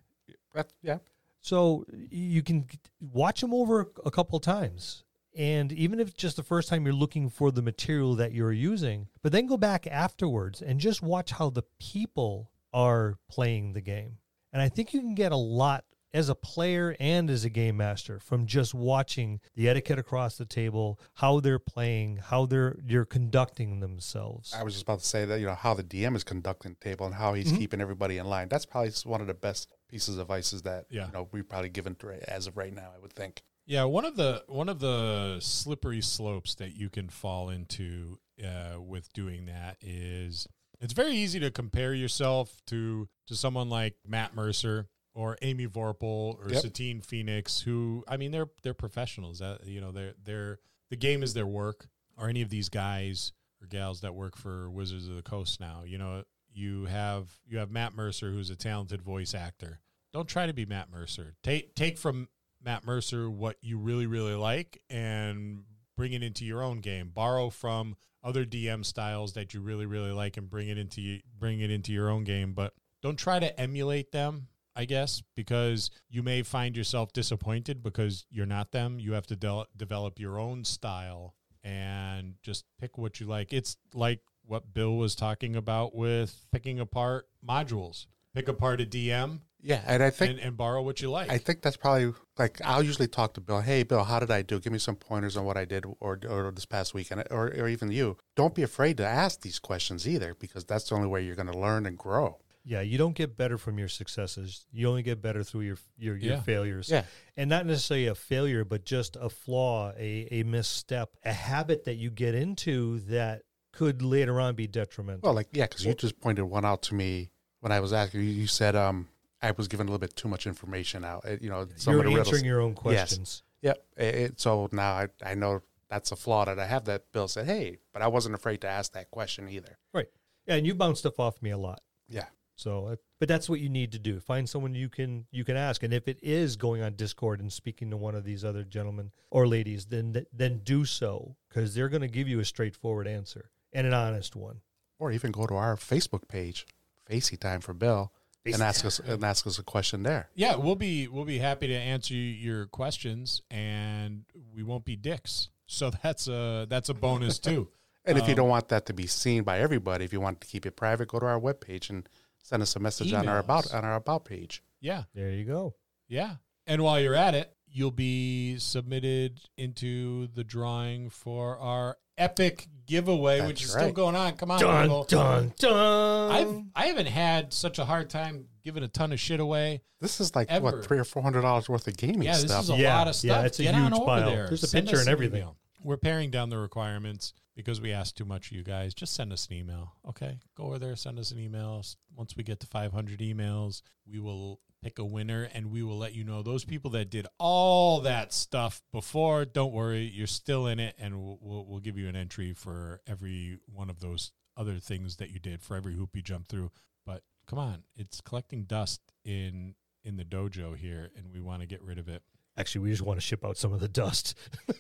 Yeah, 0.83 0.99
So 1.41 1.85
you 2.11 2.43
can 2.43 2.67
g- 2.67 2.79
watch 3.01 3.41
them 3.41 3.53
over 3.53 3.91
a 4.05 4.11
couple 4.11 4.39
times. 4.41 5.05
And 5.37 5.71
even 5.73 6.01
if 6.01 6.09
it's 6.09 6.17
just 6.17 6.37
the 6.37 6.43
first 6.43 6.69
time 6.69 6.85
you're 6.87 6.95
looking 6.95 7.29
for 7.29 7.51
the 7.53 7.61
material 7.63 8.15
that 8.17 8.33
you're 8.33 8.53
using, 8.53 9.09
but 9.23 9.33
then 9.33 9.47
go 9.47 9.57
back 9.59 9.87
afterwards 9.87 10.63
and 10.63 10.81
just 10.81 11.03
watch 11.03 11.33
how 11.33 11.51
the 11.51 11.65
people 11.79 12.51
are 12.73 13.19
playing 13.29 13.75
the 13.75 13.81
game. 13.83 14.19
And 14.53 14.63
I 14.63 14.69
think 14.71 14.95
you 14.95 15.01
can 15.01 15.15
get 15.15 15.33
a 15.33 15.37
lot 15.37 15.85
as 16.15 16.31
a 16.31 16.35
player 16.35 16.97
and 16.99 17.29
as 17.29 17.45
a 17.45 17.51
game 17.51 17.77
master 17.77 18.19
from 18.19 18.47
just 18.47 18.73
watching 18.73 19.39
the 19.55 19.69
etiquette 19.69 19.99
across 19.99 20.39
the 20.39 20.47
table, 20.47 20.99
how 21.15 21.41
they're 21.41 21.59
playing, 21.59 22.17
how 22.17 22.47
they're 22.47 22.79
you're 22.87 23.05
conducting 23.05 23.81
themselves. 23.81 24.55
I 24.55 24.63
was 24.63 24.73
just 24.73 24.85
about 24.85 25.01
to 25.01 25.05
say 25.05 25.27
that 25.27 25.41
you 25.41 25.45
know 25.47 25.55
how 25.55 25.75
the 25.75 25.83
DM 25.85 26.17
is 26.17 26.25
conducting 26.25 26.75
the 26.79 26.83
table 26.89 27.05
and 27.05 27.15
how 27.15 27.35
he's 27.35 27.53
Mhm. 27.53 27.59
keeping 27.59 27.81
everybody 27.83 28.17
in 28.17 28.27
line. 28.27 28.49
That's 28.49 28.65
probably 28.65 28.93
one 29.05 29.21
of 29.21 29.27
the 29.27 29.35
best 29.35 29.69
pieces 29.91 30.15
of 30.17 30.23
advice 30.23 30.53
that 30.53 30.87
Yeah. 30.89 31.07
you 31.07 31.13
know 31.13 31.29
we've 31.33 31.47
probably 31.47 31.69
given 31.69 31.95
to, 31.97 32.33
as 32.33 32.47
of 32.47 32.57
right 32.57 32.73
now. 32.73 32.93
I 32.97 32.99
would 32.99 33.13
think. 33.13 33.43
Yeah, 33.67 33.85
one 33.85 34.05
of 34.05 34.17
the 34.17 34.45
one 34.47 34.69
of 34.69 34.79
the 34.79 35.39
slippery 35.41 36.01
slopes 36.01 36.55
that 36.57 36.77
you 36.77 36.89
can 36.89 37.09
fall 37.09 37.51
into 37.51 38.19
uh, 38.43 38.81
with 38.81 39.13
doing 39.13 39.47
that 39.47 39.77
is 39.81 40.47
it's 40.81 40.93
very 40.93 41.17
easy 41.17 41.41
to 41.41 41.51
compare 41.51 41.93
yourself 41.95 42.61
to 42.67 43.09
to 43.27 43.35
someone 43.35 43.69
like 43.69 43.97
Matt 44.07 44.35
Mercer 44.35 44.89
or 45.15 45.37
Amy 45.43 45.67
Vorpahl 45.67 46.39
or 46.39 46.49
Yep. 46.51 46.63
Satine 46.63 47.01
Phoenix, 47.01 47.61
who 47.61 48.05
I 48.07 48.17
mean 48.17 48.31
they're 48.31 48.51
they're 48.63 48.75
professionals. 48.75 49.41
That 49.41 49.67
you 49.67 49.81
know 49.81 49.91
they're 49.91 50.15
they're 50.23 50.59
the 50.91 50.97
game 50.97 51.23
is 51.23 51.35
their 51.35 51.47
work. 51.47 51.89
Or 52.19 52.31
any 52.31 52.41
of 52.41 52.49
these 52.49 52.71
guys 52.71 53.33
or 53.61 53.67
gals 53.67 54.01
that 54.01 54.15
work 54.15 54.39
for 54.39 54.71
Wizards 54.71 55.07
of 55.07 55.17
the 55.17 55.23
Coast 55.23 55.61
now, 55.61 55.83
you 55.85 55.99
know 55.99 56.23
you 56.51 56.87
have 56.87 57.29
you 57.47 57.59
have 57.59 57.71
Matt 57.71 57.95
Mercer, 57.95 58.31
who's 58.31 58.49
a 58.49 58.57
talented 58.57 59.03
voice 59.03 59.35
actor. 59.35 59.81
Don't 60.15 60.27
try 60.27 60.47
to 60.47 60.55
be 60.55 60.65
Matt 60.65 60.91
Mercer. 60.91 61.35
Take 61.43 61.75
take 61.75 61.99
from 61.99 62.29
Matt 62.67 62.85
Mercer 62.85 63.31
what 63.31 63.57
you 63.63 63.79
really 63.79 64.07
really 64.07 64.35
like 64.35 64.83
and 64.91 65.63
bring 65.97 66.13
it 66.13 66.23
into 66.23 66.45
your 66.45 66.63
own 66.63 66.81
game. 66.81 67.11
Borrow 67.15 67.49
from 67.49 67.97
other 68.23 68.45
DM 68.45 68.85
styles 68.85 69.33
that 69.35 69.55
you 69.55 69.61
really 69.61 69.87
really 69.87 70.11
like 70.11 70.37
and 70.37 70.51
bring 70.51 70.69
it 70.69 70.77
into 70.77 71.21
bring 71.39 71.61
it 71.61 71.71
into 71.71 71.93
your 71.93 72.11
own 72.11 72.25
game, 72.25 72.53
but 72.53 72.75
don't 73.03 73.19
try 73.19 73.39
to 73.39 73.59
emulate 73.61 74.11
them, 74.11 74.49
I 74.75 74.85
guess, 74.85 75.23
because 75.37 75.91
you 76.11 76.25
may 76.25 76.43
find 76.43 76.77
yourself 76.77 77.13
disappointed 77.13 77.83
because 77.83 78.27
you're 78.31 78.47
not 78.47 78.73
them. 78.73 78.99
You 78.99 79.13
have 79.13 79.27
to 79.29 79.37
de- 79.37 79.67
develop 79.77 80.19
your 80.19 80.39
own 80.41 80.65
style 80.65 81.35
and 81.63 82.35
just 82.43 82.65
pick 82.81 82.99
what 82.99 83.21
you 83.21 83.27
like. 83.27 83.53
It's 83.53 83.77
like 83.95 84.21
what 84.45 84.75
Bill 84.75 84.97
was 84.97 85.15
talking 85.15 85.55
about 85.55 85.95
with 85.95 86.47
picking 86.53 86.81
apart 86.81 87.29
modules. 87.47 88.07
Pick 88.35 88.49
apart 88.49 88.81
a 88.81 88.87
DM 88.87 89.41
Yeah, 89.67 89.83
and 89.85 90.01
I 90.01 90.11
think 90.11 90.31
and, 90.33 90.41
and 90.41 90.57
borrow 90.57 90.81
what 90.83 91.03
you 91.03 91.11
like. 91.11 91.29
I 91.29 91.39
think 91.39 91.61
that's 91.61 91.77
probably 91.77 92.15
like 92.39 92.61
I'll 92.65 92.85
usually 92.85 93.09
talk 93.09 93.35
to 93.35 93.41
Bill. 93.41 93.61
Hey, 93.61 93.83
Bill, 93.83 94.05
how 94.05 94.21
did 94.21 94.31
I 94.31 94.43
do? 94.43 94.61
Give 94.61 94.73
me 94.73 94.79
some 94.79 94.95
pointers 94.95 95.37
on 95.37 95.45
what 95.45 95.57
I 95.57 95.65
did, 95.65 95.85
or 95.99 96.21
or 96.29 96.53
this 96.53 96.67
past 96.67 96.95
weekend, 96.95 97.25
or 97.33 97.49
or 97.49 97.67
even 97.67 97.91
you. 97.91 98.17
Don't 98.37 98.55
be 98.55 98.63
afraid 98.63 98.97
to 98.99 99.05
ask 99.07 99.41
these 99.41 99.59
questions 99.59 100.07
either, 100.07 100.35
because 100.39 100.65
that's 100.65 100.89
the 100.89 100.95
only 100.95 101.09
way 101.09 101.25
you're 101.25 101.35
going 101.35 101.51
to 101.51 101.59
learn 101.59 101.85
and 101.85 101.99
grow. 101.99 102.39
Yeah, 102.69 102.81
you 102.81 102.97
don't 102.99 103.15
get 103.17 103.37
better 103.37 103.59
from 103.59 103.79
your 103.79 103.89
successes. 103.89 104.67
You 104.73 104.89
only 104.89 105.03
get 105.03 105.21
better 105.21 105.43
through 105.43 105.63
your 105.63 105.79
your, 105.99 106.17
your 106.17 106.35
Yeah. 106.35 106.41
failures. 106.43 106.89
Yeah. 106.89 107.05
And 107.37 107.51
not 107.51 107.67
necessarily 107.67 108.07
a 108.07 108.15
failure, 108.15 108.65
but 108.65 108.85
just 108.85 109.17
a 109.17 109.29
flaw, 109.29 109.93
a, 109.99 110.29
a 110.31 110.43
misstep, 110.45 111.11
a 111.25 111.33
habit 111.33 111.85
that 111.85 111.95
you 111.95 112.11
get 112.11 112.35
into 112.37 113.01
that 113.09 113.43
could 113.73 114.01
later 114.01 114.41
on 114.41 114.55
be 114.55 114.67
detrimental. 114.69 115.21
Well, 115.25 115.35
like 115.35 115.49
yeah, 115.53 115.67
because 115.67 115.85
you 115.85 115.93
just 115.95 116.21
pointed 116.21 116.45
one 116.45 116.65
out 116.65 116.83
to 116.85 116.95
me 116.95 117.31
when 117.61 117.73
I 117.73 117.81
was 117.81 117.93
asking 117.93 118.21
you. 118.23 118.31
You 118.31 118.47
said 118.47 118.75
um 118.77 119.09
I 119.43 119.51
was 119.53 119.69
given 119.69 119.87
a 119.87 119.91
little 119.91 120.01
bit 120.01 120.17
too 120.17 120.29
much 120.29 120.47
information 120.47 121.05
out. 121.05 121.25
It- 121.25 121.43
you 121.43 121.51
know, 121.51 121.67
some 121.77 121.93
You're 121.95 122.01
of 122.05 122.07
the 122.13 122.19
answering 122.19 122.43
riddles. 122.43 122.43
your 122.45 122.61
own 122.61 122.75
questions. 122.75 123.43
Yes. 123.63 123.77
Yep. 123.77 123.87
It, 124.07 124.15
it- 124.15 124.41
so 124.41 124.69
now 124.73 124.93
I 124.93 125.09
I 125.25 125.35
know 125.35 125.63
that's 125.89 126.11
a 126.13 126.17
flaw 126.17 126.45
that 126.45 126.59
I 126.59 126.67
have. 126.67 126.85
That 126.87 127.13
Bill 127.13 127.29
said, 127.29 127.47
hey, 127.47 127.79
but 127.93 128.03
I 128.03 128.09
wasn't 128.09 128.35
afraid 128.35 128.61
to 128.63 128.69
ask 128.69 128.93
that 128.93 129.11
question 129.11 129.49
either. 129.49 129.79
Right. 129.93 130.09
Yeah, 130.47 130.55
and 130.57 130.67
you 130.67 130.75
bounce 130.75 131.01
stuff 131.01 131.19
off 131.21 131.43
me 131.43 131.51
a 131.51 131.59
lot. 131.59 131.81
Yeah. 132.09 132.27
So, 132.59 132.87
uh, 132.87 132.97
but 133.19 133.29
that's 133.29 133.51
what 133.51 133.61
you 133.61 133.69
need 133.69 133.93
to 133.93 133.99
do. 133.99 134.19
Find 134.19 134.49
someone 134.49 134.75
you 134.75 134.89
can 134.89 135.27
you 135.31 135.45
can 135.45 135.57
ask, 135.57 135.83
and 135.83 135.93
if 135.93 136.09
it 136.09 136.19
is 136.23 136.57
going 136.57 136.81
on 136.83 136.95
Discord 136.95 137.41
and 137.41 137.53
speaking 137.53 137.91
to 137.91 137.97
one 137.99 138.15
of 138.15 138.25
these 138.25 138.45
other 138.45 138.65
gentlemen 138.65 139.11
or 139.31 139.47
ladies, 139.47 139.87
then 139.87 140.25
then 140.33 140.61
do 140.65 140.87
so 140.87 141.37
because 141.49 141.75
they're 141.75 141.91
going 141.91 142.01
to 142.01 142.09
give 142.09 142.29
you 142.29 142.41
a 142.41 142.45
straightforward 142.47 143.07
answer 143.07 143.51
and 143.75 143.87
an 143.87 143.93
honest 143.93 144.35
one. 144.35 144.61
Or 144.99 145.13
even 145.13 145.33
go 145.33 145.47
to 145.47 145.55
our 145.55 145.77
Facebook 145.77 146.27
page, 146.29 146.67
Facey 147.05 147.37
Time 147.37 147.61
for 147.61 147.75
Bill, 147.75 148.11
and 148.55 148.63
ask 148.63 148.85
us 148.85 148.99
and 149.01 149.23
ask 149.25 149.47
us 149.47 149.59
a 149.59 149.63
question 149.63 150.03
there. 150.03 150.29
Yeah, 150.35 150.57
we'll 150.57 150.75
be 150.77 151.09
we'll 151.09 151.25
be 151.25 151.39
happy 151.39 151.67
to 151.69 151.75
answer 151.75 152.15
your 152.15 152.67
questions, 152.67 153.43
and 153.51 154.25
we 154.55 154.63
won't 154.63 154.85
be 154.85 154.97
dicks. 154.97 155.49
So 155.67 155.91
that's 156.03 156.29
a 156.29 156.67
that's 156.69 156.89
a 156.89 156.95
bonus 156.95 157.39
too. 157.39 157.69
And 158.09 158.17
if 158.19 158.27
you 158.29 158.35
Um, 158.35 158.37
don't 158.37 158.49
want 158.49 158.69
that 158.69 158.87
to 158.87 158.93
be 158.95 159.09
seen 159.09 159.43
by 159.43 159.59
everybody, 159.59 160.05
if 160.05 160.13
you 160.13 160.21
want 160.21 160.41
to 160.41 160.47
keep 160.47 160.65
it 160.65 160.77
private, 160.77 161.09
go 161.09 161.19
to 161.19 161.27
our 161.27 161.41
webpage 161.41 161.91
and 161.91 162.09
send 162.41 162.63
us 162.63 162.77
a 162.77 162.79
message 162.79 163.13
on 163.13 163.27
our 163.29 163.41
about 163.41 163.75
on 163.75 163.85
our 163.85 163.97
about 163.97 164.25
page. 164.25 164.63
Yeah, 164.81 165.03
There 165.13 165.31
you 165.31 165.45
go. 165.45 165.75
yeah. 166.07 166.37
And 166.69 166.83
while 166.83 167.01
you're 167.01 167.17
at 167.17 167.35
it, 167.35 167.53
you'll 167.67 167.91
be 167.91 168.59
submitted 168.61 169.41
into 169.57 170.29
the 170.29 170.45
drawing 170.45 171.11
for 171.11 171.59
our 171.59 171.99
epic 172.19 172.67
giveaway, 172.87 173.39
That's 173.39 173.49
which 173.49 173.63
is 173.65 173.73
still 173.73 173.93
going 173.93 174.15
on. 174.17 174.35
Come 174.37 174.51
on, 174.51 174.61
Dun 174.61 174.83
people. 174.85 175.05
dun 175.05 175.53
dun. 175.59 176.31
I've 176.33 176.63
I 176.75 176.87
haven't 176.87 177.07
had 177.07 177.53
such 177.53 177.79
a 177.79 177.85
hard 177.85 178.09
time 178.11 178.47
giving 178.65 178.83
a 178.83 178.89
ton 178.89 179.13
of 179.13 179.21
shit 179.21 179.41
away. 179.41 179.83
This 180.01 180.21
is 180.21 180.35
like 180.37 180.51
Ever. 180.51 180.65
what 180.65 180.85
three 180.85 180.99
or 180.99 181.05
four 181.05 181.23
hundred 181.23 181.43
dollars 181.43 181.69
worth 181.69 181.87
of 181.89 181.97
gaming 181.97 182.23
stuff. 182.33 182.49
Yeah, 182.49 182.57
this 182.57 182.65
is 182.65 182.71
a 182.71 182.77
Yeah, 182.77 182.97
lot 182.99 183.09
of 183.09 183.15
stuff. 183.17 183.29
yeah, 183.29 183.43
it's 183.47 183.59
a 183.61 183.63
Get 183.65 183.75
on 183.75 183.83
huge 183.83 183.93
over 183.95 184.05
pile. 184.05 184.31
there. 184.31 184.47
There's 184.49 184.63
a 184.63 184.67
Send 184.67 184.87
picture 184.87 185.01
and 185.01 185.09
everything. 185.09 185.41
email. 185.41 185.57
We're 185.83 185.97
paring 185.97 186.31
down 186.31 186.49
the 186.51 186.59
requirements 186.59 187.33
because 187.55 187.81
we 187.81 187.93
asked 187.93 188.17
too 188.17 188.25
much 188.25 188.51
of 188.51 188.57
you 188.57 188.63
guys. 188.65 188.93
Just 188.93 189.15
send 189.15 189.33
us 189.33 189.47
an 189.47 189.55
email, 189.57 189.93
okay? 190.09 190.39
Go 190.57 190.65
over 190.65 190.79
there, 190.79 190.97
send 190.97 191.19
us 191.19 191.31
an 191.31 191.39
email. 191.39 191.83
Once 192.15 192.37
we 192.37 192.43
get 192.43 192.59
to 192.61 192.67
500 192.67 193.21
emails, 193.21 193.83
we 194.11 194.19
will 194.19 194.61
pick 194.83 194.99
a 194.99 195.05
winner 195.05 195.49
and 195.53 195.71
we 195.71 195.83
will 195.83 195.99
let 195.99 196.15
you 196.15 196.25
know. 196.25 196.43
Those 196.43 196.65
people 196.65 196.91
that 196.93 197.11
did 197.11 197.27
all 197.39 198.01
that 198.01 198.33
stuff 198.33 198.83
before, 198.93 199.45
don't 199.45 199.73
worry, 199.73 200.11
you're 200.13 200.27
still 200.27 200.67
in 200.67 200.79
it, 200.81 200.95
and 200.99 201.23
we'll, 201.23 201.39
we'll, 201.41 201.67
we'll 201.67 201.81
give 201.81 201.99
you 201.99 202.09
an 202.09 202.17
entry 202.17 202.53
for 202.53 203.01
every 203.07 203.59
one 203.67 203.91
of 203.91 204.01
those 204.01 204.33
other 204.57 204.79
things 204.79 205.17
that 205.17 205.31
you 205.31 205.39
did 205.39 205.63
for 205.63 205.77
every 205.77 205.95
hoop 205.95 206.11
you 206.15 206.23
jumped 206.23 206.49
through. 206.49 206.71
But 207.05 207.23
come 207.47 207.59
on, 207.59 207.83
it's 207.97 208.21
collecting 208.21 208.65
dust 208.65 209.01
in 209.25 209.75
in 210.05 210.17
the 210.17 210.25
dojo 210.25 210.77
here, 210.77 211.11
and 211.17 211.33
we 211.33 211.41
want 211.41 211.63
to 211.63 211.67
get 211.67 211.83
rid 211.83 211.99
of 211.99 212.09
it. 212.09 212.23
Actually, 212.57 212.83
we 212.83 212.91
just 212.91 213.03
want 213.03 213.19
to 213.19 213.27
ship 213.27 213.45
out 213.45 213.59
some 213.59 213.73
of 213.73 213.81
the 213.81 213.89
dust. 213.89 214.35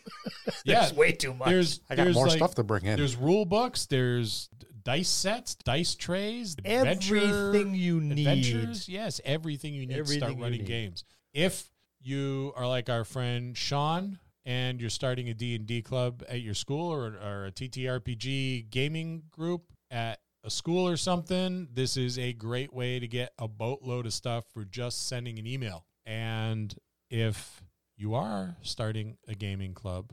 Yeah, 0.64 0.80
There's 0.80 0.94
way 0.94 1.12
too 1.12 1.34
much. 1.34 1.48
There's 1.48 1.80
I 1.90 1.94
got 1.94 2.04
there's 2.04 2.14
more 2.16 2.26
like, 2.26 2.36
stuff 2.36 2.54
to 2.56 2.64
bring 2.64 2.84
in. 2.84 2.96
There's 2.96 3.16
rule 3.16 3.44
books. 3.44 3.86
There's 3.86 4.48
d- 4.58 4.66
dice 4.86 5.08
sets, 5.08 5.56
dice 5.56 5.96
trays, 5.96 6.54
adventure- 6.64 7.16
everything 7.16 7.74
you 7.74 8.00
need. 8.00 8.26
adventures. 8.26 8.88
Yes, 8.88 9.20
everything 9.24 9.74
you 9.74 9.84
need 9.84 9.96
to 9.96 10.06
start 10.06 10.38
running 10.38 10.60
need. 10.60 10.66
games. 10.66 11.04
If 11.34 11.68
you 12.00 12.52
are 12.56 12.68
like 12.68 12.88
our 12.88 13.04
friend 13.04 13.58
Sean 13.58 14.20
and 14.44 14.80
you're 14.80 14.88
starting 14.88 15.28
a 15.28 15.34
D&D 15.34 15.82
club 15.82 16.22
at 16.28 16.40
your 16.40 16.54
school 16.54 16.94
or, 16.94 17.16
or 17.16 17.46
a 17.46 17.50
TTRPG 17.52 18.70
gaming 18.70 19.24
group 19.32 19.72
at 19.90 20.20
a 20.44 20.50
school 20.50 20.86
or 20.86 20.96
something, 20.96 21.66
this 21.72 21.96
is 21.96 22.16
a 22.16 22.32
great 22.32 22.72
way 22.72 23.00
to 23.00 23.08
get 23.08 23.32
a 23.40 23.48
boatload 23.48 24.06
of 24.06 24.12
stuff 24.12 24.44
for 24.54 24.64
just 24.64 25.08
sending 25.08 25.40
an 25.40 25.48
email. 25.48 25.84
And 26.04 26.72
if 27.10 27.60
you 27.96 28.14
are 28.14 28.56
starting 28.62 29.16
a 29.26 29.34
gaming 29.34 29.74
club, 29.74 30.12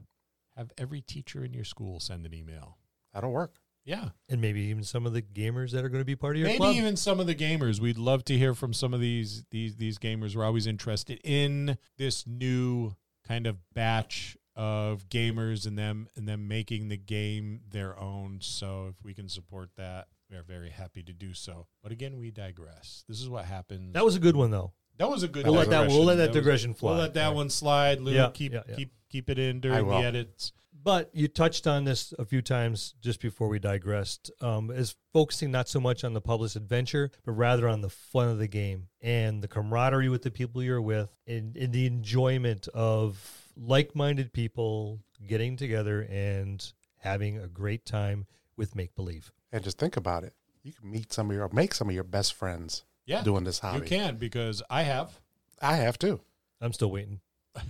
have 0.57 0.71
every 0.79 1.01
teacher 1.01 1.45
in 1.45 1.53
your 1.53 1.63
school 1.63 1.99
send 1.99 2.25
an 2.25 2.33
email. 2.33 2.79
That'll 3.13 3.31
work. 3.31 3.59
Yeah. 3.85 4.09
and 4.29 4.39
maybe 4.41 4.61
even 4.61 4.83
some 4.83 5.05
of 5.05 5.13
the 5.13 5.21
gamers 5.21 5.71
that 5.71 5.83
are 5.83 5.89
going 5.89 6.01
to 6.01 6.05
be 6.05 6.15
part 6.15 6.35
of 6.35 6.39
your 6.39 6.47
Maybe 6.47 6.57
club. 6.57 6.75
even 6.75 6.95
some 6.95 7.19
of 7.19 7.27
the 7.27 7.35
gamers. 7.35 7.79
We'd 7.79 7.97
love 7.97 8.23
to 8.25 8.37
hear 8.37 8.53
from 8.53 8.73
some 8.73 8.93
of 8.93 8.99
these 9.01 9.43
these 9.51 9.75
these 9.75 9.97
gamers. 9.97 10.35
We're 10.35 10.45
always 10.45 10.67
interested 10.67 11.19
in 11.23 11.77
this 11.97 12.25
new 12.25 12.95
kind 13.27 13.45
of 13.47 13.57
batch 13.73 14.37
of 14.55 15.09
gamers 15.09 15.65
and 15.65 15.77
them 15.77 16.07
and 16.15 16.27
them 16.27 16.47
making 16.47 16.87
the 16.89 16.97
game 16.97 17.61
their 17.69 17.99
own. 17.99 18.37
So 18.41 18.87
if 18.89 19.03
we 19.03 19.13
can 19.13 19.27
support 19.27 19.69
that, 19.77 20.07
we're 20.29 20.43
very 20.43 20.69
happy 20.69 21.01
to 21.03 21.13
do 21.13 21.33
so. 21.33 21.67
But 21.81 21.91
again, 21.91 22.17
we 22.19 22.31
digress. 22.31 23.03
This 23.09 23.19
is 23.19 23.27
what 23.29 23.45
happens. 23.45 23.93
that 23.93 24.05
was 24.05 24.15
a 24.15 24.19
good 24.19 24.35
one 24.35 24.51
though. 24.51 24.73
That 24.97 25.10
was 25.10 25.23
a 25.23 25.27
good. 25.27 25.45
We'll 25.45 25.56
let 25.56 25.69
that 25.69 25.88
we'll 25.88 26.03
let 26.03 26.15
that 26.15 26.29
was- 26.29 26.36
digression 26.38 26.73
fly. 26.73 26.91
We'll 26.91 26.99
let 27.01 27.13
that 27.15 27.34
one 27.34 27.49
slide. 27.49 27.99
Lou, 28.01 28.12
Yeah, 28.13 28.29
keep 28.34 28.53
yeah, 28.53 28.63
yeah. 28.67 28.75
keep 28.75 28.91
keep 29.10 29.29
it 29.29 29.39
in 29.39 29.60
during 29.60 29.88
the 29.88 29.95
edits. 29.95 30.53
But 30.84 31.10
you 31.13 31.29
touched 31.29 31.65
on 31.65 31.86
this 31.86 32.13
a 32.19 32.25
few 32.25 32.41
times 32.41 32.93
just 32.99 33.21
before 33.21 33.47
we 33.47 33.58
digressed, 33.58 34.29
um, 34.41 34.69
is 34.69 34.95
focusing 35.13 35.49
not 35.49 35.69
so 35.69 35.79
much 35.79 36.03
on 36.03 36.12
the 36.13 36.19
published 36.19 36.58
adventure, 36.58 37.10
but 37.23 37.32
rather 37.32 37.69
on 37.69 37.79
the 37.79 37.89
fun 37.89 38.27
of 38.27 38.38
the 38.38 38.49
game 38.49 38.89
and 38.99 39.41
the 39.41 39.47
camaraderie 39.47 40.10
with 40.10 40.23
the 40.23 40.32
people 40.32 40.62
you're 40.62 40.82
with 40.82 41.10
and, 41.25 41.56
and 41.56 41.71
the 41.71 41.86
enjoyment 41.86 42.67
of 42.73 43.47
like 43.56 43.95
minded 43.95 44.34
people 44.34 44.99
getting 45.25 45.56
together 45.56 46.01
and 46.10 46.73
having 46.97 47.38
a 47.38 47.47
great 47.47 47.86
time 47.86 48.25
with 48.58 48.75
make 48.75 48.93
believe. 48.93 49.32
And 49.53 49.63
just 49.63 49.77
think 49.77 49.95
about 49.95 50.25
it. 50.25 50.34
You 50.63 50.73
can 50.73 50.91
meet 50.91 51.13
some 51.13 51.29
of 51.29 51.36
your, 51.38 51.47
make 51.53 51.73
some 51.73 51.88
of 51.88 51.95
your 51.95 52.03
best 52.03 52.34
friends 52.34 52.84
Yeah, 53.05 53.21
doing 53.23 53.43
this 53.43 53.59
how 53.59 53.69
you 53.69 53.79
hobby. 53.79 53.89
can 53.89 54.17
because 54.17 54.61
I 54.69 54.83
have. 54.83 55.19
I 55.61 55.75
have 55.75 55.97
too. 55.99 56.21
I'm 56.61 56.73
still 56.73 56.91
waiting. 56.91 57.19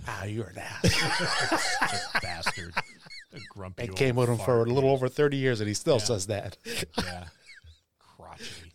Ah, 0.08 0.24
you're 0.24 0.46
an 0.46 0.58
ass. 0.58 2.12
A 2.14 2.20
bastard. 2.20 2.72
A 3.34 3.38
grumpy. 3.50 3.82
I 3.82 3.86
came 3.88 4.16
with 4.16 4.28
him 4.28 4.38
for 4.38 4.62
a 4.62 4.64
little 4.66 4.90
over 4.90 5.08
30 5.08 5.36
years 5.36 5.60
and 5.60 5.68
he 5.68 5.74
still 5.74 5.96
Yeah. 5.98 6.04
says 6.04 6.26
that. 6.28 6.56
Yeah. 6.98 7.24
Crotchety. 7.98 8.72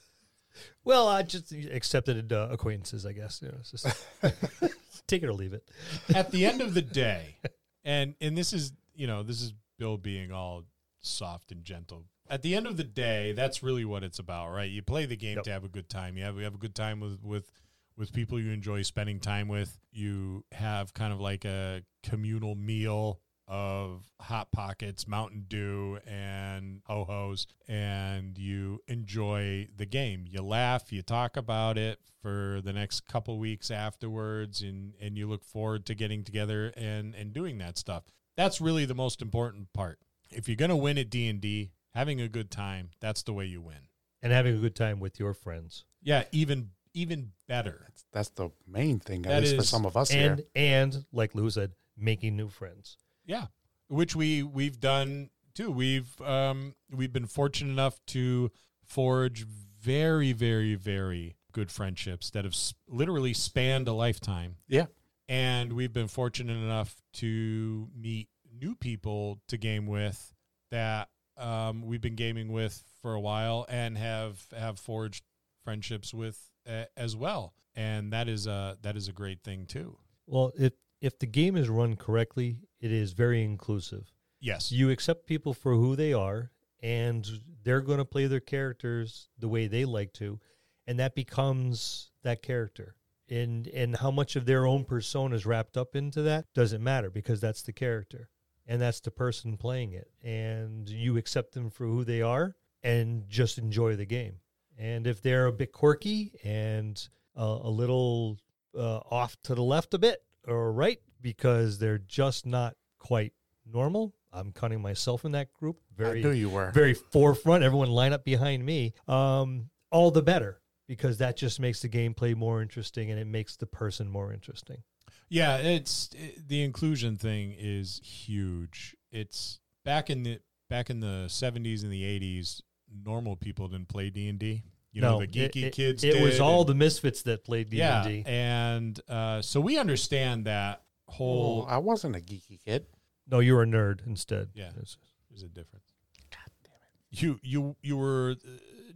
Well, 0.84 1.08
I 1.08 1.24
just 1.24 1.52
accepted 1.52 2.32
uh, 2.34 2.50
acquaintances, 2.52 3.06
I 3.06 3.14
guess. 3.14 3.42
You 3.42 3.50
know, 3.50 3.58
just 3.64 3.86
take 5.08 5.24
it 5.24 5.28
or 5.28 5.34
leave 5.34 5.54
it. 5.54 5.68
At 6.14 6.32
the 6.32 6.46
end 6.46 6.62
of 6.62 6.74
the 6.74 6.82
day, 6.82 7.36
and 7.84 8.16
and 8.22 8.38
this 8.38 8.54
is 8.54 8.72
you 8.96 9.06
know 9.08 9.22
this 9.24 9.42
is 9.42 9.54
Bill 9.78 9.98
being 9.98 10.32
all 10.32 10.64
soft 11.02 11.52
and 11.52 11.64
gentle. 11.64 12.06
At 12.30 12.44
the 12.44 12.56
end 12.56 12.68
of 12.68 12.78
the 12.78 12.84
day, 12.84 13.32
that's 13.32 13.64
really 13.64 13.86
what 13.86 14.04
it's 14.04 14.20
about, 14.20 14.52
right? 14.52 14.70
You 14.70 14.82
play 14.84 15.06
the 15.06 15.18
game 15.18 15.38
Yep. 15.38 15.44
to 15.46 15.52
have 15.52 15.64
a 15.64 15.70
good 15.70 15.90
time. 15.90 16.16
You 16.18 16.24
have 16.24 16.38
you 16.38 16.44
have 16.44 16.56
a 16.56 16.60
good 16.60 16.76
time 16.76 17.00
with 17.00 17.24
with 17.24 17.52
with 17.98 18.14
people 18.14 18.40
you 18.40 18.52
enjoy 18.52 18.84
spending 18.84 19.20
time 19.20 19.48
with. 19.48 19.78
You 19.92 20.46
have 20.52 20.94
kind 20.94 21.12
of 21.12 21.20
like 21.20 21.44
a 21.44 21.82
communal 22.04 22.56
meal 22.56 23.20
of 23.48 24.04
hot 24.22 24.52
pockets, 24.52 25.08
Mountain 25.08 25.46
Dew, 25.48 25.98
and 26.06 26.82
ho 26.86 27.04
hos, 27.04 27.48
and 27.68 28.38
you 28.38 28.80
enjoy 28.88 29.68
the 29.76 29.88
game. 29.88 30.26
You 30.30 30.44
laugh, 30.44 30.92
you 30.94 31.02
talk 31.02 31.36
about 31.36 31.78
it 31.80 31.98
for 32.22 32.62
the 32.64 32.72
next 32.72 33.08
couple 33.08 33.40
weeks 33.40 33.72
afterwards, 33.72 34.62
and 34.62 34.94
and 35.02 35.18
you 35.18 35.28
look 35.28 35.44
forward 35.44 35.86
to 35.88 35.96
getting 35.96 36.24
together 36.24 36.72
and 36.78 37.16
and 37.16 37.34
doing 37.34 37.58
that 37.58 37.78
stuff. 37.80 38.04
That's 38.38 38.62
really 38.62 38.86
the 38.86 38.94
most 38.96 39.20
important 39.22 39.74
part. 39.74 39.98
If 40.32 40.48
you're 40.48 40.56
gonna 40.56 40.78
win 40.78 41.00
at 41.00 41.10
D 41.10 41.28
and 41.28 41.42
D, 41.42 41.72
having 41.94 42.22
a 42.22 42.28
good 42.28 42.52
time, 42.52 42.90
that's 43.00 43.24
the 43.24 43.34
way 43.34 43.46
you 43.46 43.62
win. 43.62 43.88
And 44.22 44.34
having 44.34 44.56
a 44.56 44.60
good 44.60 44.76
time 44.76 45.00
with 45.00 45.20
your 45.20 45.34
friends. 45.34 45.86
Yeah, 46.02 46.24
even 46.32 46.72
even 46.94 47.32
better. 47.48 47.82
That's, 47.86 48.06
that's 48.12 48.30
the 48.30 48.50
main 48.68 49.00
thing, 49.00 49.26
at 49.26 49.30
That 49.30 49.42
least 49.44 49.56
for 49.56 49.64
some 49.64 49.86
of 49.86 49.96
us 49.96 50.12
And 50.12 50.40
here. 50.40 50.48
and 50.56 51.06
like 51.14 51.36
Lou 51.36 51.50
said, 51.50 51.72
making 51.98 52.36
new 52.36 52.50
friends. 52.50 52.98
Yeah, 53.26 53.46
which 53.88 54.16
we 54.16 54.44
we've 54.44 54.80
done 54.80 55.30
too. 55.54 55.72
We've 55.72 56.20
um 56.22 56.76
we've 56.92 57.14
been 57.14 57.28
fortunate 57.28 57.72
enough 57.72 58.00
to 58.08 58.52
forge 58.84 59.46
very 59.82 60.34
very 60.34 60.76
very 60.76 61.36
good 61.52 61.72
friendships 61.72 62.30
that 62.32 62.44
have 62.44 62.54
s- 62.54 62.74
literally 62.88 63.34
spanned 63.34 63.88
a 63.88 63.94
lifetime. 63.94 64.56
Yeah. 64.68 64.88
And 65.28 65.74
we've 65.74 65.94
been 65.94 66.08
fortunate 66.08 66.58
enough 66.58 66.96
to 67.14 67.88
meet 67.96 68.28
new 68.52 68.76
people 68.76 69.40
to 69.48 69.58
game 69.58 69.86
with 69.86 70.34
that 70.72 71.10
um, 71.40 71.86
we've 71.86 72.02
been 72.02 72.16
gaming 72.16 72.52
with 72.52 72.84
for 73.02 73.14
a 73.14 73.20
while 73.20 73.66
and 73.70 73.98
have 73.98 74.46
have 74.58 74.80
forged 74.80 75.24
friendships 75.64 76.14
with 76.14 76.50
uh, 76.68 76.86
as 76.98 77.16
well. 77.16 77.54
And 77.76 78.12
that 78.14 78.28
is 78.28 78.48
a 78.48 78.78
that 78.82 78.98
is 78.98 79.08
a 79.08 79.14
great 79.14 79.44
thing 79.44 79.66
too. 79.66 79.98
Well, 80.28 80.52
if 80.58 80.74
if 81.02 81.18
the 81.18 81.28
game 81.28 81.56
is 81.56 81.70
run 81.70 81.96
correctly, 81.96 82.58
it 82.80 82.92
is 82.92 83.14
very 83.14 83.44
inclusive. 83.44 84.12
Yes. 84.40 84.72
You 84.72 84.90
accept 84.90 85.26
people 85.28 85.54
for 85.54 85.74
who 85.74 85.96
they 85.96 86.14
are, 86.14 86.52
and 86.82 87.28
they're 87.64 87.82
going 87.82 87.98
to 87.98 88.06
play 88.06 88.28
their 88.28 88.40
characters 88.40 89.30
the 89.38 89.48
way 89.50 89.68
they 89.68 89.86
like 89.86 90.14
to, 90.14 90.40
and 90.88 91.00
that 91.00 91.16
becomes 91.16 92.12
that 92.24 92.42
character. 92.42 92.96
And 93.30 93.68
and 93.68 93.96
how 93.96 94.10
much 94.12 94.36
of 94.36 94.46
their 94.46 94.66
own 94.66 94.86
persona 94.86 95.36
is 95.36 95.46
wrapped 95.46 95.78
up 95.78 95.96
into 95.96 96.24
that 96.24 96.46
doesn't 96.56 96.84
matter 96.84 97.12
because 97.12 97.40
that's 97.40 97.62
the 97.62 97.74
character, 97.74 98.30
and 98.70 98.80
that's 98.82 99.02
the 99.02 99.12
person 99.12 99.58
playing 99.58 99.92
it, 99.94 100.10
and 100.24 100.88
you 100.88 101.18
accept 101.18 101.54
them 101.54 101.70
for 101.70 101.86
who 101.86 102.06
they 102.06 102.22
are, 102.22 102.56
and 102.84 103.28
just 103.28 103.58
enjoy 103.58 103.98
the 103.98 104.06
game. 104.06 104.36
And 104.78 105.06
if 105.08 105.22
they're 105.22 105.48
a 105.48 105.52
bit 105.52 105.74
quirky 105.74 106.32
and 106.44 107.06
uh, 107.38 107.60
a 107.64 107.70
little 107.70 108.38
uh, 108.78 109.00
off 109.12 109.36
to 109.44 109.56
the 109.56 109.64
left 109.64 109.94
a 109.94 109.98
bit 109.98 110.24
or 110.48 110.72
right 110.72 111.00
because 111.22 111.80
they're 111.80 111.98
just 111.98 112.46
not 112.46 112.76
quite 112.98 113.34
normal. 113.66 114.14
I'm 114.32 114.52
counting 114.52 114.82
myself 114.82 115.26
in 115.26 115.32
that 115.34 115.52
group. 115.54 115.78
I 116.00 116.04
Very, 116.04 116.24
knew 116.24 116.32
you 116.32 116.50
were. 116.50 116.72
very 116.72 116.94
forefront. 116.94 117.64
Everyone 117.64 117.90
line 117.90 118.14
up 118.14 118.24
behind 118.24 118.66
me. 118.66 118.94
Um, 119.08 119.70
all 119.92 120.12
the 120.12 120.22
better 120.22 120.62
because 120.88 121.18
that 121.18 121.36
just 121.36 121.60
makes 121.60 121.82
the 121.82 121.90
gameplay 121.90 122.36
more 122.36 122.62
interesting 122.62 123.12
and 123.12 123.20
it 123.20 123.28
makes 123.28 123.56
the 123.58 123.66
person 123.66 124.08
more 124.08 124.32
interesting. 124.32 124.84
Yeah, 125.30 125.58
it's 125.58 126.10
it, 126.18 126.48
the 126.48 126.64
inclusion 126.64 127.18
thing 127.18 127.56
is 127.58 128.02
huge. 128.04 128.96
It's 129.12 129.60
back 129.86 130.10
in 130.10 130.24
the 130.24 130.40
back 130.70 130.90
in 130.90 131.00
the 131.00 131.26
70s 131.28 131.84
and 131.84 131.92
the 131.92 132.04
80s, 132.04 132.62
normal 133.06 133.36
people 133.36 133.68
didn't 133.68 133.90
play 133.90 134.10
D&D. 134.10 134.64
You 134.92 135.02
know, 135.02 135.14
No, 135.14 135.20
the 135.20 135.28
geeky 135.28 135.64
it, 135.64 135.66
it- 135.66 135.74
kids 135.74 136.04
It, 136.04 136.22
was 136.22 136.34
did, 136.34 136.42
all 136.42 136.62
and- 136.62 136.70
the 136.70 136.76
misfits 136.76 137.22
that 137.24 137.44
played 137.44 137.70
D&D. 137.70 138.24
and 138.26 139.00
uh, 139.08 139.42
so 139.42 139.60
we 139.62 139.78
understand 139.78 140.46
that 140.46 140.82
whole 141.08 141.66
Oh, 141.68 141.72
I 141.72 141.78
wasn't 141.78 142.16
a 142.16 142.20
geeky 142.20 142.60
kid. 142.64 142.86
No, 143.30 143.40
you 143.40 143.54
were 143.56 143.64
a 143.64 143.68
nerd 143.68 144.06
instead. 144.08 144.50
Yeah. 144.56 144.70
It's- 144.70 144.98
There's 145.30 145.44
a 145.44 145.48
difference. 145.48 145.86
God 146.32 146.52
damn 146.64 146.74
it. 147.12 147.22
You 147.22 147.40
you 147.44 147.76
you 147.84 147.98
were 147.98 148.36
uh, 148.44 148.50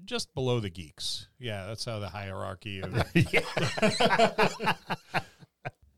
just 0.05 0.33
below 0.33 0.59
the 0.59 0.69
geeks. 0.69 1.27
Yeah, 1.39 1.65
that's 1.67 1.85
how 1.85 1.99
the 1.99 2.09
hierarchy 2.09 2.81
of 2.81 2.93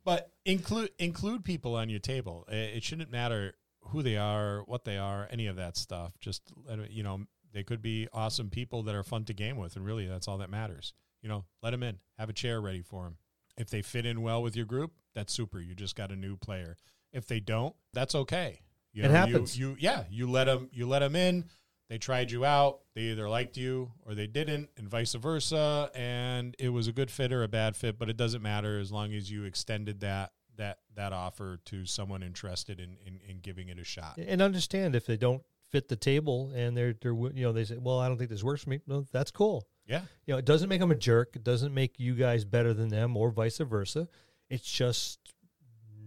But 0.06 0.32
include 0.46 0.92
include 1.00 1.44
people 1.44 1.76
on 1.76 1.90
your 1.90 2.00
table. 2.00 2.46
Uh, 2.50 2.56
It 2.56 2.84
shouldn't 2.84 3.12
matter 3.12 3.56
who 3.90 4.02
they 4.02 4.16
are, 4.18 4.62
what 4.66 4.86
they 4.86 4.98
are, 4.98 5.28
any 5.32 5.48
of 5.48 5.58
that 5.58 5.76
stuff. 5.78 6.18
Just 6.20 6.44
let 6.64 6.80
it- 6.80 6.92
you 6.92 7.04
know, 7.04 7.26
they 7.52 7.64
could 7.64 7.82
be 7.82 8.08
awesome 8.14 8.50
people 8.50 8.84
that 8.84 8.96
are 8.96 9.04
fun 9.04 9.26
to 9.26 9.34
game 9.34 9.58
with, 9.58 9.76
and 9.76 9.86
really, 9.86 10.06
that's 10.08 10.28
all 10.28 10.38
that 10.40 10.50
matters. 10.50 10.94
You 11.22 11.30
know, 11.30 11.46
let 11.62 11.72
them 11.72 11.84
in. 11.84 12.00
Have 12.18 12.30
a 12.30 12.34
chair 12.34 12.62
ready 12.62 12.82
for 12.82 13.04
them. 13.06 13.18
If 13.58 13.70
they 13.70 13.82
fit 13.82 14.06
in 14.06 14.22
well 14.22 14.42
with 14.44 14.56
your 14.56 14.66
group, 14.66 14.94
that's 15.14 15.34
super. 15.34 15.60
You 15.60 15.74
just 15.76 15.96
got 15.96 16.12
a 16.12 16.16
new 16.16 16.36
player. 16.38 16.78
If 17.12 17.26
they 17.28 17.40
don't, 17.40 17.76
that's 17.94 18.14
okay. 18.16 18.62
You 18.94 19.04
It 19.04 19.08
know, 19.08 19.12
you- 19.12 19.18
happens. 19.34 19.58
You, 19.58 19.76
yeah, 19.80 20.06
you 20.10 20.30
let 20.30 20.44
them. 20.46 20.70
You 20.72 20.88
let 20.88 21.00
them 21.00 21.16
in. 21.16 21.46
They 21.90 21.98
tried 22.00 22.32
you 22.32 22.46
out. 22.46 22.80
They 22.96 23.02
either 23.04 23.30
liked 23.30 23.58
you 23.58 23.92
or 24.06 24.16
they 24.16 24.28
didn't, 24.28 24.70
and 24.78 24.90
vice 24.90 25.14
versa. 25.14 25.92
And 25.94 26.56
it 26.58 26.70
was 26.70 26.88
a 26.88 26.92
good 26.92 27.12
fit 27.12 27.32
or 27.32 27.44
a 27.44 27.48
bad 27.48 27.76
fit, 27.76 28.00
but 28.00 28.10
it 28.10 28.18
doesn't 28.18 28.42
matter 28.42 28.80
as 28.80 28.92
long 28.92 29.14
as 29.14 29.30
you 29.30 29.44
extended 29.44 30.00
that 30.02 30.32
that 30.58 30.80
that 30.96 31.12
offer 31.12 31.60
to 31.66 31.86
someone 31.86 32.24
interested 32.24 32.80
in 32.80 32.96
in, 33.06 33.20
in 33.30 33.40
giving 33.40 33.68
it 33.70 33.78
a 33.78 33.84
shot. 33.84 34.18
and 34.18 34.42
understand 34.42 34.96
if 34.96 35.06
they 35.06 35.18
don't 35.18 35.44
fit 35.70 35.90
the 35.90 35.96
table 35.98 36.52
and 36.56 36.78
they're 36.78 36.94
they're 37.02 37.12
you 37.14 37.44
know 37.44 37.52
they 37.52 37.66
say 37.66 37.76
well 37.78 38.00
I 38.00 38.08
don't 38.08 38.18
think 38.18 38.30
this 38.30 38.42
works 38.44 38.64
for 38.64 38.70
me 38.70 38.80
no 38.88 39.06
that's 39.12 39.32
cool 39.32 39.68
Yeah, 39.86 40.04
you 40.26 40.34
know 40.34 40.38
it 40.38 40.46
doesn't 40.46 40.70
make 40.70 40.80
them 40.80 40.92
a 40.92 40.96
jerk 40.96 41.36
it 41.36 41.44
doesn't 41.44 41.74
make 41.74 42.00
you 42.00 42.16
guys 42.16 42.46
better 42.46 42.74
than 42.74 42.88
them 42.88 43.18
or 43.18 43.32
vice 43.32 43.58
versa 43.58 44.08
it's 44.50 44.64
just 44.72 45.20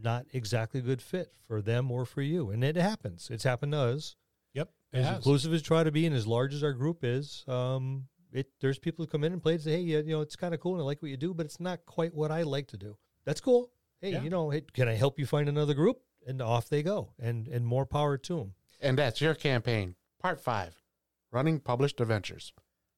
not 0.01 0.24
exactly 0.33 0.81
a 0.81 0.83
good 0.83 1.03
fit 1.03 1.33
for 1.47 1.61
them 1.61 1.91
or 1.91 2.07
for 2.07 2.22
you 2.22 2.49
and 2.49 2.64
it 2.64 2.76
happens 2.76 3.29
it's 3.31 3.45
happened 3.45 3.72
to 3.72 3.79
us 3.79 4.16
as 4.93 5.05
has. 5.05 5.16
inclusive 5.16 5.53
as 5.53 5.62
try 5.62 5.82
to 5.84 5.91
be 5.93 6.07
and 6.07 6.14
as 6.16 6.26
large 6.26 6.55
as 6.55 6.62
our 6.62 6.72
group 6.72 6.99
is 7.03 7.45
um 7.49 8.05
it 8.32 8.47
there's 8.61 8.78
people 8.78 9.05
who 9.05 9.11
come 9.11 9.24
in 9.24 9.32
and 9.32 9.43
play 9.43 9.55
and 9.55 9.62
say 9.62 9.72
hey 9.72 9.80
yeah, 9.80 9.99
you 9.99 10.12
know 10.12 10.20
it's 10.20 10.36
kind 10.36 10.55
of 10.55 10.61
cool 10.61 10.72
and 10.74 10.82
I 10.82 10.84
like 10.84 11.03
what 11.03 11.11
you 11.11 11.16
do 11.16 11.34
but 11.34 11.47
it's 11.47 11.61
not 11.61 11.84
quite 11.86 12.14
what 12.14 12.30
I 12.30 12.43
like 12.43 12.68
to 12.68 12.76
do 12.76 12.97
that's 13.24 13.41
cool 13.41 13.70
hey 14.01 14.12
Yeah. 14.12 14.22
you 14.22 14.30
know 14.30 14.51
hey, 14.51 14.62
can 14.72 14.89
I 14.89 14.95
help 14.95 15.18
you 15.18 15.26
find 15.26 15.49
another 15.49 15.74
group 15.74 15.99
and 16.26 16.41
off 16.43 16.68
they 16.68 16.82
go 16.82 17.12
and 17.18 17.49
and 17.49 17.66
more 17.66 17.86
power 17.86 18.16
to 18.18 18.36
them 18.39 18.55
And 18.80 18.99
that's 18.99 19.20
your 19.20 19.34
campaign, 19.34 19.95
part 20.20 20.41
five 20.41 20.74
running 21.32 21.61
published 21.61 22.01
adventures. 22.01 22.53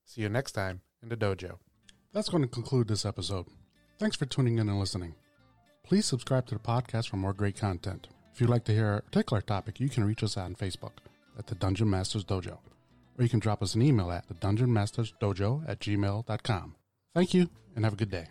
See 0.05 0.23
you 0.23 0.29
next 0.29 0.53
time 0.53 0.81
in 1.03 1.09
the 1.09 1.17
dojo. 1.17 1.59
That's 2.13 2.29
going 2.29 2.43
to 2.43 2.49
conclude 2.49 2.87
this 2.89 3.05
episode. 3.05 3.47
Thanks 3.99 4.17
for 4.17 4.27
tuning 4.27 4.59
in 4.59 4.69
and 4.69 4.79
listening. 4.81 5.15
Please 5.85 6.07
subscribe 6.07 6.47
to 6.47 6.55
the 6.55 6.61
podcast 6.61 7.09
for 7.09 7.17
more 7.17 7.33
great 7.33 7.57
content. 7.57 8.09
If 8.33 8.41
you'd 8.41 8.51
like 8.51 8.65
to 8.65 8.73
hear 8.73 8.95
a 8.95 9.03
particular 9.03 9.41
topic, 9.43 9.81
you 9.81 9.89
can 9.89 10.05
reach 10.05 10.23
us 10.23 10.37
on 10.37 10.55
Facebook 10.55 10.93
at 11.39 11.47
the 11.47 11.55
Dungeon 11.55 11.91
Masters 11.91 12.25
Dojo, 12.25 12.59
or 13.19 13.23
you 13.23 13.29
can 13.29 13.41
drop 13.41 13.63
us 13.63 13.75
an 13.75 13.83
email 13.83 14.11
at 14.11 14.29
the 14.29 14.35
Dungeon 14.35 14.73
Masters 14.73 15.15
Dojo 15.21 15.69
at 15.69 15.81
gmail.com. 15.81 16.75
Thank 17.15 17.35
you 17.35 17.49
and 17.75 17.85
have 17.85 17.95
a 17.95 17.97
good 17.97 18.11
day. 18.11 18.27